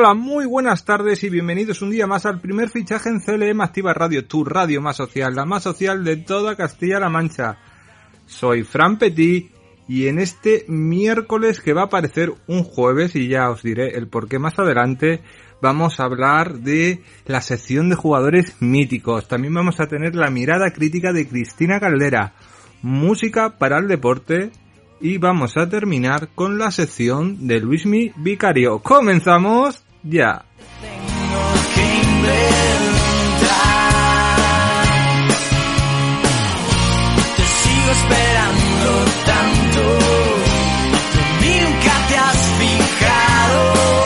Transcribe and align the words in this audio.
Hola, 0.00 0.14
muy 0.14 0.46
buenas 0.46 0.84
tardes 0.84 1.24
y 1.24 1.28
bienvenidos 1.28 1.82
un 1.82 1.90
día 1.90 2.06
más 2.06 2.24
al 2.24 2.40
primer 2.40 2.68
fichaje 2.68 3.08
en 3.08 3.18
CLM 3.18 3.60
Activa 3.60 3.92
Radio, 3.92 4.24
tu 4.26 4.44
radio 4.44 4.80
más 4.80 4.96
social, 4.96 5.34
la 5.34 5.44
más 5.44 5.64
social 5.64 6.04
de 6.04 6.18
toda 6.18 6.54
Castilla-La 6.54 7.08
Mancha. 7.08 7.58
Soy 8.24 8.62
Fran 8.62 8.98
Petit 8.98 9.50
y 9.88 10.06
en 10.06 10.20
este 10.20 10.64
miércoles 10.68 11.60
que 11.60 11.72
va 11.72 11.82
a 11.82 11.88
parecer 11.88 12.32
un 12.46 12.62
jueves 12.62 13.16
y 13.16 13.26
ya 13.26 13.50
os 13.50 13.64
diré 13.64 13.98
el 13.98 14.06
por 14.06 14.28
qué 14.28 14.38
más 14.38 14.56
adelante 14.60 15.20
vamos 15.60 15.98
a 15.98 16.04
hablar 16.04 16.60
de 16.60 17.02
la 17.26 17.40
sección 17.40 17.88
de 17.88 17.96
jugadores 17.96 18.54
míticos. 18.60 19.26
También 19.26 19.52
vamos 19.52 19.80
a 19.80 19.88
tener 19.88 20.14
la 20.14 20.30
mirada 20.30 20.70
crítica 20.70 21.12
de 21.12 21.26
Cristina 21.26 21.80
Caldera, 21.80 22.34
música 22.82 23.58
para 23.58 23.78
el 23.78 23.88
deporte 23.88 24.52
y 25.00 25.18
vamos 25.18 25.56
a 25.56 25.68
terminar 25.68 26.28
con 26.36 26.56
la 26.56 26.70
sección 26.70 27.48
de 27.48 27.58
Luismi 27.58 28.12
Vicario. 28.16 28.78
¡Comenzamos 28.78 29.87
ya! 30.10 30.42
Te 37.36 37.44
sigo 37.44 37.90
esperando 37.90 38.90
tanto. 39.26 39.82
Nunca 41.44 41.92
te 42.08 42.16
has 42.16 42.40
fijado. 42.58 43.97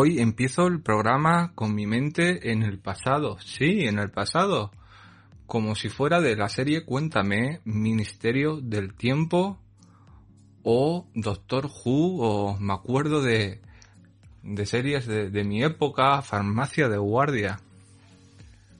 Hoy 0.00 0.20
empiezo 0.20 0.68
el 0.68 0.80
programa 0.80 1.50
con 1.56 1.74
mi 1.74 1.84
mente 1.84 2.52
en 2.52 2.62
el 2.62 2.78
pasado, 2.78 3.36
sí, 3.40 3.80
en 3.80 3.98
el 3.98 4.12
pasado, 4.12 4.70
como 5.48 5.74
si 5.74 5.88
fuera 5.88 6.20
de 6.20 6.36
la 6.36 6.48
serie 6.48 6.84
Cuéntame, 6.84 7.60
Ministerio 7.64 8.60
del 8.60 8.94
Tiempo 8.94 9.58
o 10.62 11.08
Doctor 11.16 11.66
Who 11.66 12.22
o 12.22 12.56
me 12.60 12.74
acuerdo 12.74 13.22
de, 13.22 13.60
de 14.44 14.66
series 14.66 15.04
de, 15.08 15.30
de 15.30 15.42
mi 15.42 15.64
época, 15.64 16.22
Farmacia 16.22 16.88
de 16.88 16.98
Guardia. 16.98 17.58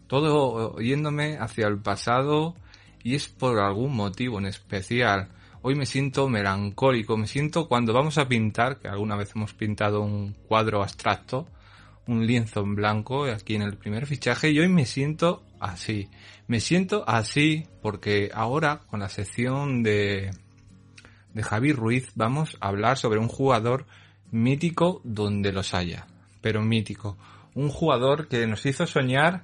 Todo 0.07 0.79
yéndome 0.79 1.37
hacia 1.37 1.67
el 1.67 1.81
pasado 1.81 2.55
y 3.03 3.17
es 3.17 3.27
por 3.27 3.59
algún 3.59 3.93
motivo 3.97 4.39
en 4.39 4.47
especial. 4.47 5.31
Hoy 5.61 5.75
me 5.75 5.87
siento 5.87 6.29
melancólico, 6.29 7.17
me 7.17 7.27
siento 7.27 7.67
cuando 7.67 7.93
vamos 7.93 8.17
a 8.17 8.29
pintar, 8.29 8.79
que 8.79 8.87
alguna 8.87 9.17
vez 9.17 9.33
hemos 9.35 9.55
pintado 9.55 10.03
un 10.03 10.35
cuadro 10.47 10.83
abstracto, 10.83 11.49
un 12.07 12.27
lienzo 12.27 12.61
en 12.61 12.77
blanco 12.77 13.25
aquí 13.25 13.57
en 13.57 13.63
el 13.63 13.77
primer 13.77 14.07
fichaje 14.07 14.51
y 14.51 14.61
hoy 14.61 14.69
me 14.69 14.87
siento 14.87 15.43
así. 15.59 16.09
Me 16.47 16.61
siento 16.61 17.03
así 17.09 17.67
porque 17.83 18.31
ahora 18.33 18.83
con 18.89 19.01
la 19.01 19.09
sección 19.09 19.83
de, 19.83 20.31
de 21.35 21.43
Javi 21.43 21.73
Ruiz 21.73 22.13
vamos 22.15 22.57
a 22.61 22.69
hablar 22.69 22.97
sobre 22.97 23.19
un 23.19 23.29
jugador 23.29 23.85
mítico 24.31 25.01
donde 25.03 25.51
los 25.51 25.75
haya, 25.75 26.07
pero 26.41 26.63
mítico. 26.63 27.19
Un 27.55 27.69
jugador 27.69 28.29
que 28.29 28.47
nos 28.47 28.65
hizo 28.65 28.87
soñar 28.87 29.43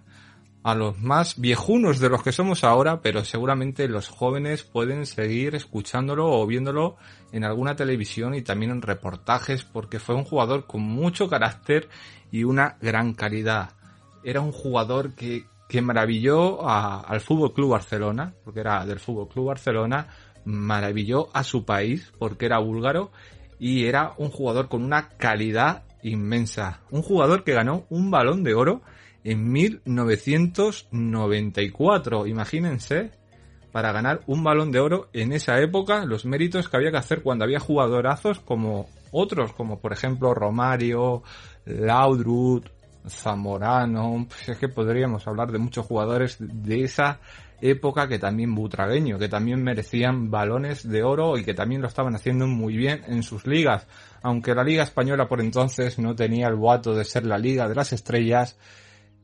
a 0.65 0.75
los 0.75 0.99
más 0.99 1.39
viejunos 1.39 2.01
de 2.01 2.09
los 2.09 2.23
que 2.23 2.33
somos 2.33 2.65
ahora, 2.65 3.03
pero 3.03 3.23
seguramente 3.23 3.87
los 3.87 4.09
jóvenes 4.09 4.65
pueden 4.65 5.05
seguir 5.05 5.55
escuchándolo 5.55 6.27
o 6.27 6.47
viéndolo 6.47 6.97
en 7.33 7.45
alguna 7.45 7.77
televisión 7.77 8.35
y 8.35 8.41
también 8.41 8.71
en 8.71 8.81
reportajes 8.81 9.63
porque 9.63 10.01
fue 10.01 10.15
un 10.15 10.25
jugador 10.25 10.67
con 10.67 10.81
mucho 10.81 11.29
carácter 11.29 11.91
y 12.33 12.45
una 12.45 12.79
gran 12.81 13.13
calidad. 13.13 13.73
Era 14.25 14.41
un 14.41 14.53
jugador 14.53 15.15
que, 15.15 15.45
que 15.69 15.83
maravilló 15.83 16.67
al 16.67 17.21
Fútbol 17.21 17.53
Club 17.53 17.73
Barcelona, 17.73 18.33
porque 18.43 18.61
era 18.61 18.87
del 18.87 19.01
Fútbol 19.01 19.29
Club 19.29 19.49
Barcelona, 19.49 20.09
maravilló 20.47 21.29
a 21.35 21.45
su 21.45 21.67
país 21.67 22.11
porque 22.19 22.47
era 22.47 22.59
búlgaro 22.59 23.13
y 23.59 23.85
era 23.85 24.15
un 24.17 24.31
jugador 24.31 24.71
con 24.71 24.83
una 24.83 25.11
calidad 25.11 25.83
inmensa. 26.03 26.81
Un 26.91 27.03
jugador 27.03 27.45
que 27.45 27.53
ganó 27.53 27.85
un 27.91 28.11
balón 28.11 28.45
de 28.45 28.55
oro 28.55 28.81
en 29.25 29.51
1994. 29.51 32.27
Imagínense, 32.27 33.11
para 33.73 33.91
ganar 33.91 34.21
un 34.27 34.45
balón 34.45 34.71
de 34.71 34.79
oro 34.79 35.09
en 35.13 35.33
esa 35.33 35.59
época, 35.61 36.05
los 36.05 36.25
méritos 36.27 36.69
que 36.69 36.77
había 36.77 36.93
que 36.93 36.99
hacer 36.99 37.23
cuando 37.23 37.45
había 37.45 37.59
jugadorazos 37.59 38.39
como 38.39 38.89
otros, 39.11 39.53
como 39.53 39.81
por 39.81 39.93
ejemplo 39.93 40.33
Romario, 40.35 41.25
Laudrup, 41.65 42.67
Zamorano, 43.09 44.27
pues 44.29 44.51
es 44.51 44.59
que 44.59 44.69
podríamos 44.69 45.27
hablar 45.27 45.51
de 45.51 45.59
muchos 45.59 45.87
jugadores 45.87 46.37
de 46.39 46.85
esa 46.85 47.19
época 47.61 48.09
que 48.09 48.19
también 48.19 48.55
butragueño, 48.55 49.19
que 49.19 49.29
también 49.29 49.63
merecían 49.63 50.31
balones 50.31 50.89
de 50.89 51.03
oro 51.03 51.39
y 51.39 51.45
que 51.45 51.55
también 51.55 51.81
lo 51.81 51.89
estaban 51.89 52.15
haciendo 52.15 52.47
muy 52.47 52.77
bien 52.77 53.03
en 53.09 53.23
sus 53.23 53.47
ligas. 53.47 53.87
Aunque 54.23 54.55
la 54.55 54.65
liga 54.65 54.83
española 54.83 55.29
por 55.29 55.41
entonces 55.41 55.99
no 55.99 56.15
tenía 56.15 56.49
el 56.49 56.57
boato 56.57 56.95
de 56.95 57.05
ser 57.05 57.27
la 57.27 57.39
liga 57.39 57.69
de 57.69 57.75
las 57.75 57.93
estrellas, 57.93 58.59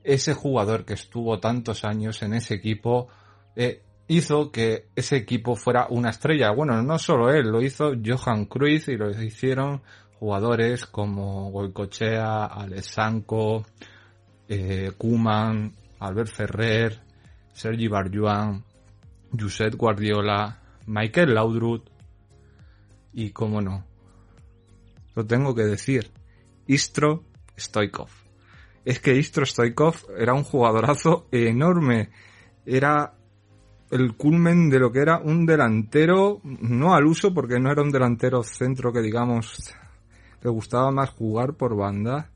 ese 0.04 0.34
jugador 0.34 0.84
que 0.84 0.94
estuvo 0.94 1.38
tantos 1.40 1.84
años 1.84 2.22
en 2.22 2.34
ese 2.34 2.54
equipo 2.54 3.08
eh, 3.56 3.82
hizo 4.08 4.50
que 4.50 4.88
ese 4.96 5.16
equipo 5.16 5.54
fuera 5.54 5.86
una 5.90 6.10
estrella. 6.10 6.50
Bueno, 6.50 6.82
no 6.82 6.98
solo 6.98 7.30
él, 7.30 7.48
lo 7.48 7.62
hizo 7.62 7.92
Johan 8.04 8.46
Cruyff 8.46 8.88
y 8.88 8.96
lo 8.96 9.10
hicieron 9.10 9.82
jugadores 10.18 10.86
como 10.86 11.50
Goicochea, 11.50 12.46
Alessanco, 12.46 13.64
eh, 14.48 14.92
Kuman, 14.98 15.72
Albert 16.00 16.28
Ferrer, 16.28 17.00
Sergi 17.52 17.88
Barjuan, 17.88 18.64
Josep 19.38 19.74
Guardiola, 19.76 20.58
Michael 20.86 21.34
Laudrup 21.34 21.88
y, 23.12 23.30
como 23.30 23.60
no, 23.60 23.84
lo 25.14 25.24
tengo 25.24 25.54
que 25.54 25.62
decir, 25.62 26.10
Istro 26.66 27.24
Stoikov 27.56 28.19
es 28.84 29.00
que 29.00 29.16
Istro 29.16 29.44
Stoikov 29.44 29.94
era 30.16 30.34
un 30.34 30.44
jugadorazo 30.44 31.26
enorme. 31.30 32.10
Era 32.64 33.14
el 33.90 34.16
culmen 34.16 34.70
de 34.70 34.78
lo 34.78 34.92
que 34.92 35.00
era 35.00 35.18
un 35.18 35.46
delantero, 35.46 36.40
no 36.44 36.94
al 36.94 37.06
uso, 37.06 37.34
porque 37.34 37.58
no 37.58 37.70
era 37.70 37.82
un 37.82 37.90
delantero 37.90 38.42
centro 38.42 38.92
que 38.92 39.02
digamos 39.02 39.74
le 40.42 40.50
gustaba 40.50 40.90
más 40.90 41.10
jugar 41.10 41.54
por 41.54 41.76
banda, 41.76 42.30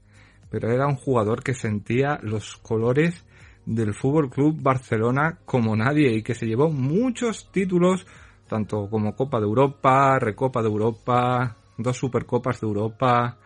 pero 0.50 0.70
era 0.70 0.87
un 0.87 0.96
jugador 0.96 1.43
que 1.43 1.55
sentía 1.55 2.19
los 2.23 2.56
colores 2.58 3.25
del 3.64 3.94
Fútbol 3.94 4.29
Club 4.29 4.61
Barcelona 4.61 5.38
como 5.44 5.75
nadie 5.75 6.12
y 6.12 6.23
que 6.23 6.35
se 6.35 6.46
llevó 6.46 6.70
muchos 6.70 7.50
títulos, 7.50 8.06
tanto 8.46 8.88
como 8.91 9.17
Copa 9.17 9.38
de 9.38 9.46
Europa, 9.46 10.19
Recopa 10.19 10.61
de 10.61 10.69
Europa, 10.69 11.56
dos 11.79 11.96
Supercopas 11.96 12.61
de 12.61 12.67
Europa, 12.67 13.38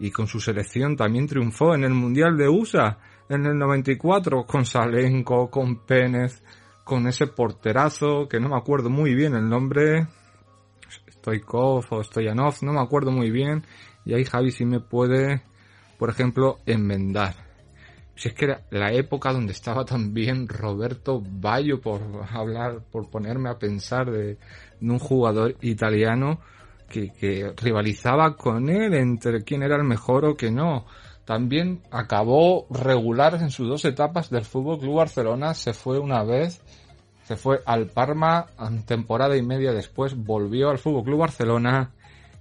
y 0.00 0.10
con 0.10 0.26
su 0.26 0.40
selección 0.40 0.96
también 0.96 1.26
triunfó 1.26 1.74
en 1.74 1.84
el 1.84 1.92
Mundial 1.92 2.36
de 2.36 2.48
USA 2.48 2.98
en 3.28 3.46
el 3.46 3.56
94 3.56 4.44
con 4.44 4.64
Salenko, 4.64 5.50
con 5.50 5.84
Pérez, 5.84 6.42
con 6.82 7.06
ese 7.06 7.28
porterazo 7.28 8.26
que 8.28 8.40
no 8.40 8.48
me 8.48 8.56
acuerdo 8.56 8.90
muy 8.90 9.14
bien 9.14 9.34
el 9.34 9.48
nombre, 9.48 10.08
Stoikov 11.12 11.84
o 11.90 12.02
Stoyanov, 12.02 12.54
no 12.62 12.72
me 12.72 12.80
acuerdo 12.80 13.12
muy 13.12 13.30
bien 13.30 13.62
y 14.04 14.14
ahí 14.14 14.24
Javi 14.24 14.50
sí 14.50 14.64
me 14.64 14.80
puede, 14.80 15.42
por 15.98 16.08
ejemplo, 16.08 16.58
enmendar. 16.66 17.34
Si 18.16 18.28
es 18.28 18.34
que 18.34 18.46
era 18.46 18.62
la 18.70 18.92
época 18.92 19.32
donde 19.32 19.52
estaba 19.52 19.84
también 19.84 20.48
Roberto 20.48 21.22
Bayo, 21.24 21.80
por 21.80 22.02
hablar, 22.32 22.82
por 22.90 23.08
ponerme 23.10 23.50
a 23.50 23.58
pensar 23.58 24.10
de 24.10 24.38
un 24.80 24.98
jugador 24.98 25.56
italiano 25.60 26.40
que, 26.90 27.54
rivalizaba 27.56 28.36
con 28.36 28.68
él 28.68 28.92
entre 28.92 29.42
quién 29.44 29.62
era 29.62 29.76
el 29.76 29.84
mejor 29.84 30.26
o 30.26 30.36
que 30.36 30.50
no. 30.50 30.84
También 31.24 31.80
acabó 31.90 32.66
regular 32.70 33.34
en 33.36 33.50
sus 33.50 33.68
dos 33.68 33.84
etapas 33.84 34.28
del 34.28 34.44
Fútbol 34.44 34.80
Club 34.80 34.96
Barcelona. 34.96 35.54
Se 35.54 35.72
fue 35.72 35.98
una 35.98 36.24
vez, 36.24 36.60
se 37.24 37.36
fue 37.36 37.60
al 37.64 37.86
Parma, 37.86 38.46
temporada 38.84 39.36
y 39.36 39.42
media 39.42 39.72
después 39.72 40.16
volvió 40.16 40.70
al 40.70 40.78
Fútbol 40.78 41.04
Club 41.04 41.20
Barcelona 41.20 41.92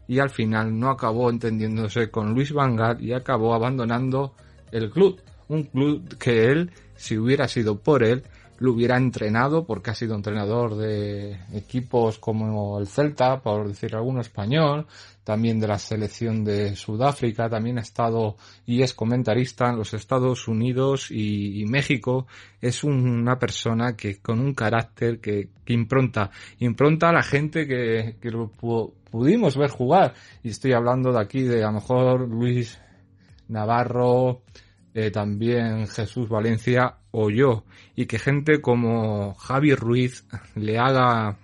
y 0.07 0.17
al 0.19 0.31
final 0.31 0.77
no 0.77 0.89
acabó 0.89 1.29
entendiéndose 1.29 2.09
con 2.09 2.33
Luis 2.33 2.51
Van 2.51 2.75
Gaal 2.75 2.99
y 2.99 3.13
acabó 3.13 3.53
abandonando 3.53 4.33
el 4.71 4.89
club. 4.89 5.21
Un 5.47 5.63
club 5.63 6.17
que 6.17 6.45
él, 6.45 6.71
si 6.95 7.17
hubiera 7.17 7.47
sido 7.47 7.79
por 7.79 8.03
él, 8.03 8.23
lo 8.59 8.73
hubiera 8.73 8.97
entrenado 8.97 9.65
porque 9.65 9.91
ha 9.91 9.95
sido 9.95 10.15
entrenador 10.15 10.75
de 10.75 11.39
equipos 11.53 12.19
como 12.19 12.79
el 12.79 12.87
Celta, 12.87 13.41
por 13.41 13.67
decir 13.67 13.95
alguno 13.95 14.21
español, 14.21 14.85
también 15.23 15.59
de 15.59 15.67
la 15.67 15.79
selección 15.79 16.43
de 16.43 16.75
Sudáfrica, 16.75 17.49
también 17.49 17.77
ha 17.77 17.81
estado 17.81 18.35
y 18.65 18.81
es 18.81 18.93
comentarista 18.93 19.69
en 19.69 19.77
los 19.77 19.93
Estados 19.93 20.47
Unidos 20.47 21.09
y, 21.11 21.65
México. 21.67 22.27
Es 22.59 22.83
una 22.83 23.37
persona 23.37 23.95
que 23.95 24.19
con 24.19 24.39
un 24.39 24.53
carácter 24.53 25.19
que, 25.19 25.49
impronta, 25.67 26.31
impronta 26.59 27.09
a 27.09 27.13
la 27.13 27.23
gente 27.23 27.67
que, 27.67 28.17
que 28.19 28.31
lo 28.31 28.51
pudimos 29.11 29.55
ver 29.55 29.69
jugar. 29.69 30.15
Y 30.43 30.49
estoy 30.49 30.73
hablando 30.73 31.13
de 31.13 31.21
aquí 31.21 31.43
de 31.43 31.63
a 31.63 31.67
lo 31.67 31.73
mejor 31.73 32.27
Luis 32.27 32.79
Navarro, 33.47 34.41
eh, 34.93 35.11
también 35.11 35.87
Jesús 35.87 36.29
Valencia 36.29 36.97
o 37.11 37.29
yo, 37.29 37.63
y 37.95 38.05
que 38.05 38.19
gente 38.19 38.61
como 38.61 39.33
Javi 39.35 39.75
Ruiz 39.75 40.25
le 40.55 40.77
haga 40.77 41.37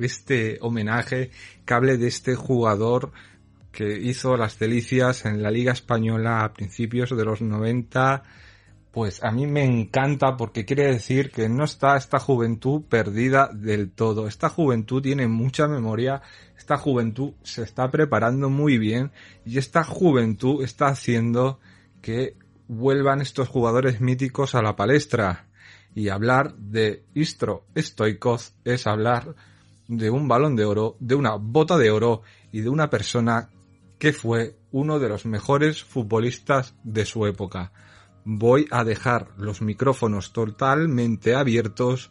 este 0.00 0.58
homenaje, 0.60 1.30
que 1.64 1.74
hable 1.74 1.96
de 1.96 2.08
este 2.08 2.34
jugador 2.34 3.12
que 3.70 3.98
hizo 3.98 4.36
las 4.36 4.58
delicias 4.58 5.24
en 5.26 5.42
la 5.42 5.50
Liga 5.50 5.72
Española 5.72 6.44
a 6.44 6.52
principios 6.52 7.10
de 7.10 7.24
los 7.24 7.42
90, 7.42 8.22
pues 8.92 9.24
a 9.24 9.32
mí 9.32 9.48
me 9.48 9.64
encanta 9.64 10.36
porque 10.36 10.64
quiere 10.64 10.86
decir 10.86 11.32
que 11.32 11.48
no 11.48 11.64
está 11.64 11.96
esta 11.96 12.20
juventud 12.20 12.82
perdida 12.88 13.50
del 13.52 13.90
todo. 13.90 14.28
Esta 14.28 14.48
juventud 14.48 15.02
tiene 15.02 15.26
mucha 15.26 15.66
memoria, 15.66 16.22
esta 16.56 16.76
juventud 16.76 17.32
se 17.42 17.64
está 17.64 17.90
preparando 17.90 18.50
muy 18.50 18.78
bien 18.78 19.10
y 19.44 19.58
esta 19.58 19.82
juventud 19.82 20.62
está 20.62 20.86
haciendo 20.86 21.58
que 22.00 22.36
vuelvan 22.68 23.20
estos 23.20 23.48
jugadores 23.48 24.00
míticos 24.00 24.54
a 24.54 24.62
la 24.62 24.76
palestra. 24.76 25.48
Y 25.94 26.08
hablar 26.08 26.54
de 26.56 27.04
Istro 27.14 27.66
Stoikov 27.76 28.40
es 28.64 28.86
hablar 28.86 29.34
de 29.86 30.10
un 30.10 30.28
balón 30.28 30.56
de 30.56 30.64
oro, 30.64 30.96
de 30.98 31.14
una 31.14 31.36
bota 31.36 31.78
de 31.78 31.90
oro 31.90 32.22
y 32.50 32.60
de 32.60 32.68
una 32.68 32.90
persona 32.90 33.50
que 33.98 34.12
fue 34.12 34.56
uno 34.72 34.98
de 34.98 35.08
los 35.08 35.24
mejores 35.24 35.84
futbolistas 35.84 36.74
de 36.82 37.04
su 37.06 37.26
época. 37.26 37.72
Voy 38.24 38.66
a 38.70 38.84
dejar 38.84 39.28
los 39.36 39.62
micrófonos 39.62 40.32
totalmente 40.32 41.34
abiertos 41.34 42.10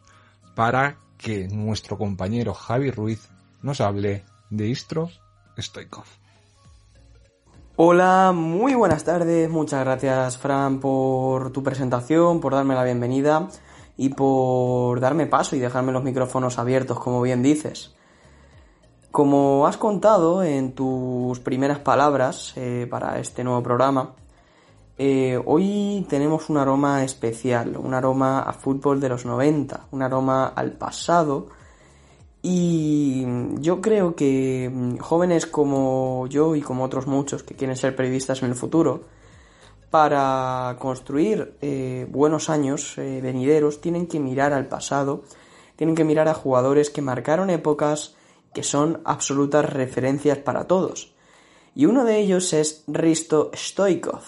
para 0.55 0.99
que 1.17 1.47
nuestro 1.47 1.97
compañero 1.97 2.53
Javi 2.53 2.91
Ruiz 2.91 3.29
nos 3.61 3.81
hable 3.81 4.23
de 4.49 4.67
Istro 4.67 5.09
Stoikov. 5.57 6.22
Hola, 7.75 8.33
muy 8.35 8.75
buenas 8.75 9.03
tardes. 9.03 9.49
Muchas 9.49 9.83
gracias, 9.83 10.37
Fran, 10.37 10.79
por 10.79 11.51
tu 11.51 11.63
presentación, 11.63 12.39
por 12.39 12.53
darme 12.53 12.75
la 12.75 12.83
bienvenida 12.83 13.47
y 13.97 14.09
por 14.09 14.99
darme 14.99 15.25
paso 15.25 15.55
y 15.55 15.59
dejarme 15.59 15.91
los 15.91 16.03
micrófonos 16.03 16.59
abiertos, 16.59 16.99
como 16.99 17.19
bien 17.23 17.41
dices. 17.41 17.95
Como 19.09 19.65
has 19.65 19.77
contado 19.77 20.43
en 20.43 20.73
tus 20.73 21.39
primeras 21.39 21.79
palabras 21.79 22.53
eh, 22.57 22.85
para 22.87 23.17
este 23.17 23.43
nuevo 23.43 23.63
programa, 23.63 24.11
eh, 24.99 25.41
hoy 25.43 26.05
tenemos 26.07 26.51
un 26.51 26.57
aroma 26.57 27.03
especial, 27.03 27.75
un 27.77 27.95
aroma 27.95 28.41
a 28.41 28.53
fútbol 28.53 28.99
de 28.99 29.09
los 29.09 29.25
90, 29.25 29.87
un 29.89 30.03
aroma 30.03 30.45
al 30.45 30.73
pasado 30.73 31.47
y 32.45 33.25
yo 33.61 33.81
creo 33.81 34.15
que 34.15 34.69
mm, 34.71 34.97
jóvenes 34.97 35.45
como 35.45 36.27
yo 36.27 36.55
y 36.55 36.61
como 36.61 36.83
otros 36.83 37.07
muchos 37.07 37.41
que 37.41 37.55
quieren 37.55 37.77
ser 37.77 37.95
periodistas 37.95 38.43
en 38.43 38.49
el 38.49 38.55
futuro, 38.55 39.05
para 39.89 40.75
construir 40.77 41.55
eh, 41.61 42.05
buenos 42.09 42.49
años 42.49 42.97
eh, 42.97 43.21
venideros, 43.23 43.79
tienen 43.79 44.07
que 44.07 44.19
mirar 44.19 44.51
al 44.51 44.67
pasado, 44.67 45.23
tienen 45.77 45.95
que 45.95 46.03
mirar 46.03 46.27
a 46.27 46.33
jugadores 46.33 46.89
que 46.89 47.01
marcaron 47.01 47.49
épocas 47.49 48.15
que 48.53 48.63
son 48.63 49.01
absolutas 49.05 49.71
referencias 49.71 50.37
para 50.39 50.65
todos. 50.67 51.13
Y 51.75 51.85
uno 51.85 52.03
de 52.03 52.19
ellos 52.19 52.51
es 52.53 52.83
Risto 52.87 53.51
Stoikov. 53.55 54.23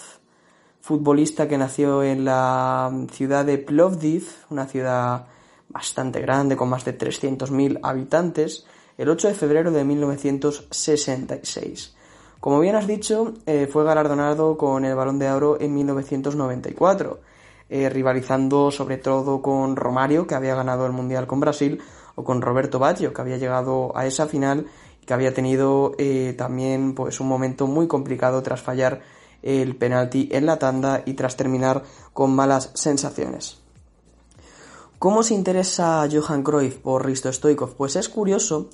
futbolista 0.80 1.48
que 1.50 1.58
nació 1.58 2.02
en 2.04 2.24
la 2.24 2.92
ciudad 3.12 3.44
de 3.44 3.58
Plovdiv, 3.58 4.30
una 4.50 4.68
ciudad 4.68 5.26
bastante 5.70 6.22
grande 6.22 6.56
con 6.56 6.70
más 6.70 6.86
de 6.86 6.98
300.000 6.98 7.80
habitantes, 7.84 8.66
el 8.98 9.10
8 9.10 9.28
de 9.30 9.34
febrero 9.34 9.72
de 9.72 9.84
1966. 9.84 11.96
Como 12.40 12.60
bien 12.60 12.76
has 12.76 12.88
dicho, 12.88 13.34
eh, 13.46 13.68
fue 13.72 13.84
galardonado 13.84 14.58
con 14.58 14.86
el 14.86 14.96
Balón 14.96 15.20
de 15.20 15.32
Oro 15.32 15.60
en 15.60 15.74
1994, 15.74 17.20
eh, 17.70 17.90
rivalizando 17.90 18.70
sobre 18.70 18.98
todo 18.98 19.42
con 19.42 19.76
Romario, 19.76 20.28
que 20.28 20.36
había 20.36 20.56
ganado 20.56 20.86
el 20.86 20.92
Mundial 20.92 21.26
con 21.26 21.40
Brasil, 21.40 21.82
o 22.16 22.24
con 22.24 22.42
Roberto 22.42 22.80
Baggio, 22.80 23.14
que 23.14 23.22
había 23.22 23.38
llegado 23.38 23.96
a 23.98 24.06
esa 24.06 24.28
final 24.28 24.68
y 25.02 25.06
que 25.06 25.14
había 25.14 25.34
tenido 25.34 25.94
eh, 25.98 26.34
también 26.38 26.96
pues, 26.96 27.20
un 27.20 27.28
momento 27.28 27.68
muy 27.68 27.88
complicado 27.88 28.42
tras 28.44 28.62
fallar 28.62 29.02
el 29.42 29.76
penalti 29.76 30.30
en 30.32 30.46
la 30.46 30.58
tanda 30.58 31.04
y 31.06 31.14
tras 31.14 31.36
terminar 31.36 31.84
con 32.14 32.36
malas 32.36 32.72
sensaciones. 32.74 33.65
¿Cómo 35.00 35.24
se 35.24 35.34
interesa 35.34 36.08
Johan 36.12 36.42
Cruyff 36.42 36.78
por 36.78 37.06
Risto 37.06 37.30
Stoikov? 37.32 37.76
Pues 37.76 37.96
es 37.98 38.08
curioso, 38.08 38.70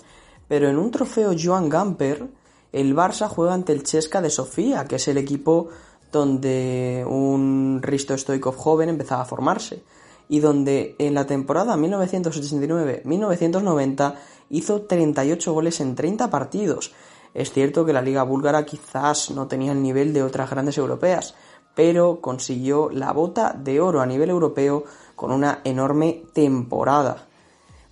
pero 0.47 0.69
en 0.69 0.77
un 0.77 0.91
trofeo 0.91 1.33
Joan 1.37 1.67
Gamper, 1.67 2.27
el 2.71 2.95
Barça 2.95 3.27
juega 3.27 3.55
ante 3.55 3.73
el 3.73 3.81
Chesca 3.83 4.21
de 4.21 4.29
Sofía, 4.29 4.85
que 4.85 4.97
es 4.97 5.07
el 5.07 5.17
equipo 5.17 5.69
donde 6.11 7.03
un 7.07 7.79
Risto 7.81 8.15
Stoikov 8.15 8.55
joven 8.55 8.89
empezaba 8.89 9.23
a 9.23 9.25
formarse 9.25 9.81
y 10.29 10.39
donde 10.39 10.95
en 10.99 11.15
la 11.15 11.25
temporada 11.25 11.75
1989-1990 11.75 14.13
hizo 14.51 14.83
38 14.83 15.53
goles 15.53 15.81
en 15.81 15.95
30 15.95 16.29
partidos. 16.29 16.93
Es 17.33 17.51
cierto 17.51 17.83
que 17.83 17.93
la 17.93 18.01
liga 18.01 18.23
búlgara 18.23 18.65
quizás 18.65 19.31
no 19.31 19.47
tenía 19.47 19.71
el 19.71 19.81
nivel 19.81 20.13
de 20.13 20.23
otras 20.23 20.49
grandes 20.49 20.77
europeas, 20.77 21.35
pero 21.75 22.21
consiguió 22.21 22.89
la 22.91 23.11
bota 23.11 23.55
de 23.57 23.81
oro 23.81 24.01
a 24.01 24.05
nivel 24.05 24.29
europeo 24.29 24.85
con 25.21 25.31
una 25.31 25.61
enorme 25.65 26.23
temporada. 26.33 27.27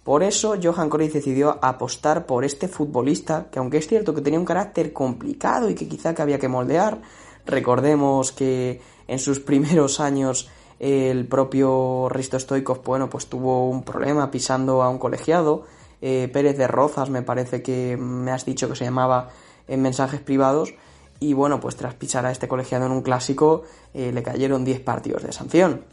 Por 0.03 0.23
eso 0.23 0.55
Johan 0.59 0.89
Cruyff 0.89 1.13
decidió 1.13 1.59
apostar 1.61 2.25
por 2.25 2.43
este 2.43 2.67
futbolista, 2.67 3.51
que 3.51 3.59
aunque 3.59 3.77
es 3.77 3.87
cierto 3.87 4.15
que 4.15 4.21
tenía 4.21 4.39
un 4.39 4.47
carácter 4.47 4.91
complicado 4.93 5.69
y 5.69 5.75
que 5.75 5.87
quizá 5.87 6.15
que 6.15 6.23
había 6.23 6.39
que 6.39 6.47
moldear, 6.47 7.03
recordemos 7.45 8.31
que 8.31 8.81
en 9.07 9.19
sus 9.19 9.39
primeros 9.39 9.99
años 9.99 10.49
el 10.79 11.27
propio 11.27 12.09
Risto 12.09 12.39
Stoikov, 12.39 12.81
bueno, 12.83 13.11
pues 13.11 13.27
tuvo 13.27 13.69
un 13.69 13.83
problema 13.83 14.31
pisando 14.31 14.81
a 14.81 14.89
un 14.89 14.97
colegiado, 14.97 15.65
eh, 16.01 16.31
Pérez 16.33 16.57
de 16.57 16.65
Rozas 16.65 17.11
me 17.11 17.21
parece 17.21 17.61
que 17.61 17.95
me 17.95 18.31
has 18.31 18.43
dicho 18.43 18.67
que 18.67 18.75
se 18.75 18.85
llamaba 18.85 19.29
en 19.67 19.83
mensajes 19.83 20.19
privados, 20.19 20.73
y 21.19 21.33
bueno, 21.33 21.59
pues 21.59 21.75
tras 21.75 21.93
pisar 21.93 22.25
a 22.25 22.31
este 22.31 22.47
colegiado 22.47 22.87
en 22.87 22.91
un 22.91 23.03
clásico 23.03 23.65
eh, 23.93 24.11
le 24.11 24.23
cayeron 24.23 24.65
10 24.65 24.79
partidos 24.79 25.21
de 25.21 25.31
sanción. 25.31 25.85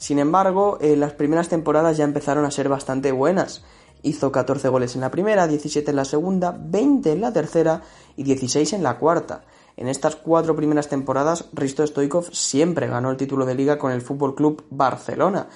Sin 0.00 0.18
embargo, 0.18 0.78
eh, 0.80 0.96
las 0.96 1.12
primeras 1.12 1.50
temporadas 1.50 1.98
ya 1.98 2.04
empezaron 2.04 2.46
a 2.46 2.50
ser 2.50 2.70
bastante 2.70 3.12
buenas. 3.12 3.62
Hizo 4.02 4.32
14 4.32 4.70
goles 4.70 4.94
en 4.94 5.02
la 5.02 5.10
primera, 5.10 5.46
17 5.46 5.90
en 5.90 5.96
la 5.96 6.06
segunda, 6.06 6.56
20 6.58 7.12
en 7.12 7.20
la 7.20 7.34
tercera 7.34 7.82
y 8.16 8.22
16 8.22 8.72
en 8.72 8.82
la 8.82 8.98
cuarta. 8.98 9.44
En 9.76 9.88
estas 9.88 10.16
cuatro 10.16 10.56
primeras 10.56 10.88
temporadas, 10.88 11.50
Risto 11.52 11.86
Stoikov 11.86 12.32
siempre 12.32 12.86
ganó 12.86 13.10
el 13.10 13.18
título 13.18 13.44
de 13.44 13.54
liga 13.54 13.76
con 13.76 13.92
el 13.92 14.00
Fútbol 14.00 14.34
Club 14.34 14.64
Barcelona 14.70 15.48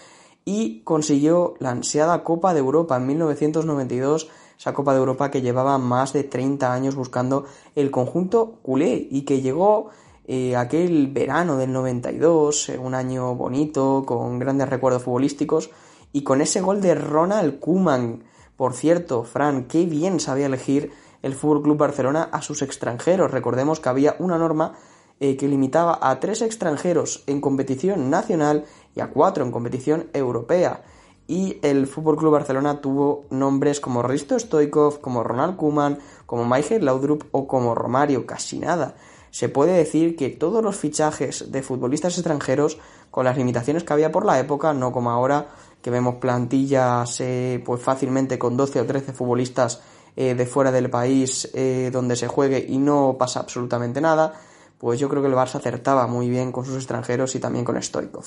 y 0.45 0.81
consiguió 0.81 1.55
la 1.59 1.71
ansiada 1.71 2.23
Copa 2.23 2.53
de 2.53 2.61
Europa 2.61 2.99
en 2.99 3.07
1992, 3.07 4.29
esa 4.59 4.75
Copa 4.75 4.93
de 4.93 4.99
Europa 4.99 5.31
que 5.31 5.41
llevaba 5.41 5.79
más 5.79 6.13
de 6.13 6.23
30 6.23 6.71
años 6.71 6.97
buscando 6.97 7.47
el 7.75 7.91
conjunto 7.91 8.59
culé 8.61 9.09
y 9.11 9.23
que 9.23 9.41
llegó 9.41 9.89
eh, 10.26 10.57
aquel 10.57 11.09
verano 11.09 11.57
del 11.57 11.73
92, 11.73 12.71
eh, 12.71 12.78
un 12.78 12.95
año 12.95 13.35
bonito, 13.35 14.04
con 14.07 14.38
grandes 14.38 14.69
recuerdos 14.69 15.02
futbolísticos, 15.02 15.71
y 16.12 16.23
con 16.23 16.40
ese 16.40 16.61
gol 16.61 16.81
de 16.81 16.95
Ronald 16.95 17.61
Koeman. 17.61 18.25
Por 18.57 18.73
cierto, 18.73 19.25
Fran, 19.25 19.64
qué 19.64 19.85
bien 19.85 20.21
sabía 20.21 20.47
elegir 20.47 20.93
el 21.23 21.35
Club 21.37 21.76
Barcelona 21.76 22.28
a 22.33 22.40
sus 22.40 22.62
extranjeros. 22.62 23.33
Recordemos 23.33 23.81
que 23.81 23.88
había 23.88 24.16
una 24.19 24.38
norma 24.38 24.75
eh, 25.21 25.37
que 25.37 25.49
limitaba 25.49 25.99
a 26.00 26.21
tres 26.21 26.40
extranjeros 26.40 27.25
en 27.26 27.40
competición 27.40 28.09
nacional 28.11 28.64
y 28.95 29.00
a 29.00 29.09
cuatro 29.09 29.45
en 29.45 29.50
competición 29.50 30.09
europea. 30.14 30.85
Y 31.26 31.59
el 31.62 31.88
Club 31.88 32.31
Barcelona 32.31 32.81
tuvo 32.81 33.25
nombres 33.31 33.81
como 33.81 34.02
Risto 34.02 34.38
Stoikov, 34.38 35.00
como 35.00 35.23
Ronald 35.23 35.57
Koeman, 35.57 35.99
como 36.26 36.45
Michael 36.47 36.85
Laudrup 36.85 37.25
o 37.33 37.47
como 37.47 37.75
Romario, 37.75 38.25
casi 38.26 38.59
nada 38.59 38.95
se 39.35 39.49
puede 39.49 39.73
decir 39.73 40.14
que 40.14 40.29
todos 40.29 40.62
los 40.62 40.76
fichajes 40.76 41.50
de 41.50 41.61
futbolistas 41.61 42.14
extranjeros, 42.17 42.79
con 43.11 43.25
las 43.25 43.37
limitaciones 43.37 43.83
que 43.83 43.93
había 43.93 44.12
por 44.12 44.25
la 44.25 44.38
época, 44.38 44.73
no 44.73 44.93
como 44.93 45.11
ahora, 45.11 45.49
que 45.83 45.91
vemos 45.91 46.14
plantillas 46.21 47.21
eh, 47.21 47.61
pues 47.67 47.83
fácilmente 47.83 48.38
con 48.38 48.57
12 48.57 48.83
o 48.83 48.87
13 48.87 49.12
futbolistas 49.12 49.83
eh, 50.14 50.37
de 50.37 50.47
fuera 50.47 50.71
del 50.71 50.88
país 50.88 51.50
eh, 51.53 51.91
donde 51.93 52.14
se 52.14 52.29
juegue 52.29 52.64
y 52.69 52.79
no 52.79 53.17
pasa 53.19 53.41
absolutamente 53.41 54.00
nada, 54.00 54.41
pues 54.79 55.00
yo 55.00 55.09
creo 55.09 55.21
que 55.21 55.26
el 55.26 55.35
Barça 55.35 55.57
acertaba 55.57 56.07
muy 56.07 56.29
bien 56.29 56.53
con 56.53 56.64
sus 56.64 56.76
extranjeros 56.76 57.35
y 57.35 57.41
también 57.41 57.64
con 57.64 57.83
Stoikov. 57.83 58.26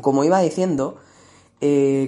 Como 0.00 0.24
iba 0.24 0.40
diciendo, 0.40 0.96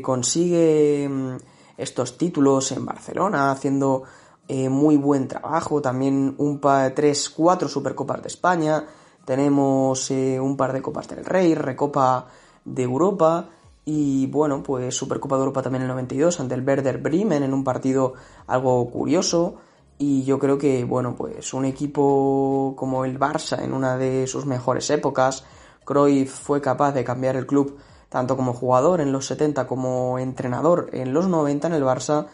consigue 0.02 1.06
mm, 1.06 1.36
estos 1.76 2.16
títulos 2.16 2.72
en 2.72 2.86
Barcelona, 2.86 3.50
haciendo 3.50 4.04
eh, 4.48 4.68
muy 4.68 4.96
buen 4.96 5.28
trabajo, 5.28 5.82
también 5.82 6.34
un 6.38 6.58
par, 6.58 6.92
tres, 6.92 7.30
cuatro 7.30 7.68
Supercopas 7.68 8.22
de 8.22 8.28
España, 8.28 8.84
tenemos 9.24 10.10
eh, 10.12 10.38
un 10.38 10.56
par 10.56 10.72
de 10.72 10.80
Copas 10.80 11.08
del 11.08 11.24
Rey, 11.24 11.54
Recopa 11.54 12.26
de 12.64 12.82
Europa 12.82 13.48
y 13.84 14.26
bueno, 14.26 14.62
pues 14.62 14.96
Supercopa 14.96 15.36
de 15.36 15.40
Europa 15.40 15.62
también 15.62 15.82
en 15.82 15.90
el 15.90 15.94
92 15.94 16.40
ante 16.40 16.54
el 16.54 16.66
Werder 16.66 16.98
Bremen 16.98 17.42
en 17.42 17.52
un 17.52 17.64
partido 17.64 18.14
algo 18.46 18.88
curioso 18.90 19.56
y 19.98 20.24
yo 20.24 20.38
creo 20.38 20.58
que 20.58 20.84
bueno, 20.84 21.16
pues 21.16 21.54
un 21.54 21.64
equipo 21.64 22.74
como 22.76 23.04
el 23.04 23.18
Barça 23.18 23.62
en 23.62 23.72
una 23.72 23.96
de 23.96 24.26
sus 24.26 24.46
mejores 24.46 24.90
épocas, 24.90 25.44
Cruyff 25.84 26.32
fue 26.32 26.60
capaz 26.60 26.92
de 26.92 27.04
cambiar 27.04 27.36
el 27.36 27.46
club 27.46 27.78
tanto 28.08 28.36
como 28.36 28.52
jugador 28.52 29.00
en 29.00 29.10
los 29.10 29.26
70 29.26 29.66
como 29.66 30.18
entrenador 30.18 30.90
en 30.92 31.12
los 31.12 31.28
90 31.28 31.66
en 31.66 31.74
el 31.74 31.82
Barça 31.82 32.26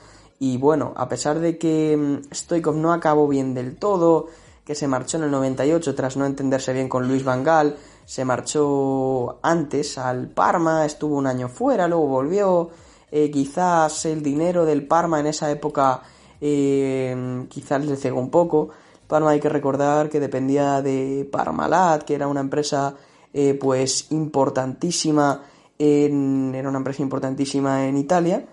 y 0.42 0.56
bueno, 0.56 0.92
a 0.96 1.08
pesar 1.08 1.38
de 1.38 1.56
que 1.56 1.96
mm, 1.96 2.34
Stoikov 2.34 2.74
no 2.74 2.92
acabó 2.92 3.28
bien 3.28 3.54
del 3.54 3.76
todo, 3.76 4.26
que 4.64 4.74
se 4.74 4.88
marchó 4.88 5.18
en 5.18 5.22
el 5.22 5.30
98 5.30 5.94
tras 5.94 6.16
no 6.16 6.26
entenderse 6.26 6.72
bien 6.72 6.88
con 6.88 7.06
Luis 7.06 7.22
Van 7.22 7.44
Gaal, 7.44 7.76
se 8.04 8.24
marchó 8.24 9.38
antes 9.40 9.98
al 9.98 10.30
Parma, 10.30 10.84
estuvo 10.84 11.16
un 11.16 11.28
año 11.28 11.48
fuera, 11.48 11.86
luego 11.86 12.08
volvió, 12.08 12.70
eh, 13.12 13.30
quizás 13.30 14.04
el 14.06 14.20
dinero 14.20 14.64
del 14.64 14.84
Parma 14.84 15.20
en 15.20 15.28
esa 15.28 15.48
época 15.48 16.02
eh, 16.40 17.46
quizás 17.48 17.86
le 17.86 17.94
cegó 17.94 18.18
un 18.18 18.30
poco. 18.30 18.70
Parma 19.06 19.30
hay 19.30 19.38
que 19.38 19.48
recordar 19.48 20.10
que 20.10 20.18
dependía 20.18 20.82
de 20.82 21.28
Parmalat, 21.30 22.02
que 22.02 22.16
era 22.16 22.26
una 22.26 22.40
empresa 22.40 22.96
eh, 23.32 23.54
pues 23.54 24.10
importantísima 24.10 25.40
en, 25.78 26.52
era 26.52 26.68
una 26.68 26.78
empresa 26.78 27.00
importantísima 27.00 27.86
en 27.86 27.96
Italia 27.96 28.44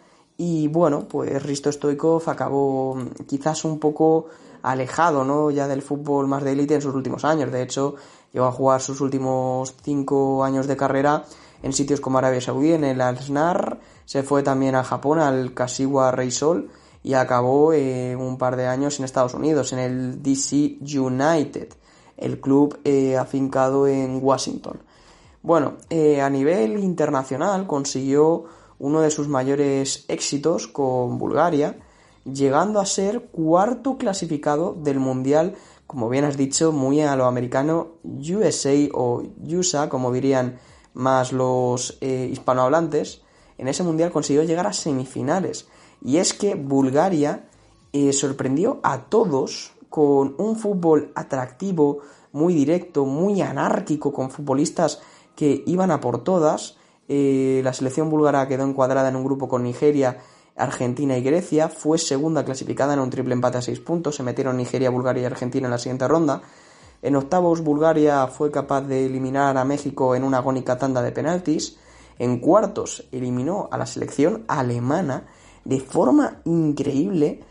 y 0.42 0.70
bueno, 0.70 1.06
pues 1.06 1.44
Risto 1.44 1.70
Stoikov 1.70 2.30
acabó 2.30 2.98
quizás 3.28 3.66
un 3.66 3.78
poco 3.78 4.28
alejado, 4.64 5.26
¿no? 5.26 5.52
Ya 5.52 5.68
del 5.68 5.82
fútbol 5.82 6.28
más 6.28 6.46
de 6.46 6.54
élite 6.54 6.76
en 6.76 6.82
sus 6.82 6.96
últimos 6.96 7.26
años. 7.26 7.52
De 7.52 7.62
hecho, 7.62 7.96
llegó 8.32 8.46
a 8.46 8.52
jugar 8.54 8.80
sus 8.80 9.02
últimos 9.02 9.76
cinco 9.84 10.42
años 10.46 10.66
de 10.66 10.78
carrera 10.78 11.26
en 11.62 11.74
sitios 11.74 12.00
como 12.00 12.20
Arabia 12.20 12.40
Saudí, 12.40 12.72
en 12.72 12.86
el 12.86 13.02
Al-Snar, 13.02 13.82
se 14.06 14.24
fue 14.24 14.42
también 14.42 14.76
a 14.76 14.86
Japón, 14.86 15.20
al 15.20 15.54
Kashiwa 15.54 16.12
Reysol, 16.12 16.70
y 17.04 17.16
acabó 17.16 17.74
eh, 17.74 18.16
un 18.16 18.38
par 18.38 18.56
de 18.56 18.66
años 18.66 18.98
en 18.98 19.04
Estados 19.04 19.34
Unidos, 19.34 19.74
en 19.74 19.80
el 19.80 20.24
DC 20.24 20.78
United, 20.80 21.68
el 22.16 22.40
club 22.40 22.80
eh, 22.86 23.18
afincado 23.18 23.88
en 23.88 24.24
Washington. 24.24 24.80
Bueno, 25.42 25.74
eh, 25.90 26.22
a 26.22 26.30
nivel 26.30 26.80
internacional 26.80 27.68
consiguió 27.68 28.46
uno 28.80 29.02
de 29.02 29.12
sus 29.12 29.28
mayores 29.28 30.06
éxitos 30.08 30.68
con 30.68 31.18
Bulgaria, 31.18 31.78
llegando 32.26 32.80
a 32.80 32.86
ser 32.86 33.28
cuarto 33.32 33.98
clasificado 33.98 34.74
del 34.74 35.00
Mundial, 35.00 35.56
como 35.86 36.10
bien 36.10 36.26
has 36.26 36.38
dicho, 36.38 36.72
muy 36.72 37.02
a 37.02 37.16
lo 37.16 37.26
americano 37.26 37.94
USA 38.04 38.74
o 38.94 39.24
USA, 39.44 39.90
como 39.90 40.12
dirían 40.12 40.60
más 40.94 41.32
los 41.32 41.98
eh, 42.02 42.30
hispanohablantes. 42.32 43.22
En 43.58 43.68
ese 43.68 43.84
Mundial 43.84 44.12
consiguió 44.12 44.44
llegar 44.44 44.68
a 44.68 44.74
semifinales. 44.74 45.68
Y 46.02 46.18
es 46.18 46.34
que 46.34 46.56
Bulgaria 46.56 47.50
eh, 47.92 48.14
sorprendió 48.14 48.80
a 48.84 49.06
todos 49.06 49.74
con 49.90 50.36
un 50.38 50.56
fútbol 50.56 51.12
atractivo, 51.16 52.00
muy 52.32 52.54
directo, 52.54 53.06
muy 53.06 53.42
anárquico, 53.42 54.14
con 54.14 54.30
futbolistas 54.30 55.02
que 55.36 55.64
iban 55.66 55.90
a 55.92 56.00
por 56.00 56.24
todas, 56.24 56.78
eh, 57.12 57.62
la 57.64 57.74
selección 57.74 58.12
búlgara 58.12 58.48
quedó 58.48 58.64
encuadrada 58.66 59.10
en 59.10 59.16
un 59.16 59.24
grupo 59.24 59.50
con 59.50 59.64
Nigeria, 59.64 60.20
Argentina 60.56 61.18
y 61.18 61.24
Grecia. 61.24 61.68
Fue 61.68 61.98
segunda 61.98 62.46
clasificada 62.46 62.94
en 62.94 63.00
un 63.00 63.10
triple 63.10 63.34
empate 63.34 63.58
a 63.58 63.62
seis 63.64 63.80
puntos. 63.80 64.16
Se 64.16 64.24
metieron 64.24 64.58
Nigeria, 64.58 64.92
Bulgaria 64.92 65.24
y 65.24 65.26
Argentina 65.26 65.66
en 65.66 65.72
la 65.72 65.80
siguiente 65.80 66.08
ronda. 66.08 66.44
En 67.02 67.16
octavos, 67.16 67.62
Bulgaria 67.64 68.28
fue 68.28 68.52
capaz 68.52 68.82
de 68.82 69.08
eliminar 69.08 69.58
a 69.58 69.66
México 69.66 70.14
en 70.16 70.24
una 70.24 70.38
agónica 70.38 70.78
tanda 70.78 71.02
de 71.02 71.12
penaltis. 71.12 71.78
En 72.20 72.40
cuartos, 72.40 73.08
eliminó 73.12 73.70
a 73.72 73.78
la 73.80 73.88
selección 73.88 74.44
alemana 74.48 75.26
de 75.66 75.80
forma 75.80 76.42
increíble. 76.46 77.42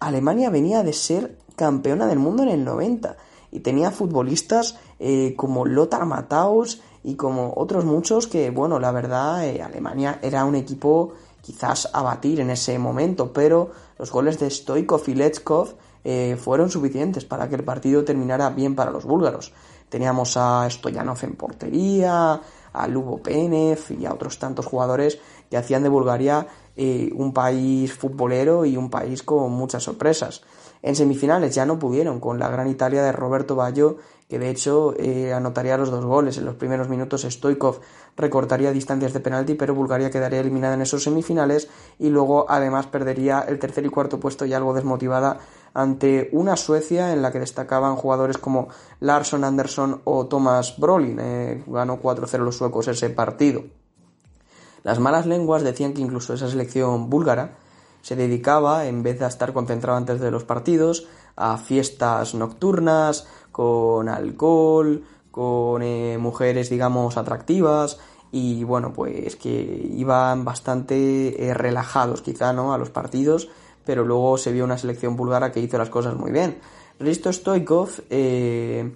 Alemania 0.00 0.50
venía 0.50 0.82
de 0.82 0.92
ser 0.92 1.38
campeona 1.56 2.06
del 2.06 2.18
mundo 2.18 2.42
en 2.42 2.50
el 2.50 2.62
90 2.62 3.16
y 3.52 3.60
tenía 3.60 3.90
futbolistas 3.90 4.78
eh, 4.98 5.34
como 5.34 5.64
Lothar 5.64 6.04
Matthaus 6.04 6.82
y 7.04 7.14
como 7.14 7.52
otros 7.56 7.84
muchos 7.84 8.26
que, 8.26 8.50
bueno, 8.50 8.78
la 8.78 8.92
verdad, 8.92 9.46
eh, 9.46 9.62
Alemania 9.62 10.18
era 10.22 10.44
un 10.44 10.54
equipo 10.54 11.12
quizás 11.40 11.88
a 11.92 12.02
batir 12.02 12.40
en 12.40 12.50
ese 12.50 12.78
momento, 12.78 13.32
pero 13.32 13.70
los 13.98 14.10
goles 14.10 14.38
de 14.38 14.50
Stoikov 14.50 15.02
y 15.06 15.14
Lechkov 15.14 15.74
eh, 16.04 16.36
fueron 16.38 16.70
suficientes 16.70 17.24
para 17.24 17.48
que 17.48 17.54
el 17.54 17.64
partido 17.64 18.04
terminara 18.04 18.50
bien 18.50 18.74
para 18.74 18.90
los 18.90 19.04
búlgaros. 19.04 19.52
Teníamos 19.88 20.36
a 20.36 20.68
Stoyanov 20.68 21.18
en 21.22 21.34
portería, 21.34 22.40
a 22.72 22.86
Lubo 22.86 23.18
Penev 23.18 23.78
y 23.98 24.04
a 24.04 24.12
otros 24.12 24.38
tantos 24.38 24.66
jugadores 24.66 25.18
que 25.50 25.56
hacían 25.56 25.82
de 25.82 25.88
Bulgaria 25.88 26.46
eh, 26.76 27.10
un 27.14 27.32
país 27.32 27.92
futbolero 27.92 28.64
y 28.64 28.76
un 28.76 28.90
país 28.90 29.22
con 29.22 29.50
muchas 29.52 29.82
sorpresas. 29.82 30.42
En 30.82 30.94
semifinales 30.94 31.54
ya 31.54 31.66
no 31.66 31.78
pudieron 31.78 32.20
con 32.20 32.38
la 32.38 32.48
gran 32.48 32.68
Italia 32.68 33.02
de 33.02 33.10
Roberto 33.10 33.56
Baggio, 33.56 33.96
que 34.28 34.38
de 34.38 34.50
hecho 34.50 34.94
eh, 34.98 35.32
anotaría 35.32 35.78
los 35.78 35.90
dos 35.90 36.04
goles. 36.04 36.36
En 36.36 36.44
los 36.44 36.54
primeros 36.54 36.88
minutos 36.88 37.22
Stoikov 37.22 37.80
recortaría 38.16 38.72
distancias 38.72 39.12
de 39.12 39.20
penalti, 39.20 39.54
pero 39.54 39.74
Bulgaria 39.74 40.10
quedaría 40.10 40.40
eliminada 40.40 40.74
en 40.74 40.82
esos 40.82 41.02
semifinales 41.02 41.68
y 41.98 42.10
luego 42.10 42.46
además 42.48 42.86
perdería 42.86 43.40
el 43.48 43.58
tercer 43.58 43.86
y 43.86 43.88
cuarto 43.88 44.20
puesto 44.20 44.44
ya 44.44 44.58
algo 44.58 44.74
desmotivada 44.74 45.38
ante 45.72 46.28
una 46.32 46.56
Suecia 46.56 47.12
en 47.12 47.22
la 47.22 47.32
que 47.32 47.40
destacaban 47.40 47.96
jugadores 47.96 48.36
como 48.36 48.68
Larsson 49.00 49.44
Andersson 49.44 50.02
o 50.04 50.26
Thomas 50.26 50.78
Brolin. 50.78 51.18
Eh, 51.20 51.64
ganó 51.66 52.00
4-0 52.00 52.38
los 52.38 52.56
suecos 52.56 52.88
ese 52.88 53.08
partido. 53.10 53.62
Las 54.82 55.00
malas 55.00 55.26
lenguas 55.26 55.62
decían 55.62 55.94
que 55.94 56.02
incluso 56.02 56.34
esa 56.34 56.48
selección 56.48 57.08
búlgara 57.08 57.56
se 58.02 58.16
dedicaba, 58.16 58.86
en 58.86 59.02
vez 59.02 59.18
de 59.18 59.26
estar 59.26 59.52
concentrado 59.52 59.98
antes 59.98 60.20
de 60.20 60.30
los 60.30 60.44
partidos, 60.44 61.06
a 61.36 61.56
fiestas 61.58 62.34
nocturnas, 62.34 63.26
con 63.58 64.08
alcohol, 64.08 65.02
con 65.32 65.82
eh, 65.82 66.16
mujeres, 66.16 66.70
digamos, 66.70 67.16
atractivas, 67.16 67.98
y 68.30 68.62
bueno, 68.62 68.92
pues 68.92 69.34
que 69.34 69.90
iban 69.96 70.44
bastante 70.44 71.44
eh, 71.44 71.54
relajados 71.54 72.22
quizá, 72.22 72.52
¿no? 72.52 72.72
A 72.72 72.78
los 72.78 72.90
partidos, 72.90 73.48
pero 73.84 74.04
luego 74.04 74.38
se 74.38 74.52
vio 74.52 74.62
una 74.62 74.78
selección 74.78 75.16
búlgara 75.16 75.50
que 75.50 75.58
hizo 75.58 75.76
las 75.76 75.90
cosas 75.90 76.14
muy 76.14 76.30
bien. 76.30 76.60
Risto 77.00 77.32
Stoikov 77.32 77.90
eh, 78.10 78.94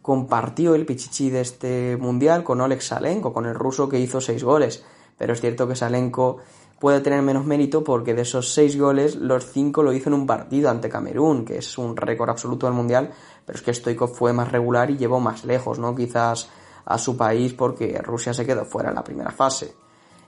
compartió 0.00 0.76
el 0.76 0.86
pichichi 0.86 1.30
de 1.30 1.40
este 1.40 1.96
mundial 1.96 2.44
con 2.44 2.60
Oleg 2.60 2.82
Salenko, 2.82 3.32
con 3.32 3.46
el 3.46 3.56
ruso 3.56 3.88
que 3.88 3.98
hizo 3.98 4.20
seis 4.20 4.44
goles, 4.44 4.84
pero 5.16 5.32
es 5.32 5.40
cierto 5.40 5.66
que 5.66 5.74
Salenko 5.74 6.36
puede 6.78 7.00
tener 7.00 7.22
menos 7.22 7.44
mérito 7.44 7.82
porque 7.82 8.14
de 8.14 8.22
esos 8.22 8.52
seis 8.52 8.78
goles, 8.78 9.16
los 9.16 9.46
cinco 9.46 9.82
lo 9.82 9.92
hizo 9.92 10.10
en 10.10 10.14
un 10.14 10.26
partido 10.26 10.70
ante 10.70 10.88
Camerún, 10.88 11.44
que 11.44 11.58
es 11.58 11.78
un 11.78 11.96
récord 11.96 12.30
absoluto 12.30 12.66
del 12.66 12.74
Mundial, 12.74 13.10
pero 13.44 13.56
es 13.56 13.62
que 13.62 13.74
Stoikov 13.74 14.14
fue 14.14 14.32
más 14.32 14.52
regular 14.52 14.90
y 14.90 14.96
llevó 14.96 15.20
más 15.20 15.44
lejos, 15.44 15.78
¿no? 15.78 15.94
Quizás 15.94 16.48
a 16.84 16.98
su 16.98 17.16
país 17.16 17.52
porque 17.52 18.00
Rusia 18.02 18.32
se 18.32 18.46
quedó 18.46 18.64
fuera 18.64 18.90
en 18.90 18.94
la 18.94 19.04
primera 19.04 19.30
fase. 19.30 19.74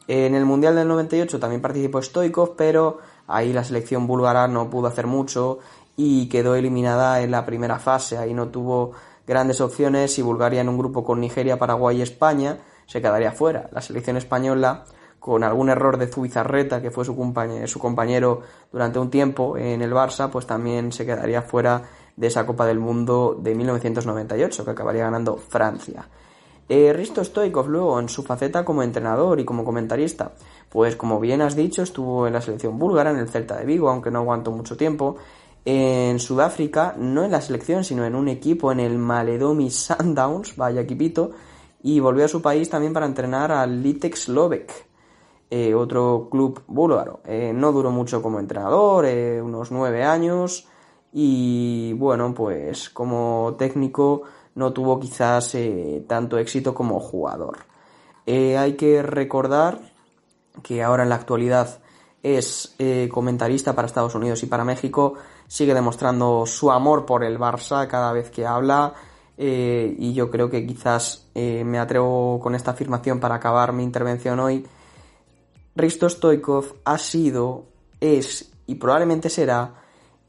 En 0.08 0.34
el 0.34 0.44
Mundial 0.44 0.74
del 0.74 0.88
98 0.88 1.38
también 1.38 1.62
participó 1.62 2.02
Stoikov, 2.02 2.56
pero 2.56 2.98
ahí 3.28 3.52
la 3.52 3.62
selección 3.62 4.06
búlgara 4.06 4.48
no 4.48 4.68
pudo 4.68 4.88
hacer 4.88 5.06
mucho 5.06 5.60
y 5.96 6.28
quedó 6.28 6.56
eliminada 6.56 7.20
en 7.22 7.30
la 7.30 7.46
primera 7.46 7.78
fase. 7.78 8.18
Ahí 8.18 8.34
no 8.34 8.48
tuvo 8.48 8.92
grandes 9.26 9.60
opciones 9.60 10.18
y 10.18 10.22
Bulgaria 10.22 10.62
en 10.62 10.68
un 10.68 10.78
grupo 10.78 11.04
con 11.04 11.20
Nigeria, 11.20 11.58
Paraguay 11.58 11.98
y 11.98 12.02
España 12.02 12.58
se 12.86 13.00
quedaría 13.00 13.30
fuera. 13.30 13.70
La 13.72 13.80
selección 13.80 14.16
española 14.16 14.84
con 15.20 15.44
algún 15.44 15.68
error 15.68 15.98
de 15.98 16.06
Zubizarreta, 16.06 16.80
que 16.80 16.90
fue 16.90 17.04
su 17.04 17.14
compañero, 17.14 18.40
durante 18.72 18.98
un 18.98 19.10
tiempo 19.10 19.56
en 19.58 19.82
el 19.82 19.92
Barça, 19.92 20.30
pues 20.30 20.46
también 20.46 20.92
se 20.92 21.04
quedaría 21.04 21.42
fuera 21.42 21.82
de 22.16 22.26
esa 22.26 22.46
Copa 22.46 22.66
del 22.66 22.80
Mundo 22.80 23.38
de 23.38 23.54
1998, 23.54 24.64
que 24.64 24.70
acabaría 24.70 25.04
ganando 25.04 25.36
Francia. 25.36 26.08
Eh, 26.68 26.92
Risto 26.92 27.22
Stoikov 27.22 27.68
luego 27.68 28.00
en 28.00 28.08
su 28.08 28.22
faceta 28.22 28.64
como 28.64 28.82
entrenador 28.82 29.40
y 29.40 29.44
como 29.44 29.64
comentarista, 29.64 30.32
pues 30.68 30.96
como 30.96 31.20
bien 31.20 31.42
has 31.42 31.54
dicho, 31.54 31.82
estuvo 31.82 32.26
en 32.26 32.32
la 32.32 32.40
selección 32.40 32.78
búlgara, 32.78 33.10
en 33.10 33.18
el 33.18 33.28
Celta 33.28 33.56
de 33.56 33.66
Vigo, 33.66 33.90
aunque 33.90 34.10
no 34.10 34.20
aguantó 34.20 34.52
mucho 34.52 34.76
tiempo. 34.76 35.16
En 35.64 36.18
Sudáfrica, 36.18 36.94
no 36.96 37.24
en 37.24 37.32
la 37.32 37.42
selección, 37.42 37.84
sino 37.84 38.06
en 38.06 38.14
un 38.14 38.28
equipo, 38.28 38.72
en 38.72 38.80
el 38.80 38.96
Maledomi 38.96 39.70
Sundowns, 39.70 40.56
vaya 40.56 40.80
equipito, 40.80 41.32
y 41.82 42.00
volvió 42.00 42.24
a 42.24 42.28
su 42.28 42.40
país 42.40 42.70
también 42.70 42.92
para 42.92 43.06
entrenar 43.06 43.52
al 43.52 43.82
Litex 43.82 44.28
Lovek, 44.28 44.89
eh, 45.52 45.74
otro 45.74 46.28
club 46.30 46.62
búlgaro. 46.68 47.20
Eh, 47.24 47.52
no 47.52 47.72
duró 47.72 47.90
mucho 47.90 48.22
como 48.22 48.38
entrenador, 48.38 49.04
eh, 49.06 49.42
unos 49.42 49.72
nueve 49.72 50.04
años, 50.04 50.68
y 51.12 51.92
bueno, 51.94 52.32
pues 52.32 52.88
como 52.88 53.56
técnico 53.58 54.22
no 54.54 54.72
tuvo 54.72 55.00
quizás 55.00 55.56
tanto 56.06 56.38
éxito 56.38 56.72
como 56.72 57.00
jugador. 57.00 57.58
hay 58.26 58.74
que 58.74 59.02
recordar 59.02 59.80
que 60.62 60.82
ahora 60.84 61.02
en 61.02 61.08
la 61.08 61.16
actualidad 61.16 61.80
es 62.22 62.76
comentarista 63.10 63.74
para 63.74 63.86
Estados 63.86 64.14
Unidos 64.14 64.42
y 64.42 64.46
para 64.46 64.64
México, 64.64 65.14
sigue 65.48 65.74
demostrando 65.74 66.46
su 66.46 66.70
amor 66.70 67.06
por 67.06 67.24
el 67.24 67.38
Barça 67.38 67.88
cada 67.88 68.12
vez 68.12 68.30
que 68.30 68.46
habla, 68.46 68.94
y 69.36 70.12
yo 70.12 70.30
creo 70.30 70.50
que 70.50 70.66
quizás 70.66 71.30
me 71.34 71.78
atrevo 71.78 72.38
con 72.40 72.54
esta 72.54 72.72
afirmación 72.72 73.18
para 73.18 73.36
acabar 73.36 73.72
mi 73.72 73.82
intervención 73.82 74.38
hoy 74.40 74.66
Risto 75.76 76.08
Stoikov 76.08 76.74
ha 76.84 76.98
sido, 76.98 77.66
es 78.00 78.50
y 78.66 78.76
probablemente 78.76 79.30
será 79.30 79.74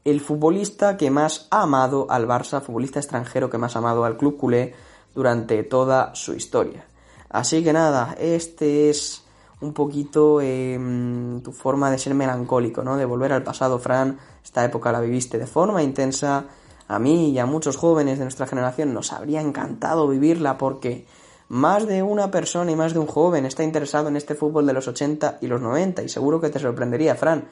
el 0.04 0.20
futbolista 0.20 0.96
que 0.96 1.10
más 1.10 1.46
ha 1.50 1.62
amado 1.62 2.06
al 2.10 2.26
Barça, 2.26 2.60
futbolista 2.60 2.98
extranjero 2.98 3.48
que 3.50 3.58
más 3.58 3.76
ha 3.76 3.78
amado 3.78 4.04
al 4.04 4.16
club 4.16 4.36
culé 4.36 4.74
durante 5.14 5.62
toda 5.62 6.14
su 6.14 6.34
historia. 6.34 6.86
Así 7.28 7.62
que 7.62 7.72
nada, 7.72 8.16
este 8.18 8.90
es 8.90 9.22
un 9.60 9.72
poquito 9.72 10.40
em, 10.40 11.40
tu 11.40 11.52
forma 11.52 11.90
de 11.90 11.98
ser 11.98 12.14
melancólico, 12.14 12.82
¿no? 12.82 12.96
De 12.96 13.04
volver 13.04 13.32
al 13.32 13.44
pasado, 13.44 13.78
Fran. 13.78 14.18
Esta 14.42 14.64
época 14.64 14.90
la 14.90 15.00
viviste 15.00 15.38
de 15.38 15.46
forma 15.46 15.82
intensa. 15.82 16.46
A 16.88 16.98
mí 16.98 17.30
y 17.30 17.38
a 17.38 17.46
muchos 17.46 17.76
jóvenes 17.76 18.18
de 18.18 18.24
nuestra 18.24 18.46
generación 18.46 18.92
nos 18.92 19.12
habría 19.12 19.40
encantado 19.40 20.08
vivirla 20.08 20.58
porque 20.58 21.06
más 21.52 21.86
de 21.86 22.02
una 22.02 22.30
persona 22.30 22.70
y 22.70 22.76
más 22.76 22.94
de 22.94 22.98
un 22.98 23.06
joven 23.06 23.44
está 23.44 23.62
interesado 23.62 24.08
en 24.08 24.16
este 24.16 24.34
fútbol 24.34 24.66
de 24.66 24.72
los 24.72 24.88
80 24.88 25.36
y 25.42 25.48
los 25.48 25.60
90 25.60 26.02
y 26.02 26.08
seguro 26.08 26.40
que 26.40 26.48
te 26.48 26.58
sorprendería, 26.58 27.14
Fran, 27.14 27.44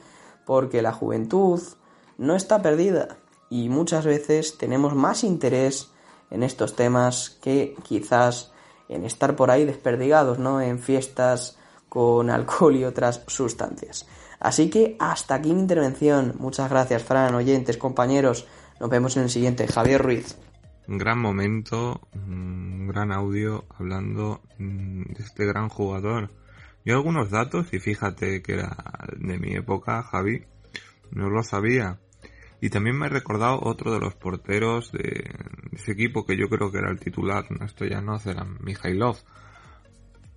porque 0.43 0.81
la 0.81 0.91
juventud 0.91 1.61
no 2.17 2.35
está 2.35 2.63
perdida 2.63 3.17
y 3.51 3.69
muchas 3.69 4.05
veces 4.05 4.57
tenemos 4.57 4.95
más 4.95 5.23
interés 5.23 5.91
en 6.31 6.41
estos 6.41 6.75
temas 6.75 7.37
que 7.43 7.75
quizás 7.83 8.51
en 8.89 9.05
estar 9.05 9.35
por 9.35 9.51
ahí 9.51 9.65
desperdigados, 9.65 10.39
¿no? 10.39 10.61
En 10.61 10.79
fiestas 10.79 11.59
con 11.87 12.31
alcohol 12.31 12.75
y 12.75 12.85
otras 12.85 13.21
sustancias. 13.27 14.07
Así 14.39 14.71
que 14.71 14.95
hasta 14.97 15.35
aquí 15.35 15.53
mi 15.53 15.59
intervención. 15.59 16.33
Muchas 16.39 16.71
gracias, 16.71 17.03
Fran, 17.03 17.35
oyentes, 17.35 17.77
compañeros. 17.77 18.47
Nos 18.79 18.89
vemos 18.89 19.15
en 19.15 19.23
el 19.23 19.29
siguiente. 19.29 19.67
Javier 19.67 20.01
Ruiz. 20.01 20.35
Un 20.87 20.97
gran 20.97 21.19
momento, 21.19 22.01
un 22.13 22.87
gran 22.87 23.11
audio 23.11 23.65
hablando 23.77 24.41
mm, 24.57 25.03
de 25.13 25.23
este 25.23 25.45
gran 25.45 25.69
jugador. 25.69 26.31
Yo 26.83 26.95
algunos 26.95 27.29
datos, 27.29 27.73
y 27.73 27.79
fíjate 27.79 28.41
que 28.41 28.53
era 28.53 28.75
de 29.17 29.37
mi 29.37 29.55
época, 29.55 30.01
Javi, 30.03 30.43
no 31.11 31.29
lo 31.29 31.43
sabía. 31.43 31.99
Y 32.59 32.69
también 32.69 32.97
me 32.97 33.07
he 33.07 33.09
recordado 33.09 33.59
otro 33.61 33.91
de 33.91 33.99
los 33.99 34.15
porteros 34.15 34.91
de 34.91 35.31
ese 35.71 35.91
equipo 35.91 36.25
que 36.25 36.37
yo 36.37 36.49
creo 36.49 36.71
que 36.71 36.79
era 36.79 36.91
el 36.91 36.99
titular, 36.99 37.45
esto 37.63 37.85
ya 37.85 38.01
no 38.01 38.17
era 38.23 38.43
Mijailov. 38.43 39.17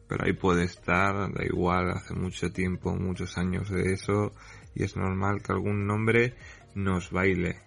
Pero 0.08 0.24
ahí 0.24 0.34
puede 0.34 0.64
estar, 0.64 1.32
da 1.32 1.44
igual, 1.44 1.90
hace 1.90 2.14
mucho 2.14 2.52
tiempo, 2.52 2.94
muchos 2.94 3.38
años 3.38 3.70
de 3.70 3.92
eso, 3.92 4.32
y 4.74 4.84
es 4.84 4.96
normal 4.96 5.42
que 5.42 5.52
algún 5.52 5.86
nombre 5.86 6.34
nos 6.74 7.10
baile. 7.10 7.58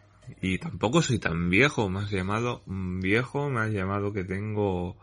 Y 0.41 0.57
tampoco 0.57 1.01
soy 1.01 1.19
tan 1.19 1.49
viejo, 1.49 1.89
más 1.89 2.11
llamado 2.11 2.63
viejo, 2.67 3.49
más 3.49 3.71
llamado 3.71 4.13
que 4.13 4.23
tengo 4.23 4.97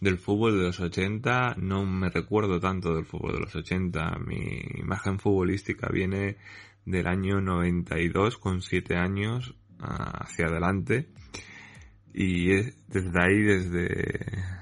del 0.00 0.18
fútbol 0.18 0.58
de 0.58 0.64
los 0.66 0.80
80, 0.80 1.56
no 1.58 1.84
me 1.84 2.10
recuerdo 2.10 2.60
tanto 2.60 2.94
del 2.94 3.06
fútbol 3.06 3.34
de 3.34 3.40
los 3.40 3.56
80, 3.56 4.18
mi 4.26 4.60
imagen 4.78 5.18
futbolística 5.18 5.88
viene 5.88 6.36
del 6.84 7.06
año 7.06 7.40
92 7.40 8.38
con 8.38 8.62
7 8.62 8.96
años 8.96 9.54
ah, 9.80 10.24
hacia 10.24 10.46
adelante. 10.46 11.08
Y 12.12 12.46
desde 12.46 13.22
ahí, 13.22 13.42
desde 13.42 14.20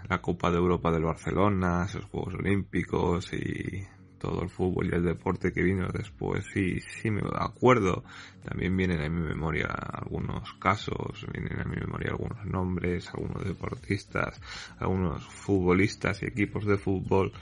la 0.08 0.20
Copa 0.20 0.50
de 0.50 0.56
Europa 0.56 0.90
del 0.90 1.04
Barcelona, 1.04 1.84
esos 1.84 2.04
Juegos 2.06 2.34
Olímpicos 2.34 3.32
y 3.32 3.86
todo 4.24 4.42
el 4.42 4.48
fútbol 4.48 4.86
y 4.86 4.94
el 4.94 5.04
deporte 5.04 5.52
que 5.52 5.62
vino 5.62 5.86
después, 5.92 6.46
sí, 6.54 6.80
sí 6.80 7.10
me 7.10 7.20
acuerdo. 7.34 8.02
También 8.42 8.74
vienen 8.74 9.02
a 9.02 9.08
mi 9.10 9.20
memoria 9.20 9.66
algunos 9.66 10.54
casos, 10.54 11.26
vienen 11.30 11.60
a 11.60 11.64
mi 11.64 11.76
memoria 11.76 12.12
algunos 12.12 12.42
nombres, 12.46 13.10
algunos 13.12 13.44
deportistas, 13.44 14.40
algunos 14.78 15.22
futbolistas 15.26 16.22
y 16.22 16.26
equipos 16.26 16.64
de 16.64 16.78
fútbol 16.78 17.32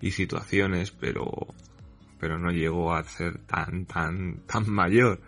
y 0.00 0.10
situaciones, 0.12 0.90
pero, 0.90 1.30
pero 2.18 2.38
no 2.38 2.50
llegó 2.50 2.94
a 2.94 3.04
ser 3.04 3.38
tan, 3.40 3.84
tan, 3.84 4.46
tan 4.46 4.70
mayor. 4.70 5.20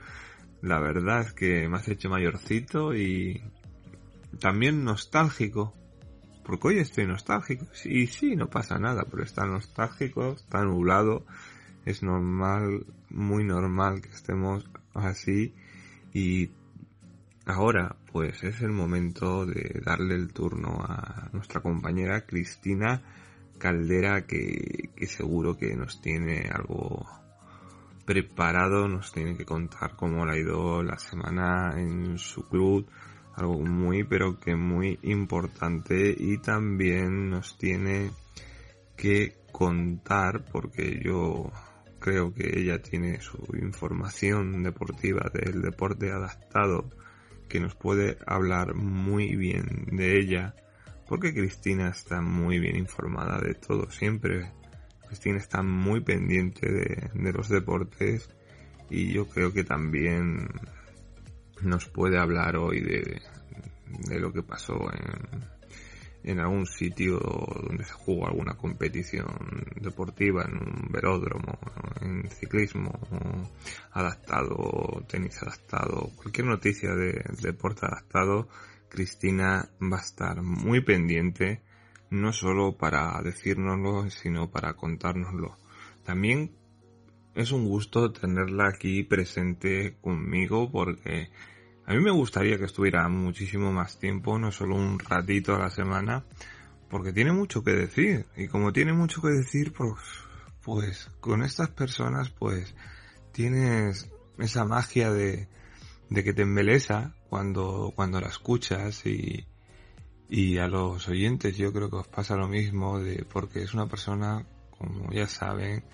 La 0.62 0.80
verdad 0.80 1.20
es 1.20 1.34
que 1.34 1.68
me 1.68 1.76
has 1.76 1.88
hecho 1.88 2.08
mayorcito 2.08 2.94
y 2.94 3.42
también 4.40 4.84
nostálgico 4.84 5.74
porque 6.44 6.68
hoy 6.68 6.78
estoy 6.78 7.06
nostálgico. 7.06 7.66
Y 7.84 8.06
sí, 8.06 8.36
no 8.36 8.48
pasa 8.48 8.78
nada, 8.78 9.04
pero 9.10 9.22
está 9.22 9.46
nostálgico, 9.46 10.32
está 10.32 10.62
nublado. 10.62 11.24
Es 11.84 12.02
normal, 12.02 12.86
muy 13.10 13.44
normal 13.44 14.00
que 14.00 14.10
estemos 14.10 14.68
así. 14.94 15.54
Y 16.12 16.50
ahora, 17.46 17.96
pues 18.12 18.42
es 18.44 18.60
el 18.60 18.70
momento 18.70 19.46
de 19.46 19.80
darle 19.84 20.14
el 20.14 20.32
turno 20.32 20.78
a 20.80 21.28
nuestra 21.32 21.60
compañera 21.60 22.26
Cristina 22.26 23.02
Caldera, 23.58 24.26
que, 24.26 24.90
que 24.96 25.06
seguro 25.06 25.56
que 25.56 25.74
nos 25.74 26.00
tiene 26.00 26.50
algo 26.52 27.06
preparado, 28.04 28.88
nos 28.88 29.12
tiene 29.12 29.36
que 29.36 29.44
contar 29.44 29.96
cómo 29.96 30.26
le 30.26 30.32
ha 30.32 30.38
ido 30.38 30.82
la 30.82 30.98
semana 30.98 31.74
en 31.76 32.18
su 32.18 32.46
club 32.48 32.86
algo 33.36 33.58
muy 33.58 34.04
pero 34.04 34.38
que 34.38 34.56
muy 34.56 34.98
importante 35.02 36.14
y 36.16 36.38
también 36.38 37.30
nos 37.30 37.58
tiene 37.58 38.10
que 38.96 39.36
contar 39.52 40.44
porque 40.50 41.00
yo 41.02 41.50
creo 41.98 42.34
que 42.34 42.58
ella 42.58 42.82
tiene 42.82 43.20
su 43.20 43.38
información 43.60 44.62
deportiva 44.62 45.30
del 45.32 45.62
deporte 45.62 46.10
adaptado 46.10 46.90
que 47.48 47.60
nos 47.60 47.74
puede 47.74 48.18
hablar 48.26 48.74
muy 48.74 49.36
bien 49.36 49.86
de 49.92 50.18
ella 50.18 50.54
porque 51.06 51.34
Cristina 51.34 51.88
está 51.88 52.20
muy 52.20 52.58
bien 52.58 52.76
informada 52.76 53.38
de 53.40 53.54
todo 53.54 53.90
siempre. 53.90 54.50
Cristina 55.06 55.38
está 55.38 55.62
muy 55.62 56.00
pendiente 56.00 56.70
de, 56.70 57.10
de 57.14 57.32
los 57.32 57.48
deportes 57.48 58.30
y 58.90 59.12
yo 59.12 59.26
creo 59.28 59.52
que 59.52 59.64
también 59.64 60.48
nos 61.62 61.86
puede 61.86 62.18
hablar 62.18 62.56
hoy 62.56 62.80
de, 62.80 63.22
de 64.08 64.18
lo 64.18 64.32
que 64.32 64.42
pasó 64.42 64.74
en, 64.92 65.44
en 66.24 66.40
algún 66.40 66.66
sitio 66.66 67.18
donde 67.18 67.84
se 67.84 67.92
jugó 67.92 68.26
alguna 68.26 68.54
competición 68.54 69.26
deportiva, 69.80 70.44
en 70.44 70.56
un 70.56 70.88
velódromo, 70.90 71.58
en 72.00 72.28
ciclismo 72.30 72.92
adaptado, 73.92 75.04
tenis 75.06 75.42
adaptado, 75.42 76.10
cualquier 76.16 76.46
noticia 76.46 76.94
de, 76.94 77.22
deporte 77.42 77.86
adaptado, 77.86 78.48
Cristina 78.88 79.68
va 79.80 79.98
a 79.98 80.02
estar 80.02 80.42
muy 80.42 80.80
pendiente, 80.80 81.62
no 82.10 82.32
solo 82.32 82.76
para 82.78 83.20
decírnoslo, 83.22 84.08
sino 84.08 84.50
para 84.50 84.74
contárnoslo. 84.74 85.56
También 86.04 86.52
es 87.34 87.52
un 87.52 87.66
gusto 87.66 88.12
tenerla 88.12 88.68
aquí 88.68 89.02
presente 89.02 89.96
conmigo 90.00 90.70
porque 90.70 91.30
a 91.86 91.92
mí 91.92 92.00
me 92.00 92.10
gustaría 92.10 92.58
que 92.58 92.64
estuviera 92.64 93.08
muchísimo 93.08 93.72
más 93.72 93.98
tiempo, 93.98 94.38
no 94.38 94.50
solo 94.52 94.76
un 94.76 94.98
ratito 94.98 95.54
a 95.54 95.58
la 95.58 95.70
semana, 95.70 96.24
porque 96.88 97.12
tiene 97.12 97.32
mucho 97.32 97.62
que 97.62 97.72
decir. 97.72 98.26
Y 98.36 98.48
como 98.48 98.72
tiene 98.72 98.92
mucho 98.92 99.20
que 99.20 99.28
decir, 99.28 99.72
pues, 99.72 100.00
pues 100.62 101.10
con 101.20 101.42
estas 101.42 101.70
personas, 101.70 102.30
pues 102.30 102.74
tienes 103.32 104.10
esa 104.38 104.64
magia 104.64 105.12
de, 105.12 105.48
de 106.08 106.24
que 106.24 106.32
te 106.32 106.42
embelesa 106.42 107.14
cuando, 107.28 107.92
cuando 107.94 108.20
la 108.20 108.28
escuchas 108.28 109.04
y, 109.04 109.46
y 110.28 110.58
a 110.58 110.68
los 110.68 111.06
oyentes 111.08 111.56
yo 111.56 111.72
creo 111.72 111.90
que 111.90 111.96
os 111.96 112.08
pasa 112.08 112.36
lo 112.36 112.48
mismo 112.48 112.98
de, 112.98 113.26
porque 113.30 113.62
es 113.62 113.74
una 113.74 113.88
persona, 113.88 114.46
como 114.70 115.12
ya 115.12 115.26
saben, 115.26 115.84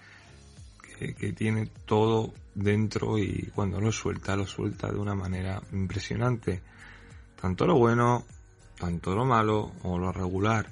que, 1.00 1.32
tiene 1.32 1.66
todo 1.86 2.34
dentro 2.54 3.18
y 3.18 3.50
cuando 3.54 3.80
lo 3.80 3.90
suelta, 3.90 4.36
lo 4.36 4.46
suelta 4.46 4.90
de 4.90 4.98
una 4.98 5.14
manera 5.14 5.62
impresionante. 5.72 6.62
Tanto 7.40 7.66
lo 7.66 7.78
bueno, 7.78 8.24
tanto 8.78 9.14
lo 9.14 9.24
malo 9.24 9.72
o 9.82 9.98
lo 9.98 10.12
regular. 10.12 10.70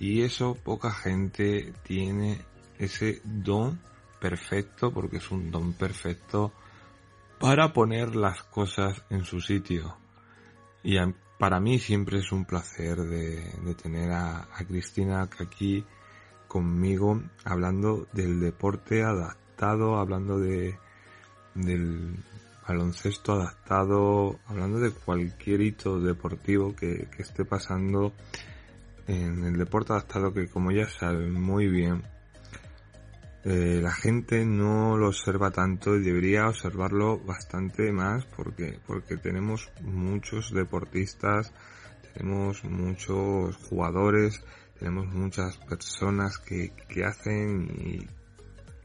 Y 0.00 0.22
eso 0.22 0.56
poca 0.56 0.90
gente 0.90 1.72
tiene 1.84 2.40
ese 2.78 3.20
don 3.24 3.78
perfecto, 4.20 4.90
porque 4.92 5.18
es 5.18 5.30
un 5.30 5.50
don 5.50 5.72
perfecto, 5.74 6.52
para 7.38 7.72
poner 7.72 8.16
las 8.16 8.42
cosas 8.42 9.04
en 9.08 9.24
su 9.24 9.40
sitio. 9.40 9.96
Y 10.82 10.96
para 11.38 11.60
mí 11.60 11.78
siempre 11.78 12.18
es 12.18 12.32
un 12.32 12.44
placer 12.44 12.96
de, 12.96 13.74
tener 13.80 14.10
a, 14.10 14.48
a 14.52 14.64
Cristina 14.66 15.28
aquí 15.38 15.84
conmigo 16.48 17.22
hablando 17.44 18.08
del 18.12 18.40
deporte 18.40 19.04
adaptado 19.04 19.49
hablando 19.62 20.38
de 20.38 20.78
del 21.54 22.16
baloncesto 22.66 23.32
adaptado, 23.32 24.38
hablando 24.46 24.78
de 24.78 24.92
cualquier 24.92 25.60
hito 25.60 26.00
deportivo 26.00 26.74
que, 26.76 27.08
esté 27.18 27.44
pasando 27.44 28.12
en 29.08 29.44
el 29.44 29.58
deporte 29.58 29.92
adaptado 29.92 30.32
que 30.32 30.48
como 30.48 30.70
ya 30.70 30.88
saben 30.88 31.32
muy 31.32 31.66
bien 31.66 32.02
eh, 33.44 33.80
la 33.82 33.90
gente 33.90 34.44
no 34.44 34.96
lo 34.96 35.08
observa 35.08 35.50
tanto 35.50 35.96
y 35.96 36.02
debería 36.02 36.46
observarlo 36.46 37.18
bastante 37.18 37.90
más 37.90 38.24
porque 38.36 38.78
porque 38.86 39.16
tenemos 39.16 39.70
muchos 39.80 40.52
deportistas 40.52 41.52
tenemos 42.12 42.62
muchos 42.64 43.56
jugadores 43.56 44.44
tenemos 44.78 45.06
muchas 45.06 45.56
personas 45.56 46.38
que, 46.38 46.72
que 46.88 47.04
hacen 47.04 47.68
y 47.78 48.19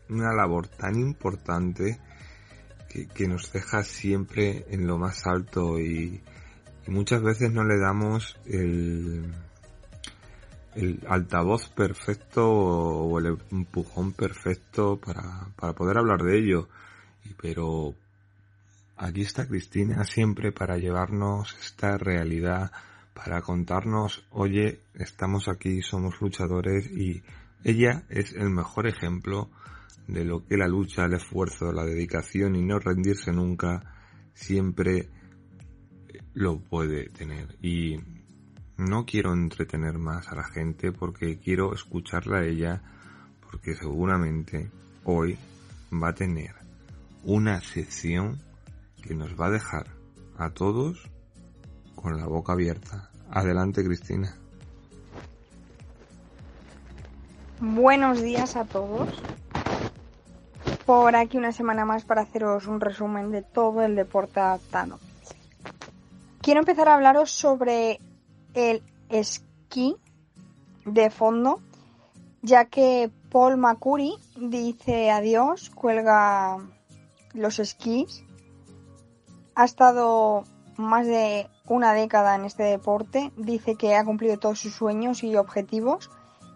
una 0.10 0.34
labor 0.34 0.68
tan 0.68 0.96
importante 0.96 2.00
que, 3.13 3.28
nos 3.28 3.52
deja 3.52 3.84
siempre 3.84 4.65
en 4.70 4.88
lo 4.88 4.98
más 4.98 5.28
alto 5.28 5.80
y, 5.80 6.22
muchas 6.88 7.22
veces 7.22 7.52
no 7.52 7.63
le 7.63 7.80
damos 7.80 8.38
el, 8.46 9.34
el 10.76 11.00
altavoz 11.08 11.68
perfecto 11.70 12.48
o 12.48 13.20
el 13.20 13.38
empujón 13.52 14.13
perfecto 14.13 15.00
para, 15.04 15.48
para 15.56 15.74
poder 15.74 15.98
hablar 15.98 16.22
de 16.22 16.38
ello. 16.38 16.70
Pero 17.41 17.96
aquí 18.98 19.22
está 19.22 19.48
Cristina 19.48 20.06
siempre 20.06 20.52
para 20.52 20.78
llevarnos 20.78 21.58
esta 21.60 21.98
realidad, 21.98 22.72
para 23.15 23.41
contarnos, 23.41 24.24
oye, 24.30 24.82
estamos 24.94 25.48
aquí, 25.48 25.82
somos 25.82 26.22
luchadores 26.22 26.86
y 26.91 27.24
ella 27.63 28.04
es 28.10 28.34
el 28.34 28.52
mejor 28.52 28.86
ejemplo 28.86 29.50
de 30.08 30.24
lo 30.24 30.46
que 30.46 30.58
la 30.58 30.68
lucha, 30.68 31.06
el 31.06 31.13
esfuerzo, 31.13 31.72
la 31.72 31.86
dedicación 31.86 32.56
y 32.56 32.63
no 32.63 32.80
rendirse 32.80 33.32
nunca 33.32 33.82
siempre 34.34 35.10
lo 36.34 36.60
puede 36.60 37.10
tener. 37.10 37.58
Y 37.62 37.98
no 38.78 39.06
quiero 39.06 39.34
entretener 39.34 39.98
más 39.98 40.28
a 40.30 40.36
la 40.36 40.44
gente 40.44 40.91
porque 40.91 41.39
quiero 41.39 41.74
escucharla 41.74 42.39
a 42.39 42.46
ella 42.46 42.82
porque 43.41 43.74
seguramente 43.74 44.70
hoy 45.06 45.38
va 45.91 46.10
a 46.10 46.15
tener 46.15 46.54
una 47.24 47.62
sección 47.62 48.39
que 49.02 49.15
nos 49.15 49.39
va 49.39 49.48
a 49.48 49.52
dejar 49.52 49.88
a 50.38 50.50
todos 50.50 51.10
con 51.96 52.18
la 52.18 52.28
boca 52.28 52.54
abierta. 52.54 53.10
Adelante 53.32 53.84
Cristina. 53.84 54.36
Buenos 57.62 58.22
días 58.22 58.58
a 58.58 58.65
todos 58.65 59.22
por 60.86 61.15
aquí 61.15 61.38
una 61.38 61.52
semana 61.52 61.86
más 61.86 62.06
para 62.06 62.21
haceros 62.21 62.67
un 62.67 62.80
resumen 62.80 63.32
de 63.32 63.41
todo 63.41 63.82
el 63.82 63.95
deporte 63.95 64.39
adaptado. 64.39 65.00
Quiero 66.41 66.60
empezar 66.60 66.88
a 66.88 66.95
hablaros 66.95 67.32
sobre 67.32 68.00
el 68.54 68.84
esquí 69.10 69.95
de 70.86 71.10
fondo, 71.10 71.60
ya 72.43 72.65
que 72.65 73.10
Paul 73.32 73.58
Macuri 73.58 74.13
dice 74.38 75.10
adiós, 75.10 75.71
cuelga 75.71 76.60
los 77.34 77.60
esquís. 77.60 78.24
Ha 79.56 79.65
estado 79.65 80.43
más 80.78 81.08
de 81.08 81.50
una 81.67 81.93
década 81.93 82.36
en 82.36 82.45
este 82.45 82.63
deporte, 82.63 83.32
dice 83.38 83.76
que 83.76 83.95
ha 83.95 84.06
cumplido 84.06 84.38
todos 84.38 84.60
sus 84.60 84.74
sueños 84.74 85.24
y 85.24 85.36
objetivos 85.36 86.12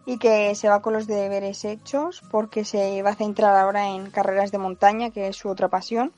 y 0.09 0.17
que 0.17 0.55
se 0.55 0.67
va 0.67 0.81
con 0.81 0.93
los 0.93 1.05
deberes 1.05 1.63
hechos 1.65 2.23
porque 2.31 2.65
se 2.65 3.03
va 3.03 3.11
a 3.11 3.15
centrar 3.15 3.55
ahora 3.55 3.89
en 3.89 4.09
carreras 4.09 4.51
de 4.51 4.57
montaña, 4.57 5.11
que 5.11 5.27
es 5.27 5.35
su 5.35 5.49
otra 5.49 5.67
pasión. 5.67 6.11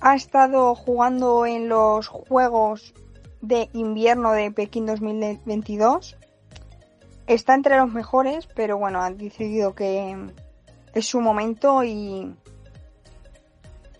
Ha 0.00 0.14
estado 0.14 0.74
jugando 0.74 1.44
en 1.44 1.68
los 1.68 2.08
Juegos 2.08 2.94
de 3.42 3.68
Invierno 3.74 4.32
de 4.32 4.50
Pekín 4.50 4.86
2022. 4.86 6.16
está 7.26 7.54
entre 7.54 7.76
los 7.76 7.92
mejores, 7.92 8.46
pero 8.46 8.78
bueno, 8.78 9.02
han 9.02 9.18
decidido 9.18 9.74
que 9.74 10.16
es 10.94 11.06
su 11.06 11.20
momento 11.20 11.84
y 11.84 12.34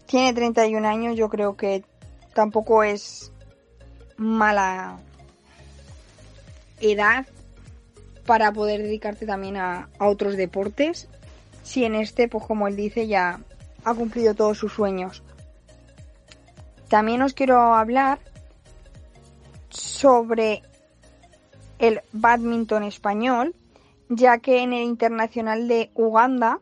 tiene 0.06 0.32
31 0.32 0.88
años, 0.88 1.14
yo 1.14 1.28
creo 1.28 1.58
que 1.58 1.84
tampoco 2.32 2.84
es 2.84 3.34
mala 4.16 4.98
edad 6.80 7.26
para 8.26 8.52
poder 8.52 8.82
dedicarte 8.82 9.26
también 9.26 9.56
a, 9.56 9.88
otros 9.98 10.36
deportes. 10.36 11.08
Si 11.62 11.84
en 11.84 11.94
este, 11.94 12.28
pues 12.28 12.44
como 12.44 12.68
él 12.68 12.76
dice, 12.76 13.06
ya 13.06 13.40
ha 13.84 13.94
cumplido 13.94 14.34
todos 14.34 14.58
sus 14.58 14.72
sueños. 14.72 15.22
También 16.88 17.22
os 17.22 17.34
quiero 17.34 17.74
hablar 17.74 18.18
sobre 19.70 20.62
el 21.78 22.00
badminton 22.12 22.84
español, 22.84 23.54
ya 24.08 24.38
que 24.38 24.62
en 24.62 24.72
el 24.72 24.82
Internacional 24.82 25.68
de 25.68 25.90
Uganda, 25.94 26.60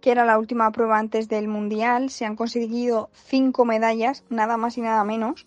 que 0.00 0.10
era 0.10 0.24
la 0.24 0.38
última 0.38 0.70
prueba 0.72 0.98
antes 0.98 1.28
del 1.28 1.48
Mundial, 1.48 2.10
se 2.10 2.24
han 2.24 2.36
conseguido 2.36 3.10
cinco 3.12 3.64
medallas, 3.64 4.24
nada 4.28 4.56
más 4.56 4.76
y 4.78 4.80
nada 4.80 5.04
menos. 5.04 5.46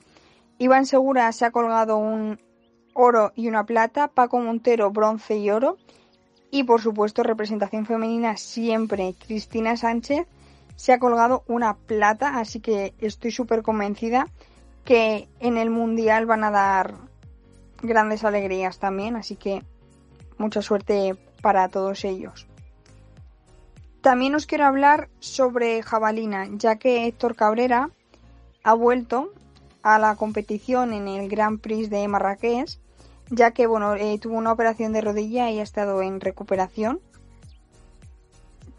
Iván 0.58 0.86
Segura 0.86 1.32
se 1.32 1.45
ha 1.45 1.52
colgado 1.52 1.97
un 1.97 2.39
oro 3.01 3.31
y 3.35 3.47
una 3.47 3.65
plata, 3.65 4.07
Paco 4.07 4.39
Montero 4.39 4.91
bronce 4.91 5.37
y 5.37 5.49
oro, 5.49 5.77
y 6.49 6.63
por 6.63 6.81
supuesto 6.81 7.23
representación 7.23 7.85
femenina 7.85 8.37
siempre, 8.37 9.15
Cristina 9.25 9.77
Sánchez 9.77 10.27
se 10.75 10.93
ha 10.93 10.99
colgado 10.99 11.43
una 11.47 11.75
plata, 11.75 12.39
así 12.39 12.59
que 12.59 12.93
estoy 12.99 13.31
súper 13.31 13.61
convencida 13.61 14.27
que 14.83 15.29
en 15.39 15.57
el 15.57 15.69
Mundial 15.69 16.25
van 16.25 16.43
a 16.43 16.51
dar 16.51 16.95
grandes 17.81 18.23
alegrías 18.23 18.79
también, 18.79 19.15
así 19.15 19.35
que 19.35 19.63
mucha 20.37 20.61
suerte 20.61 21.15
para 21.41 21.69
todos 21.69 22.03
ellos. 22.03 22.47
También 24.01 24.33
os 24.33 24.47
quiero 24.47 24.65
hablar 24.65 25.09
sobre 25.19 25.83
jabalina, 25.83 26.47
ya 26.53 26.77
que 26.77 27.05
Héctor 27.05 27.35
Cabrera 27.35 27.91
ha 28.63 28.73
vuelto 28.73 29.31
a 29.83 29.99
la 29.99 30.15
competición 30.15 30.93
en 30.93 31.07
el 31.07 31.29
Grand 31.29 31.59
Prix 31.59 31.89
de 31.89 32.07
Marrakech, 32.07 32.79
ya 33.31 33.51
que 33.51 33.65
bueno, 33.65 33.95
eh, 33.95 34.19
tuvo 34.19 34.35
una 34.35 34.51
operación 34.51 34.93
de 34.93 35.01
rodilla 35.01 35.49
y 35.49 35.59
ha 35.59 35.63
estado 35.63 36.01
en 36.03 36.19
recuperación. 36.19 36.99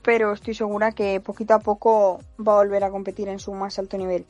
Pero 0.03 0.33
estoy 0.33 0.55
segura 0.55 0.93
que 0.93 1.21
poquito 1.21 1.55
a 1.55 1.59
poco 1.59 2.21
va 2.39 2.53
a 2.53 2.57
volver 2.57 2.85
a 2.85 2.91
competir 2.91 3.29
en 3.29 3.39
su 3.39 3.53
más 3.55 3.79
alto 3.79 3.97
nivel. 3.97 4.27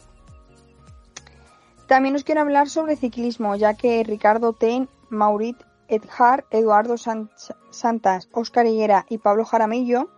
También 1.89 2.15
os 2.15 2.25
quiero 2.25 2.41
hablar 2.41 2.69
sobre 2.71 2.97
ciclismo, 2.97 3.57
ya 3.57 3.75
que 3.75 4.03
Ricardo 4.05 4.53
Ten, 4.53 4.89
Maurit 5.11 5.57
Edhar, 5.89 6.47
Eduardo 6.51 6.97
Santas, 6.97 8.29
Oscar 8.33 8.67
Higuera 8.67 9.05
y 9.09 9.19
Pablo 9.19 9.45
Jaramillo 9.45 10.09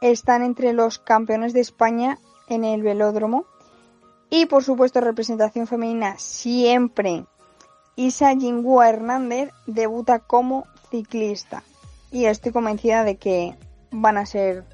están 0.00 0.42
entre 0.42 0.72
los 0.72 0.98
campeones 0.98 1.52
de 1.52 1.60
España 1.60 2.18
en 2.48 2.64
el 2.64 2.82
velódromo. 2.82 3.44
Y 4.30 4.46
por 4.46 4.64
supuesto, 4.64 5.00
representación 5.00 5.66
femenina 5.66 6.16
siempre. 6.18 7.26
Isa 8.00 8.34
Jingua 8.34 8.88
Hernández 8.88 9.50
debuta 9.66 10.20
como 10.20 10.66
ciclista. 10.90 11.62
Y 12.10 12.24
estoy 12.24 12.50
convencida 12.50 13.04
de 13.04 13.18
que 13.18 13.54
van 13.90 14.16
a 14.16 14.24
ser 14.24 14.64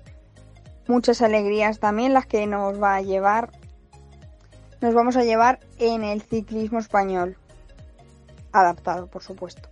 muchas 0.86 1.22
alegrías 1.22 1.80
también 1.80 2.14
las 2.14 2.26
que 2.26 2.46
nos 2.46 2.80
va 2.80 2.94
a 2.94 3.02
llevar. 3.02 3.50
Nos 4.80 4.94
vamos 4.94 5.16
a 5.16 5.24
llevar 5.24 5.58
en 5.78 6.04
el 6.04 6.22
ciclismo 6.22 6.78
español. 6.78 7.36
Adaptado, 8.52 9.08
por 9.08 9.24
supuesto. 9.24 9.70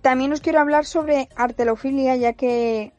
También 0.00 0.32
os 0.32 0.40
quiero 0.40 0.60
hablar 0.60 0.86
sobre 0.86 1.28
artelofilia, 1.36 2.16
ya 2.16 2.32
que 2.32 2.94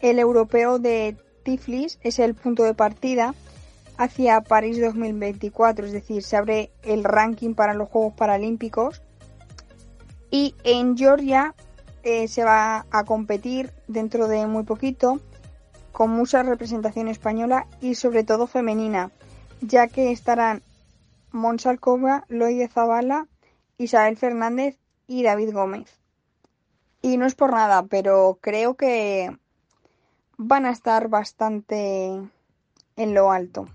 el 0.00 0.18
europeo 0.18 0.80
de 0.80 1.16
Tiflis 1.44 2.00
es 2.02 2.18
el 2.18 2.34
punto 2.34 2.64
de 2.64 2.74
partida 2.74 3.32
hacia 3.96 4.40
París 4.40 4.80
2024, 4.80 5.86
es 5.86 5.92
decir, 5.92 6.22
se 6.22 6.36
abre 6.36 6.70
el 6.82 7.04
ranking 7.04 7.54
para 7.54 7.74
los 7.74 7.88
Juegos 7.88 8.14
Paralímpicos. 8.14 9.02
Y 10.30 10.54
en 10.64 10.96
Georgia 10.96 11.54
eh, 12.02 12.28
se 12.28 12.44
va 12.44 12.86
a 12.90 13.04
competir 13.04 13.72
dentro 13.86 14.28
de 14.28 14.46
muy 14.46 14.64
poquito 14.64 15.20
con 15.92 16.10
mucha 16.10 16.42
representación 16.42 17.08
española 17.08 17.68
y 17.80 17.94
sobre 17.94 18.24
todo 18.24 18.46
femenina, 18.46 19.12
ya 19.60 19.86
que 19.86 20.10
estarán 20.10 20.62
Monsalcova, 21.30 22.24
Loide 22.28 22.68
Zavala, 22.68 23.28
Isabel 23.78 24.16
Fernández 24.16 24.76
y 25.06 25.22
David 25.22 25.52
Gómez. 25.52 26.00
Y 27.00 27.16
no 27.16 27.26
es 27.26 27.34
por 27.34 27.52
nada, 27.52 27.84
pero 27.84 28.38
creo 28.40 28.74
que 28.74 29.36
van 30.36 30.66
a 30.66 30.70
estar 30.70 31.08
bastante 31.08 32.20
en 32.96 33.14
lo 33.14 33.30
alto. 33.30 33.68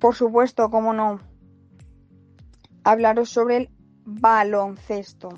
Por 0.00 0.14
supuesto, 0.14 0.70
como 0.70 0.92
no, 0.92 1.20
hablaros 2.84 3.30
sobre 3.30 3.56
el 3.56 3.70
baloncesto. 4.04 5.28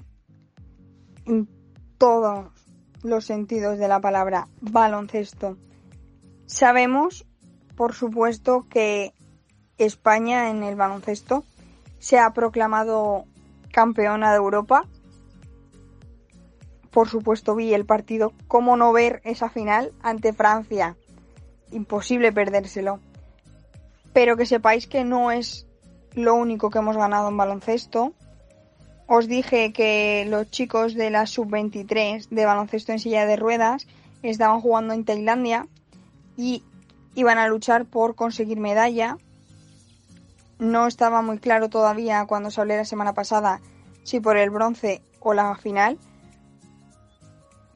En 1.27 1.49
todos 1.99 2.51
los 3.03 3.25
sentidos 3.25 3.79
de 3.79 3.89
la 3.89 4.01
palabra 4.01 4.49
baloncesto. 4.61 5.57
Sabemos, 6.47 7.27
por 7.77 7.95
supuesto, 7.95 8.67
que 8.69 9.13
España 9.79 10.51
en 10.51 10.63
el 10.63 10.77
baloncesto 10.77 11.45
se 11.99 12.19
ha 12.19 12.33
proclamado 12.33 13.25
campeona 13.73 14.31
de 14.31 14.37
Europa 14.37 14.87
por 16.93 17.09
supuesto 17.09 17.55
vi 17.55 17.73
el 17.73 17.87
partido. 17.87 18.33
¿Cómo 18.49 18.77
no 18.77 18.93
ver 18.93 19.23
esa 19.25 19.49
final 19.49 19.93
ante 20.03 20.35
Francia? 20.35 20.97
Imposible 21.71 22.33
perdérselo. 22.33 23.01
Pero 24.13 24.37
que 24.37 24.47
sepáis 24.47 24.87
que 24.87 25.05
no 25.05 25.31
es 25.31 25.67
lo 26.15 26.35
único 26.35 26.71
que 26.71 26.79
hemos 26.79 26.97
ganado 26.97 27.29
en 27.29 27.37
baloncesto. 27.37 28.13
Os 29.07 29.29
dije 29.29 29.73
que 29.73 30.27
los 30.29 30.51
chicos 30.51 30.95
de 30.95 31.11
la 31.11 31.27
sub-23 31.27 32.29
de 32.29 32.45
baloncesto 32.45 32.93
en 32.93 32.99
silla 32.99 33.27
de 33.27 33.37
ruedas 33.37 33.87
estaban 34.23 34.61
jugando 34.61 34.95
en 34.95 35.05
Tailandia 35.05 35.67
y 36.37 36.63
iban 37.15 37.39
a 37.39 37.49
luchar 37.49 37.87
por 37.87 38.15
conseguir 38.15 38.59
medalla. 38.59 39.19
No 40.59 40.87
estaba 40.87 41.23
muy 41.23 41.39
claro 41.39 41.69
todavía 41.69 42.25
cuando 42.27 42.51
se 42.51 42.61
hablé 42.61 42.77
la 42.77 42.85
semana 42.85 43.13
pasada 43.13 43.61
si 44.05 44.21
por 44.21 44.37
el 44.37 44.51
bronce 44.51 45.03
o 45.21 45.35
la 45.35 45.55
final, 45.57 45.99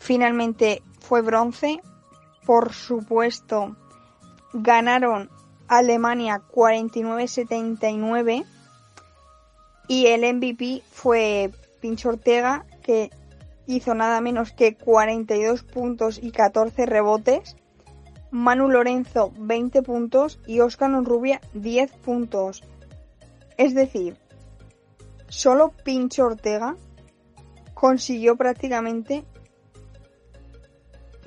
Finalmente 0.06 0.84
fue 1.00 1.20
bronce. 1.20 1.80
Por 2.44 2.72
supuesto, 2.72 3.74
ganaron 4.52 5.28
Alemania 5.68 6.42
49-79 6.52 8.44
y 9.88 10.06
el 10.06 10.34
MVP 10.34 10.82
fue 10.90 11.50
Pincho 11.80 12.10
Ortega 12.10 12.64
que 12.82 13.10
hizo 13.66 13.94
nada 13.94 14.20
menos 14.20 14.52
que 14.52 14.76
42 14.76 15.62
puntos 15.62 16.18
y 16.22 16.30
14 16.30 16.86
rebotes. 16.86 17.56
Manu 18.30 18.68
Lorenzo 18.68 19.32
20 19.38 19.82
puntos 19.82 20.40
y 20.46 20.60
Oscar 20.60 20.90
Rubia 21.04 21.40
10 21.54 21.92
puntos. 21.92 22.62
Es 23.56 23.74
decir, 23.74 24.16
solo 25.28 25.72
Pincho 25.84 26.26
Ortega 26.26 26.76
consiguió 27.74 28.36
prácticamente 28.36 29.24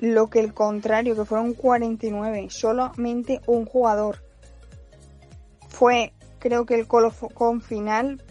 lo 0.00 0.30
que 0.30 0.40
el 0.40 0.54
contrario, 0.54 1.14
que 1.14 1.24
fueron 1.24 1.54
49, 1.54 2.48
solamente 2.50 3.40
un 3.46 3.66
jugador. 3.66 4.29
Fue, 5.70 6.12
creo 6.38 6.66
que 6.66 6.74
el 6.74 6.86
colofón 6.86 7.62
final 7.62 8.22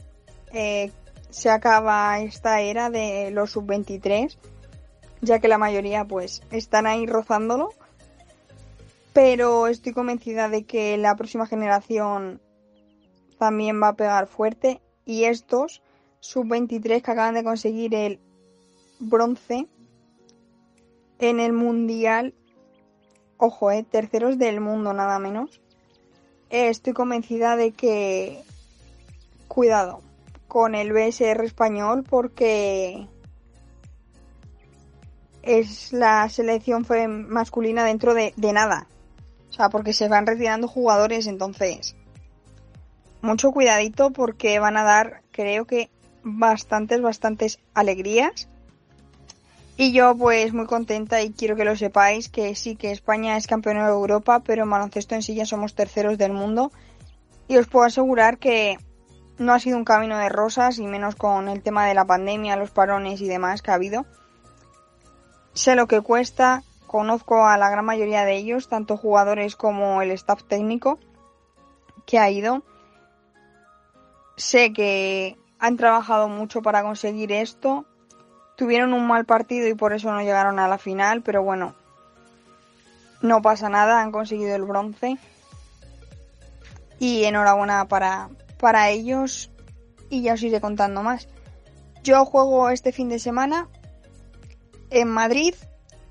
eh, 0.54 0.92
se 1.30 1.50
acaba 1.50 2.20
esta 2.20 2.62
era 2.62 2.90
de 2.90 3.32
los 3.32 3.52
sub-23, 3.52 4.38
ya 5.22 5.40
que 5.40 5.48
la 5.48 5.58
mayoría 5.58 6.06
pues 6.06 6.44
están 6.52 6.86
ahí 6.86 7.08
rozándolo. 7.08 7.70
Pero 9.14 9.68
estoy 9.68 9.94
convencida 9.94 10.50
de 10.50 10.66
que 10.66 10.98
la 10.98 11.16
próxima 11.16 11.48
generación 11.48 12.40
también 13.40 13.82
va 13.82 13.90
a 13.90 13.96
pegar 13.96 14.28
fuerte 14.28 14.82
y 15.06 15.24
estos 15.24 15.82
sub-23 16.20 17.02
que 17.02 17.12
acaban 17.12 17.34
de 17.34 17.44
conseguir 17.44 17.96
el 17.96 18.20
bronce 19.00 19.68
en 21.20 21.40
el 21.40 21.54
mundial, 21.54 22.34
ojo, 23.38 23.72
eh, 23.72 23.86
terceros 23.90 24.38
del 24.38 24.62
mundo 24.62 24.94
nada 24.94 25.20
menos, 25.20 25.62
eh, 26.50 26.70
estoy 26.70 26.94
convencida 26.94 27.56
de 27.56 27.72
que, 27.72 28.44
cuidado 29.48 30.02
con 30.48 30.76
el 30.76 30.94
BSR 30.94 31.44
español 31.46 32.04
porque 32.10 33.08
es 35.44 35.94
la 35.94 36.28
selección 36.30 36.86
masculina 37.30 37.84
dentro 37.84 38.14
de, 38.14 38.34
de 38.36 38.54
nada. 38.54 38.88
O 39.50 39.54
sea, 39.54 39.70
porque 39.70 39.94
se 39.94 40.08
van 40.08 40.28
retirando 40.28 40.68
jugadores, 40.68 41.28
entonces 41.28 41.96
mucho 43.22 43.52
cuidadito 43.52 44.12
porque 44.12 44.60
van 44.60 44.78
a 44.78 44.84
dar, 44.84 45.22
creo 45.32 45.66
que 45.66 45.90
bastantes, 46.24 47.02
bastantes 47.02 47.60
alegrías 47.74 48.48
Y 49.82 49.94
yo 49.94 50.14
pues 50.14 50.54
muy 50.54 50.66
contenta 50.66 51.22
y 51.22 51.32
quiero 51.32 51.56
que 51.56 51.64
lo 51.64 51.74
sepáis 51.74 52.28
que 52.28 52.54
sí 52.54 52.76
que 52.76 52.92
España 52.92 53.38
es 53.38 53.48
campeona 53.48 53.86
de 53.86 53.94
Europa, 53.94 54.42
pero 54.42 54.64
en 54.64 54.70
baloncesto 54.70 55.16
en 55.16 55.22
silla 55.22 55.46
somos 55.46 55.74
terceros 55.74 56.18
del 56.18 56.34
mundo. 56.34 56.74
Y 57.48 57.56
os 57.56 57.68
puedo 57.68 57.86
asegurar 57.86 58.40
que 58.40 58.78
no 59.38 59.54
ha 59.54 59.60
sido 59.62 59.78
un 59.78 59.86
camino 59.86 60.18
de 60.18 60.28
rosas 60.28 60.80
y 60.80 60.86
menos 60.86 61.16
con 61.16 61.48
el 61.48 61.64
tema 61.64 61.86
de 61.86 61.94
la 61.94 62.04
pandemia, 62.04 62.58
los 62.58 62.72
parones 62.72 63.22
y 63.22 63.30
demás 63.30 63.62
que 63.62 63.72
ha 63.72 63.76
habido. 63.76 64.06
Sé 65.54 65.76
lo 65.76 65.88
que 65.88 66.02
cuesta, 66.02 66.64
conozco 66.86 67.46
a 67.46 67.58
la 67.58 67.70
gran 67.70 67.86
mayoría 67.86 68.26
de 68.26 68.36
ellos, 68.36 68.68
tanto 68.68 68.98
jugadores 68.98 69.56
como 69.56 70.02
el 70.02 70.12
staff 70.12 70.44
técnico 70.44 71.00
que 72.06 72.20
ha 72.20 72.30
ido. 72.30 72.64
Sé 74.36 74.74
que 74.74 75.38
han 75.58 75.78
trabajado 75.78 76.28
mucho 76.28 76.62
para 76.62 76.84
conseguir 76.84 77.32
esto 77.32 77.86
Tuvieron 78.60 78.92
un 78.92 79.08
mal 79.08 79.24
partido 79.24 79.70
y 79.70 79.74
por 79.74 79.94
eso 79.94 80.12
no 80.12 80.20
llegaron 80.20 80.60
a 80.60 80.68
la 80.68 80.78
final, 80.78 81.22
pero 81.22 81.42
bueno, 81.42 81.76
no 83.22 83.42
pasa 83.42 83.70
nada, 83.70 84.02
han 84.02 84.12
conseguido 84.12 84.54
el 84.54 84.66
bronce. 84.66 85.18
Y 87.00 87.24
enhorabuena 87.24 87.88
para, 87.88 88.28
para 88.60 88.90
ellos 88.90 89.50
y 90.10 90.24
ya 90.24 90.34
os 90.34 90.44
iré 90.44 90.60
contando 90.60 91.04
más. 91.04 91.30
Yo 92.04 92.26
juego 92.26 92.70
este 92.70 92.92
fin 92.92 93.08
de 93.08 93.20
semana 93.20 93.70
en 94.90 95.08
Madrid. 95.08 95.56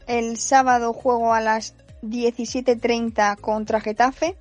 El 0.07 0.39
sábado 0.39 0.95
juego 0.95 1.35
a 1.35 1.43
las 1.43 1.75
17.30 2.01 3.39
contra 3.43 3.83
Getafe 3.83 4.39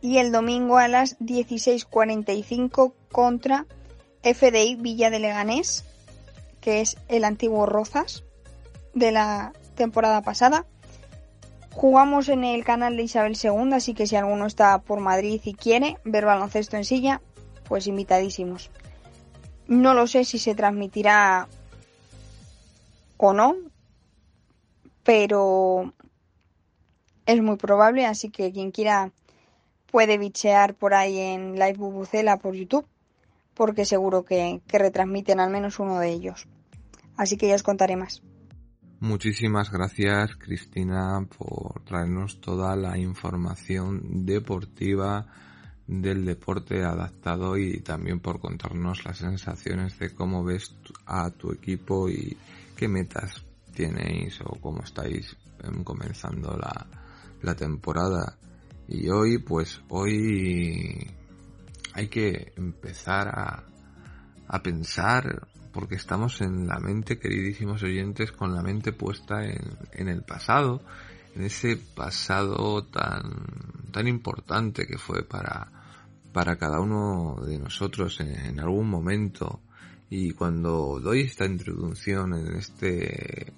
y 0.00 0.18
el 0.18 0.32
domingo 0.32 0.78
a 0.78 0.88
las 0.88 1.16
16.45 1.20 2.92
contra 3.12 3.66
FDI 4.24 4.74
Villa 4.74 5.10
de 5.10 5.20
Leganés 5.20 5.84
que 6.66 6.80
es 6.80 6.96
el 7.06 7.22
antiguo 7.22 7.64
Rozas 7.64 8.24
de 8.92 9.12
la 9.12 9.52
temporada 9.76 10.20
pasada. 10.22 10.66
Jugamos 11.70 12.28
en 12.28 12.42
el 12.42 12.64
canal 12.64 12.96
de 12.96 13.04
Isabel 13.04 13.38
II, 13.40 13.72
así 13.72 13.94
que 13.94 14.08
si 14.08 14.16
alguno 14.16 14.46
está 14.46 14.76
por 14.80 14.98
Madrid 14.98 15.40
y 15.44 15.54
quiere 15.54 15.98
ver 16.02 16.24
baloncesto 16.24 16.76
en 16.76 16.84
silla, 16.84 17.22
pues 17.68 17.86
invitadísimos. 17.86 18.72
No 19.68 19.94
lo 19.94 20.08
sé 20.08 20.24
si 20.24 20.40
se 20.40 20.56
transmitirá 20.56 21.46
o 23.16 23.32
no, 23.32 23.54
pero 25.04 25.94
es 27.26 27.42
muy 27.42 27.58
probable, 27.58 28.06
así 28.06 28.28
que 28.28 28.50
quien 28.50 28.72
quiera 28.72 29.12
puede 29.92 30.18
bichear 30.18 30.74
por 30.74 30.94
ahí 30.94 31.16
en 31.16 31.52
Live 31.52 31.74
Bubucela 31.74 32.38
por 32.38 32.56
YouTube, 32.56 32.88
porque 33.54 33.84
seguro 33.84 34.24
que, 34.24 34.60
que 34.66 34.78
retransmiten 34.78 35.38
al 35.38 35.50
menos 35.50 35.78
uno 35.78 36.00
de 36.00 36.08
ellos 36.08 36.48
así 37.16 37.36
que 37.36 37.48
ya 37.48 37.54
os 37.54 37.62
contaré 37.62 37.96
más. 37.96 38.22
Muchísimas 39.00 39.70
gracias 39.70 40.36
Cristina 40.36 41.26
por 41.36 41.84
traernos 41.84 42.40
toda 42.40 42.74
la 42.76 42.96
información 42.96 44.24
deportiva 44.24 45.26
del 45.86 46.24
deporte 46.24 46.82
adaptado 46.82 47.56
y 47.56 47.80
también 47.80 48.20
por 48.20 48.40
contarnos 48.40 49.04
las 49.04 49.18
sensaciones 49.18 49.98
de 49.98 50.14
cómo 50.14 50.42
ves 50.44 50.74
a 51.04 51.30
tu 51.30 51.52
equipo 51.52 52.08
y 52.08 52.36
qué 52.74 52.88
metas 52.88 53.44
tenéis 53.74 54.40
o 54.40 54.58
cómo 54.60 54.82
estáis 54.82 55.36
em, 55.62 55.84
comenzando 55.84 56.56
la, 56.56 56.86
la 57.42 57.54
temporada. 57.54 58.36
Y 58.88 59.08
hoy, 59.08 59.38
pues 59.38 59.80
hoy 59.88 61.06
hay 61.92 62.08
que 62.08 62.52
empezar 62.56 63.28
a, 63.28 63.64
a 64.48 64.62
pensar 64.62 65.46
porque 65.76 65.96
estamos 65.96 66.40
en 66.40 66.66
la 66.66 66.78
mente, 66.80 67.18
queridísimos 67.18 67.82
oyentes, 67.82 68.32
con 68.32 68.54
la 68.54 68.62
mente 68.62 68.92
puesta 68.92 69.44
en, 69.44 70.08
el 70.08 70.22
pasado, 70.22 70.80
en 71.34 71.42
ese 71.42 71.76
pasado 71.76 72.82
tan, 72.86 73.44
tan 73.92 74.08
importante 74.08 74.86
que 74.86 74.96
fue 74.96 75.22
para, 75.22 75.70
para 76.32 76.56
cada 76.56 76.80
uno 76.80 77.36
de 77.44 77.58
nosotros 77.58 78.20
en, 78.20 78.58
algún 78.58 78.88
momento. 78.88 79.60
Y 80.08 80.30
cuando 80.30 80.98
doy 80.98 81.20
esta 81.20 81.44
introducción 81.44 82.32
en 82.32 82.56
este 82.56 83.52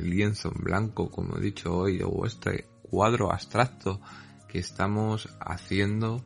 lienzo 0.00 0.52
en 0.54 0.62
blanco, 0.62 1.10
como 1.10 1.38
he 1.38 1.40
dicho 1.40 1.74
hoy, 1.76 2.00
o 2.04 2.24
este 2.24 2.68
cuadro 2.88 3.32
abstracto 3.32 4.00
que 4.46 4.60
estamos 4.60 5.28
haciendo, 5.40 6.24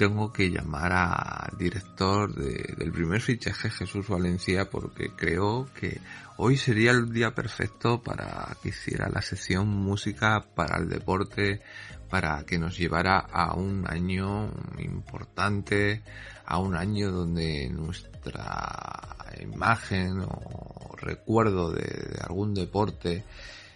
tengo 0.00 0.32
que 0.32 0.48
llamar 0.50 0.94
al 0.94 1.58
director 1.58 2.34
del 2.34 2.90
primer 2.90 3.20
fichaje, 3.20 3.68
Jesús 3.68 4.08
Valencia, 4.08 4.70
porque 4.70 5.10
creo 5.14 5.68
que 5.78 6.00
hoy 6.38 6.56
sería 6.56 6.92
el 6.92 7.12
día 7.12 7.34
perfecto 7.34 8.02
para 8.02 8.56
que 8.62 8.70
hiciera 8.70 9.10
la 9.10 9.20
sección 9.20 9.68
música 9.68 10.42
para 10.54 10.78
el 10.78 10.88
deporte, 10.88 11.60
para 12.08 12.42
que 12.46 12.58
nos 12.58 12.78
llevara 12.78 13.18
a 13.18 13.54
un 13.54 13.84
año 13.86 14.50
importante, 14.78 16.02
a 16.46 16.56
un 16.56 16.76
año 16.76 17.10
donde 17.12 17.68
nuestra 17.68 19.26
imagen 19.38 20.22
o 20.22 20.96
recuerdo 20.96 21.72
de 21.72 22.18
algún 22.22 22.54
deporte 22.54 23.22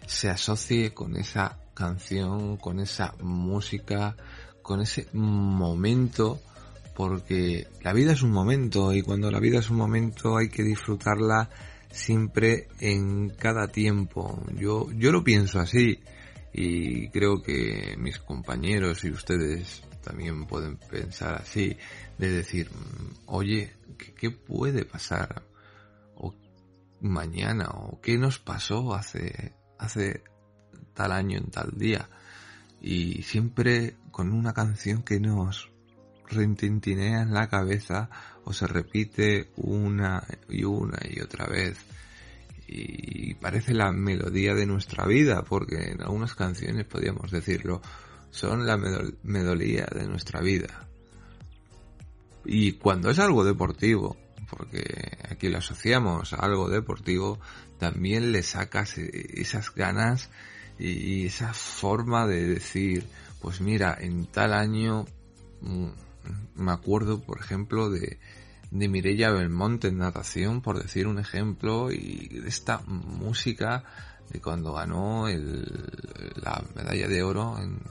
se 0.07 0.31
asocie 0.31 0.95
con 0.95 1.19
esa 1.19 1.59
canción, 1.75 2.57
con 2.57 2.81
esa 2.81 3.13
música, 3.21 4.17
con 4.65 4.81
ese 4.81 5.07
momento, 5.13 6.41
porque 6.97 7.69
la 7.83 7.93
vida 7.93 8.15
es 8.15 8.23
un 8.23 8.33
momento 8.33 8.95
y 8.95 9.03
cuando 9.03 9.31
la 9.31 9.39
vida 9.39 9.59
es 9.59 9.69
un 9.69 9.77
momento 9.77 10.39
hay 10.39 10.49
que 10.49 10.63
disfrutarla 10.65 11.51
siempre 11.91 12.69
en 12.81 13.29
cada 13.29 13.69
tiempo. 13.69 14.43
Yo, 14.59 14.91
yo 14.93 15.13
lo 15.13 15.23
pienso 15.23 15.61
así 15.61 16.01
y 16.53 17.11
creo 17.11 17.43
que 17.43 17.95
mis 17.99 18.19
compañeros 18.19 19.05
y 19.05 19.11
ustedes 19.11 19.83
también 20.03 20.47
pueden 20.47 20.79
pensar 20.79 21.35
así, 21.35 21.77
de 22.17 22.31
decir, 22.31 22.71
oye, 23.27 23.71
¿qué, 24.17 24.31
puede 24.31 24.87
pasar? 24.87 25.43
O 26.17 26.35
mañana, 27.03 27.69
o 27.69 28.01
qué 28.01 28.17
nos 28.17 28.39
pasó 28.39 28.95
hace, 28.95 29.53
hace 29.79 30.23
tal 30.95 31.13
año 31.13 31.37
en 31.37 31.51
tal 31.51 31.73
día 31.77 32.09
y 32.81 33.23
siempre 33.23 33.97
con 34.15 34.33
una 34.33 34.53
canción 34.53 35.03
que 35.03 35.19
nos 35.19 35.73
rentintinea 36.29 37.23
en 37.23 37.35
la 37.35 37.49
cabeza 37.49 38.09
o 38.45 38.53
se 38.53 38.69
repite 38.69 39.51
una 39.57 40.23
y 40.49 40.63
una 40.63 41.01
y 41.03 41.21
otra 41.21 41.49
vez. 41.49 41.77
Y 42.69 43.35
parece 43.35 43.75
la 43.75 43.91
melodía 43.91 44.55
de 44.55 44.67
nuestra 44.67 45.05
vida 45.05 45.43
porque 45.43 45.91
en 45.91 46.01
algunas 46.01 46.37
canciones 46.37 46.87
podríamos 46.87 47.33
decirlo 47.33 47.83
son 48.31 48.65
la 48.65 48.77
melodía 49.25 49.89
de 49.93 50.07
nuestra 50.07 50.41
vida. 50.41 50.87
Y 52.45 52.75
cuando 52.75 53.11
es 53.11 53.19
algo 53.19 53.45
deportivo 53.45 54.17
porque 54.49 55.19
aquí 55.29 55.49
lo 55.49 55.59
asociamos 55.59 56.35
a 56.35 56.37
algo 56.37 56.69
deportivo 56.69 57.41
también 57.81 58.31
le 58.31 58.45
sacas 58.45 58.97
esas 58.97 59.75
ganas 59.75 60.31
y 60.79 61.27
esa 61.27 61.53
forma 61.53 62.29
de 62.29 62.47
decir, 62.47 63.07
pues 63.45 63.61
mira, 63.61 63.95
en 64.01 64.25
tal 64.25 64.55
año 64.55 65.05
mm, 65.61 65.89
me 66.55 66.73
acuerdo, 66.73 67.21
por 67.21 67.39
ejemplo, 67.39 67.91
de, 67.91 68.19
de 68.71 68.89
Mireia 68.89 69.31
Belmonte 69.31 69.89
en 69.89 69.99
natación, 69.99 70.63
por 70.63 70.83
decir 70.83 71.07
un 71.07 71.19
ejemplo, 71.19 71.93
y 71.93 72.29
de 72.29 72.49
esta 72.49 72.79
música 72.87 73.85
de 74.31 74.41
cuando 74.41 74.73
ganó 74.73 75.27
la 75.29 76.65
medalla 76.75 77.07
de 77.07 77.23
oro 77.23 77.59
en, 77.59 77.83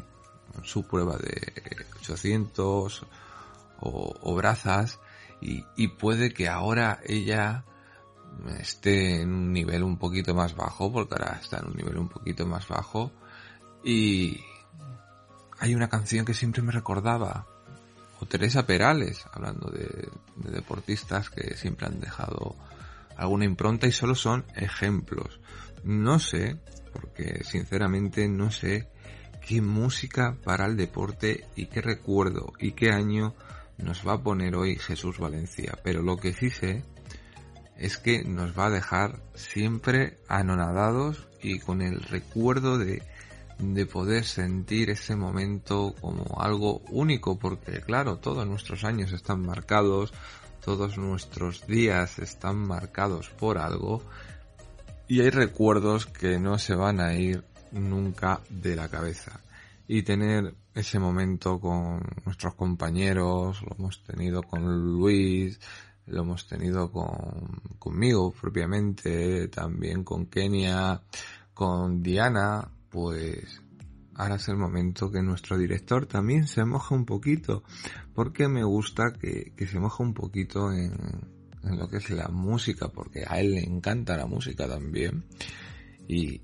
su 0.63 0.87
prueba 0.87 1.17
de 1.17 1.53
800 1.99 3.05
o, 3.79 4.35
brazas, 4.35 4.99
y, 5.39 5.63
y 5.77 5.89
puede 5.89 6.33
que 6.33 6.49
ahora 6.49 6.99
ella 7.05 7.63
esté 8.59 9.21
en 9.21 9.31
un 9.31 9.53
nivel 9.53 9.83
un 9.83 9.97
poquito 9.97 10.33
más 10.33 10.55
bajo, 10.55 10.91
porque 10.91 11.13
ahora 11.13 11.39
está 11.39 11.59
en 11.59 11.67
un 11.67 11.75
nivel 11.75 11.99
un 11.99 12.09
poquito 12.09 12.47
más 12.47 12.67
bajo. 12.67 13.11
Y 13.83 14.39
hay 15.63 15.75
una 15.75 15.87
canción 15.87 16.25
que 16.25 16.33
siempre 16.33 16.61
me 16.61 16.73
recordaba, 16.73 17.47
o 18.19 18.25
Teresa 18.25 18.65
Perales, 18.65 19.25
hablando 19.31 19.71
de, 19.71 20.09
deportistas 20.35 21.29
que 21.29 21.55
siempre 21.55 21.87
han 21.87 22.01
dejado 22.01 22.57
alguna 23.15 23.45
impronta 23.45 23.87
y 23.87 23.93
solo 23.93 24.13
son 24.13 24.43
ejemplos. 24.57 25.39
No 25.85 26.19
sé, 26.19 26.57
porque 26.91 27.45
sinceramente 27.45 28.27
no 28.27 28.51
sé 28.51 28.89
qué 29.39 29.61
música 29.61 30.35
para 30.43 30.65
el 30.65 30.75
deporte 30.75 31.45
y 31.55 31.67
qué 31.67 31.81
recuerdo 31.81 32.51
y 32.59 32.73
qué 32.73 32.91
año 32.91 33.33
nos 33.77 34.05
va 34.05 34.15
a 34.15 34.21
poner 34.21 34.57
hoy 34.57 34.75
Jesús 34.75 35.17
Valencia. 35.17 35.79
Pero 35.81 36.01
lo 36.01 36.17
que 36.17 36.33
sí 36.33 36.49
sé 36.49 36.83
es 37.77 37.97
que 37.97 38.25
nos 38.25 38.59
va 38.59 38.65
a 38.65 38.69
dejar 38.69 39.21
siempre 39.33 40.17
anonadados 40.27 41.25
y 41.41 41.59
con 41.59 41.81
el 41.81 42.01
recuerdo 42.01 42.77
de, 42.77 43.01
de 43.59 43.85
poder 43.85 44.25
sentir 44.25 44.89
ese 44.89 45.15
momento 45.15 45.95
como 46.01 46.41
algo 46.41 46.81
único, 46.89 47.37
porque 47.37 47.81
claro, 47.81 48.17
todos 48.17 48.45
nuestros 48.47 48.83
años 48.83 49.11
están 49.11 49.41
marcados, 49.41 50.13
todos 50.63 50.97
nuestros 50.97 51.67
días 51.67 52.19
están 52.19 52.57
marcados 52.57 53.29
por 53.29 53.57
algo, 53.57 54.03
Y 55.07 55.19
hay 55.19 55.29
recuerdos 55.29 56.05
que 56.05 56.39
no 56.39 56.57
se 56.57 56.75
van 56.75 56.99
a 57.01 57.13
ir 57.13 57.43
nunca 57.71 58.39
de 58.49 58.75
la 58.75 58.87
cabeza. 58.87 59.41
Y 59.87 60.03
tener 60.03 60.55
ese 60.73 60.97
momento 60.97 61.59
con 61.59 62.01
nuestros 62.25 62.55
compañeros, 62.55 63.61
lo 63.61 63.75
hemos 63.77 64.01
tenido 64.03 64.41
con 64.43 64.63
Luis, 64.93 65.59
lo 66.07 66.21
hemos 66.21 66.47
tenido 66.47 66.91
con, 66.91 67.61
conmigo 67.79 68.31
propiamente, 68.31 69.47
también 69.49 70.03
con 70.03 70.27
Kenia, 70.27 71.01
con 71.53 72.01
Diana, 72.01 72.67
pues 72.93 73.59
ahora 74.13 74.35
es 74.35 74.47
el 74.47 74.55
momento 74.55 75.11
que 75.11 75.23
nuestro 75.23 75.57
director 75.57 76.05
también 76.05 76.47
se 76.47 76.63
moje 76.63 76.93
un 76.93 77.05
poquito, 77.05 77.63
porque 78.13 78.47
me 78.47 78.63
gusta 78.63 79.13
que, 79.13 79.51
que 79.57 79.65
se 79.65 79.79
moje 79.79 80.03
un 80.03 80.13
poquito 80.13 80.71
en, 80.71 80.93
en 81.63 81.77
lo 81.79 81.87
que 81.89 81.97
es 81.97 82.11
la 82.11 82.27
música, 82.27 82.89
porque 82.89 83.23
a 83.27 83.39
él 83.39 83.55
le 83.55 83.63
encanta 83.63 84.15
la 84.15 84.27
música 84.27 84.67
también, 84.67 85.25
y 86.07 86.41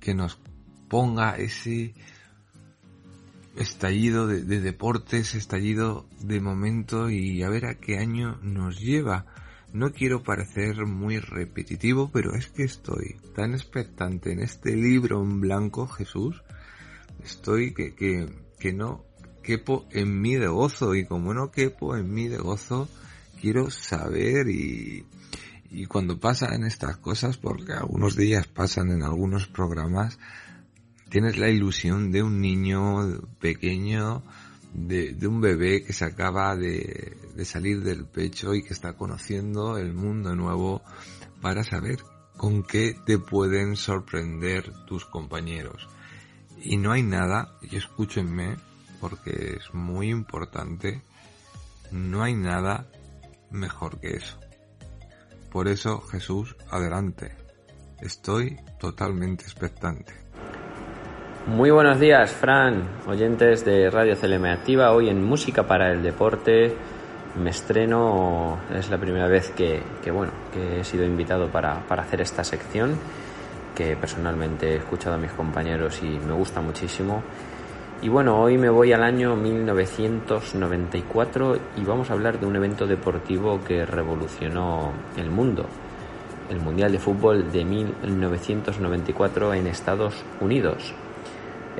que 0.00 0.14
nos 0.14 0.40
ponga 0.88 1.36
ese 1.36 1.92
estallido 3.56 4.26
de, 4.26 4.44
de, 4.44 4.60
deportes, 4.60 5.34
estallido 5.34 6.08
de 6.20 6.40
momento 6.40 7.10
y 7.10 7.42
a 7.42 7.50
ver 7.50 7.66
a 7.66 7.74
qué 7.74 7.98
año 7.98 8.38
nos 8.42 8.80
lleva. 8.80 9.26
No 9.72 9.92
quiero 9.92 10.22
parecer 10.22 10.84
muy 10.86 11.18
repetitivo, 11.18 12.10
pero 12.12 12.34
es 12.34 12.48
que 12.48 12.64
estoy 12.64 13.16
tan 13.34 13.54
expectante 13.54 14.32
en 14.32 14.40
este 14.40 14.76
libro 14.76 15.22
en 15.22 15.40
blanco, 15.40 15.86
Jesús. 15.86 16.42
Estoy 17.24 17.72
que, 17.72 17.94
que, 17.94 18.28
que 18.58 18.72
no 18.72 19.04
quepo 19.42 19.86
en 19.90 20.20
mí 20.20 20.36
de 20.36 20.48
gozo 20.48 20.94
y 20.94 21.06
como 21.06 21.32
no 21.34 21.50
quepo 21.50 21.96
en 21.96 22.12
mí 22.12 22.28
de 22.28 22.38
gozo, 22.38 22.88
quiero 23.40 23.70
saber 23.70 24.48
y, 24.48 25.06
y 25.70 25.86
cuando 25.86 26.20
pasan 26.20 26.64
estas 26.64 26.98
cosas, 26.98 27.38
porque 27.38 27.72
algunos 27.72 28.14
días 28.14 28.46
pasan 28.46 28.90
en 28.90 29.02
algunos 29.02 29.46
programas, 29.46 30.18
tienes 31.08 31.38
la 31.38 31.48
ilusión 31.48 32.12
de 32.12 32.22
un 32.22 32.40
niño 32.40 33.20
pequeño, 33.40 34.22
de, 34.72 35.26
un 35.26 35.40
bebé 35.40 35.84
que 35.84 35.92
se 35.92 36.04
acaba 36.04 36.56
de, 36.56 37.16
salir 37.44 37.82
del 37.82 38.06
pecho 38.06 38.54
y 38.54 38.62
que 38.62 38.72
está 38.72 38.94
conociendo 38.94 39.76
el 39.78 39.92
mundo 39.92 40.34
nuevo 40.34 40.82
para 41.40 41.64
saber 41.64 41.98
con 42.36 42.62
qué 42.62 42.96
te 43.04 43.18
pueden 43.18 43.76
sorprender 43.76 44.72
tus 44.86 45.04
compañeros. 45.04 45.88
Y 46.62 46.76
no 46.76 46.92
hay 46.92 47.02
nada, 47.02 47.58
y 47.62 47.76
escúchenme, 47.76 48.56
porque 49.00 49.56
es 49.58 49.74
muy 49.74 50.10
importante, 50.10 51.02
no 51.90 52.22
hay 52.22 52.34
nada 52.34 52.88
mejor 53.50 53.98
que 54.00 54.16
eso. 54.16 54.38
Por 55.50 55.68
eso, 55.68 56.00
Jesús, 56.00 56.56
adelante. 56.70 57.36
Estoy 58.00 58.56
totalmente 58.80 59.44
expectante. 59.44 60.21
Muy 61.46 61.70
buenos 61.72 61.98
días, 61.98 62.30
Fran, 62.30 62.84
oyentes 63.08 63.64
de 63.64 63.90
Radio 63.90 64.14
CLM 64.16 64.44
Activa. 64.44 64.92
Hoy 64.92 65.08
en 65.08 65.24
Música 65.24 65.66
para 65.66 65.90
el 65.90 66.00
Deporte 66.00 66.72
me 67.42 67.50
estreno, 67.50 68.60
es 68.72 68.88
la 68.90 68.98
primera 68.98 69.26
vez 69.26 69.50
que, 69.50 69.82
bueno, 70.12 70.30
que 70.52 70.78
he 70.78 70.84
sido 70.84 71.04
invitado 71.04 71.48
para, 71.48 71.80
para, 71.80 72.02
hacer 72.02 72.20
esta 72.20 72.44
sección, 72.44 72.96
que 73.74 73.96
personalmente 73.96 74.68
he 74.68 74.76
escuchado 74.76 75.16
a 75.16 75.18
mis 75.18 75.32
compañeros 75.32 76.00
y 76.04 76.10
me 76.10 76.32
gusta 76.32 76.60
muchísimo. 76.60 77.24
Y 78.02 78.08
bueno, 78.08 78.40
hoy 78.40 78.56
me 78.56 78.70
voy 78.70 78.92
al 78.92 79.02
año 79.02 79.34
1994 79.34 81.58
y 81.76 81.84
vamos 81.84 82.08
a 82.08 82.12
hablar 82.12 82.38
de 82.38 82.46
un 82.46 82.54
evento 82.54 82.86
deportivo 82.86 83.64
que 83.64 83.84
revolucionó 83.84 84.92
el 85.16 85.28
mundo, 85.28 85.66
el 86.50 86.60
Mundial 86.60 86.92
de 86.92 87.00
Fútbol 87.00 87.50
de 87.50 87.64
1994 87.64 89.54
en 89.54 89.66
Estados 89.66 90.24
Unidos. 90.40 90.94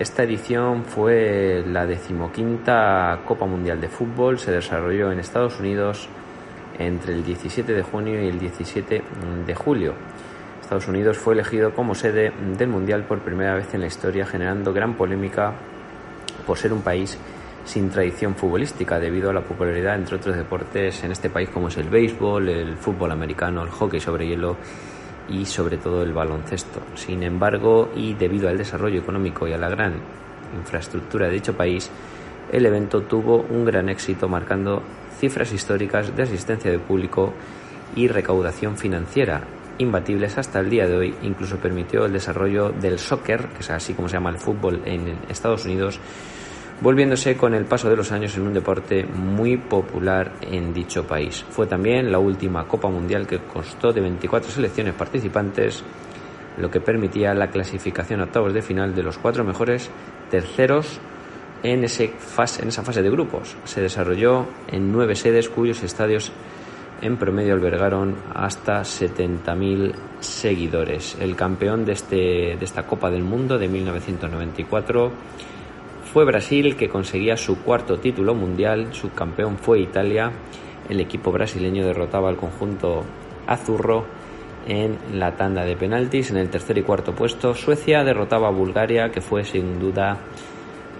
Esta 0.02 0.24
edición 0.24 0.84
fue 0.84 1.62
la 1.64 1.86
decimoquinta 1.86 3.20
Copa 3.24 3.46
Mundial 3.46 3.80
de 3.80 3.86
Fútbol, 3.86 4.36
se 4.36 4.50
desarrolló 4.50 5.12
en 5.12 5.20
Estados 5.20 5.60
Unidos 5.60 6.08
entre 6.76 7.12
el 7.12 7.22
17 7.22 7.72
de 7.72 7.82
junio 7.82 8.20
y 8.20 8.26
el 8.26 8.40
17 8.40 9.00
de 9.46 9.54
julio. 9.54 9.94
Estados 10.60 10.88
Unidos 10.88 11.18
fue 11.18 11.34
elegido 11.34 11.72
como 11.72 11.94
sede 11.94 12.32
del 12.58 12.68
Mundial 12.68 13.04
por 13.04 13.20
primera 13.20 13.54
vez 13.54 13.72
en 13.74 13.80
la 13.82 13.86
historia, 13.86 14.26
generando 14.26 14.72
gran 14.72 14.96
polémica 14.96 15.52
por 16.48 16.58
ser 16.58 16.72
un 16.72 16.82
país 16.82 17.16
sin 17.64 17.88
tradición 17.88 18.34
futbolística 18.34 18.98
debido 18.98 19.30
a 19.30 19.32
la 19.32 19.42
popularidad 19.42 19.94
entre 19.94 20.16
otros 20.16 20.34
deportes 20.34 21.04
en 21.04 21.12
este 21.12 21.30
país 21.30 21.48
como 21.48 21.68
es 21.68 21.76
el 21.76 21.88
béisbol, 21.88 22.48
el 22.48 22.76
fútbol 22.76 23.12
americano, 23.12 23.62
el 23.62 23.70
hockey 23.70 24.00
sobre 24.00 24.26
hielo 24.26 24.56
y 25.28 25.44
sobre 25.46 25.78
todo 25.78 26.02
el 26.02 26.12
baloncesto. 26.12 26.80
Sin 26.94 27.22
embargo, 27.22 27.90
y 27.94 28.14
debido 28.14 28.48
al 28.48 28.58
desarrollo 28.58 29.00
económico 29.00 29.46
y 29.46 29.52
a 29.52 29.58
la 29.58 29.68
gran 29.68 29.94
infraestructura 30.56 31.26
de 31.26 31.34
dicho 31.34 31.56
país, 31.56 31.90
el 32.50 32.66
evento 32.66 33.02
tuvo 33.02 33.44
un 33.48 33.64
gran 33.64 33.88
éxito 33.88 34.28
marcando 34.28 34.82
cifras 35.18 35.52
históricas 35.52 36.14
de 36.14 36.22
asistencia 36.22 36.70
de 36.70 36.78
público 36.78 37.32
y 37.94 38.08
recaudación 38.08 38.76
financiera 38.76 39.42
imbatibles 39.78 40.38
hasta 40.38 40.60
el 40.60 40.70
día 40.70 40.86
de 40.86 40.96
hoy, 40.96 41.14
incluso 41.22 41.56
permitió 41.56 42.04
el 42.04 42.12
desarrollo 42.12 42.70
del 42.70 42.98
soccer, 42.98 43.48
que 43.48 43.60
es 43.60 43.70
así 43.70 43.94
como 43.94 44.08
se 44.08 44.14
llama 44.14 44.30
el 44.30 44.38
fútbol 44.38 44.82
en 44.84 45.18
Estados 45.28 45.64
Unidos, 45.64 45.98
volviéndose 46.82 47.36
con 47.36 47.54
el 47.54 47.64
paso 47.64 47.88
de 47.88 47.96
los 47.96 48.10
años 48.10 48.36
en 48.36 48.42
un 48.42 48.54
deporte 48.54 49.04
muy 49.04 49.56
popular 49.56 50.32
en 50.40 50.74
dicho 50.74 51.06
país. 51.06 51.44
Fue 51.48 51.66
también 51.66 52.10
la 52.10 52.18
última 52.18 52.66
Copa 52.66 52.88
Mundial 52.88 53.26
que 53.26 53.38
constó 53.38 53.92
de 53.92 54.00
24 54.00 54.50
selecciones 54.50 54.94
participantes, 54.94 55.84
lo 56.58 56.70
que 56.70 56.80
permitía 56.80 57.34
la 57.34 57.50
clasificación 57.50 58.20
a 58.20 58.24
octavos 58.24 58.52
de 58.52 58.62
final 58.62 58.94
de 58.96 59.04
los 59.04 59.16
cuatro 59.16 59.44
mejores 59.44 59.90
terceros 60.28 61.00
en, 61.62 61.84
ese 61.84 62.08
fase, 62.08 62.62
en 62.62 62.68
esa 62.68 62.82
fase 62.82 63.00
de 63.00 63.10
grupos. 63.10 63.56
Se 63.64 63.80
desarrolló 63.80 64.46
en 64.66 64.90
nueve 64.90 65.14
sedes 65.14 65.48
cuyos 65.48 65.84
estadios 65.84 66.32
en 67.00 67.16
promedio 67.16 67.54
albergaron 67.54 68.16
hasta 68.34 68.82
70.000 68.82 69.92
seguidores. 70.20 71.16
El 71.20 71.36
campeón 71.36 71.84
de, 71.84 71.92
este, 71.92 72.16
de 72.56 72.64
esta 72.64 72.86
Copa 72.86 73.10
del 73.10 73.22
Mundo 73.22 73.58
de 73.58 73.68
1994 73.68 75.12
fue 76.12 76.26
Brasil, 76.26 76.76
que 76.76 76.90
conseguía 76.90 77.38
su 77.38 77.62
cuarto 77.62 77.98
título 77.98 78.34
mundial. 78.34 78.88
Su 78.92 79.12
campeón 79.12 79.56
fue 79.56 79.80
Italia. 79.80 80.30
El 80.90 81.00
equipo 81.00 81.32
brasileño 81.32 81.86
derrotaba 81.86 82.28
al 82.28 82.36
conjunto 82.36 83.02
azurro 83.46 84.04
en 84.68 84.98
la 85.14 85.36
tanda 85.36 85.64
de 85.64 85.74
penaltis. 85.74 86.30
En 86.30 86.36
el 86.36 86.50
tercer 86.50 86.76
y 86.76 86.82
cuarto 86.82 87.14
puesto, 87.14 87.54
Suecia 87.54 88.04
derrotaba 88.04 88.48
a 88.48 88.50
Bulgaria, 88.50 89.10
que 89.10 89.22
fue 89.22 89.42
sin 89.44 89.80
duda 89.80 90.18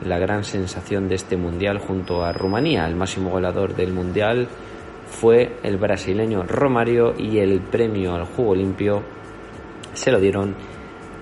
la 0.02 0.18
gran 0.18 0.44
sensación 0.44 1.08
de 1.08 1.16
este 1.16 1.36
mundial 1.36 1.78
junto 1.78 2.24
a 2.24 2.32
Rumanía. 2.32 2.86
El 2.86 2.96
máximo 2.96 3.28
goleador 3.28 3.76
del 3.76 3.92
mundial 3.92 4.48
fue 5.10 5.56
el 5.62 5.76
brasileño 5.76 6.44
Romario 6.44 7.14
y 7.18 7.38
el 7.38 7.60
premio 7.60 8.14
al 8.14 8.24
juego 8.24 8.54
limpio 8.54 9.02
se 9.92 10.10
lo 10.10 10.18
dieron 10.18 10.54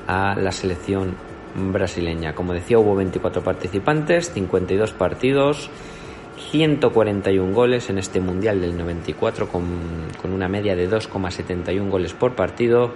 a 0.06 0.36
la 0.36 0.52
selección 0.52 1.29
brasileña. 1.54 2.34
Como 2.34 2.52
decía, 2.52 2.78
hubo 2.78 2.94
24 2.96 3.42
participantes, 3.42 4.32
52 4.32 4.92
partidos, 4.92 5.70
141 6.50 7.52
goles 7.52 7.90
en 7.90 7.98
este 7.98 8.20
Mundial 8.20 8.60
del 8.60 8.76
94 8.76 9.48
con, 9.48 9.64
con 10.20 10.32
una 10.32 10.48
media 10.48 10.74
de 10.74 10.90
2,71 10.90 11.88
goles 11.90 12.14
por 12.14 12.34
partido 12.34 12.92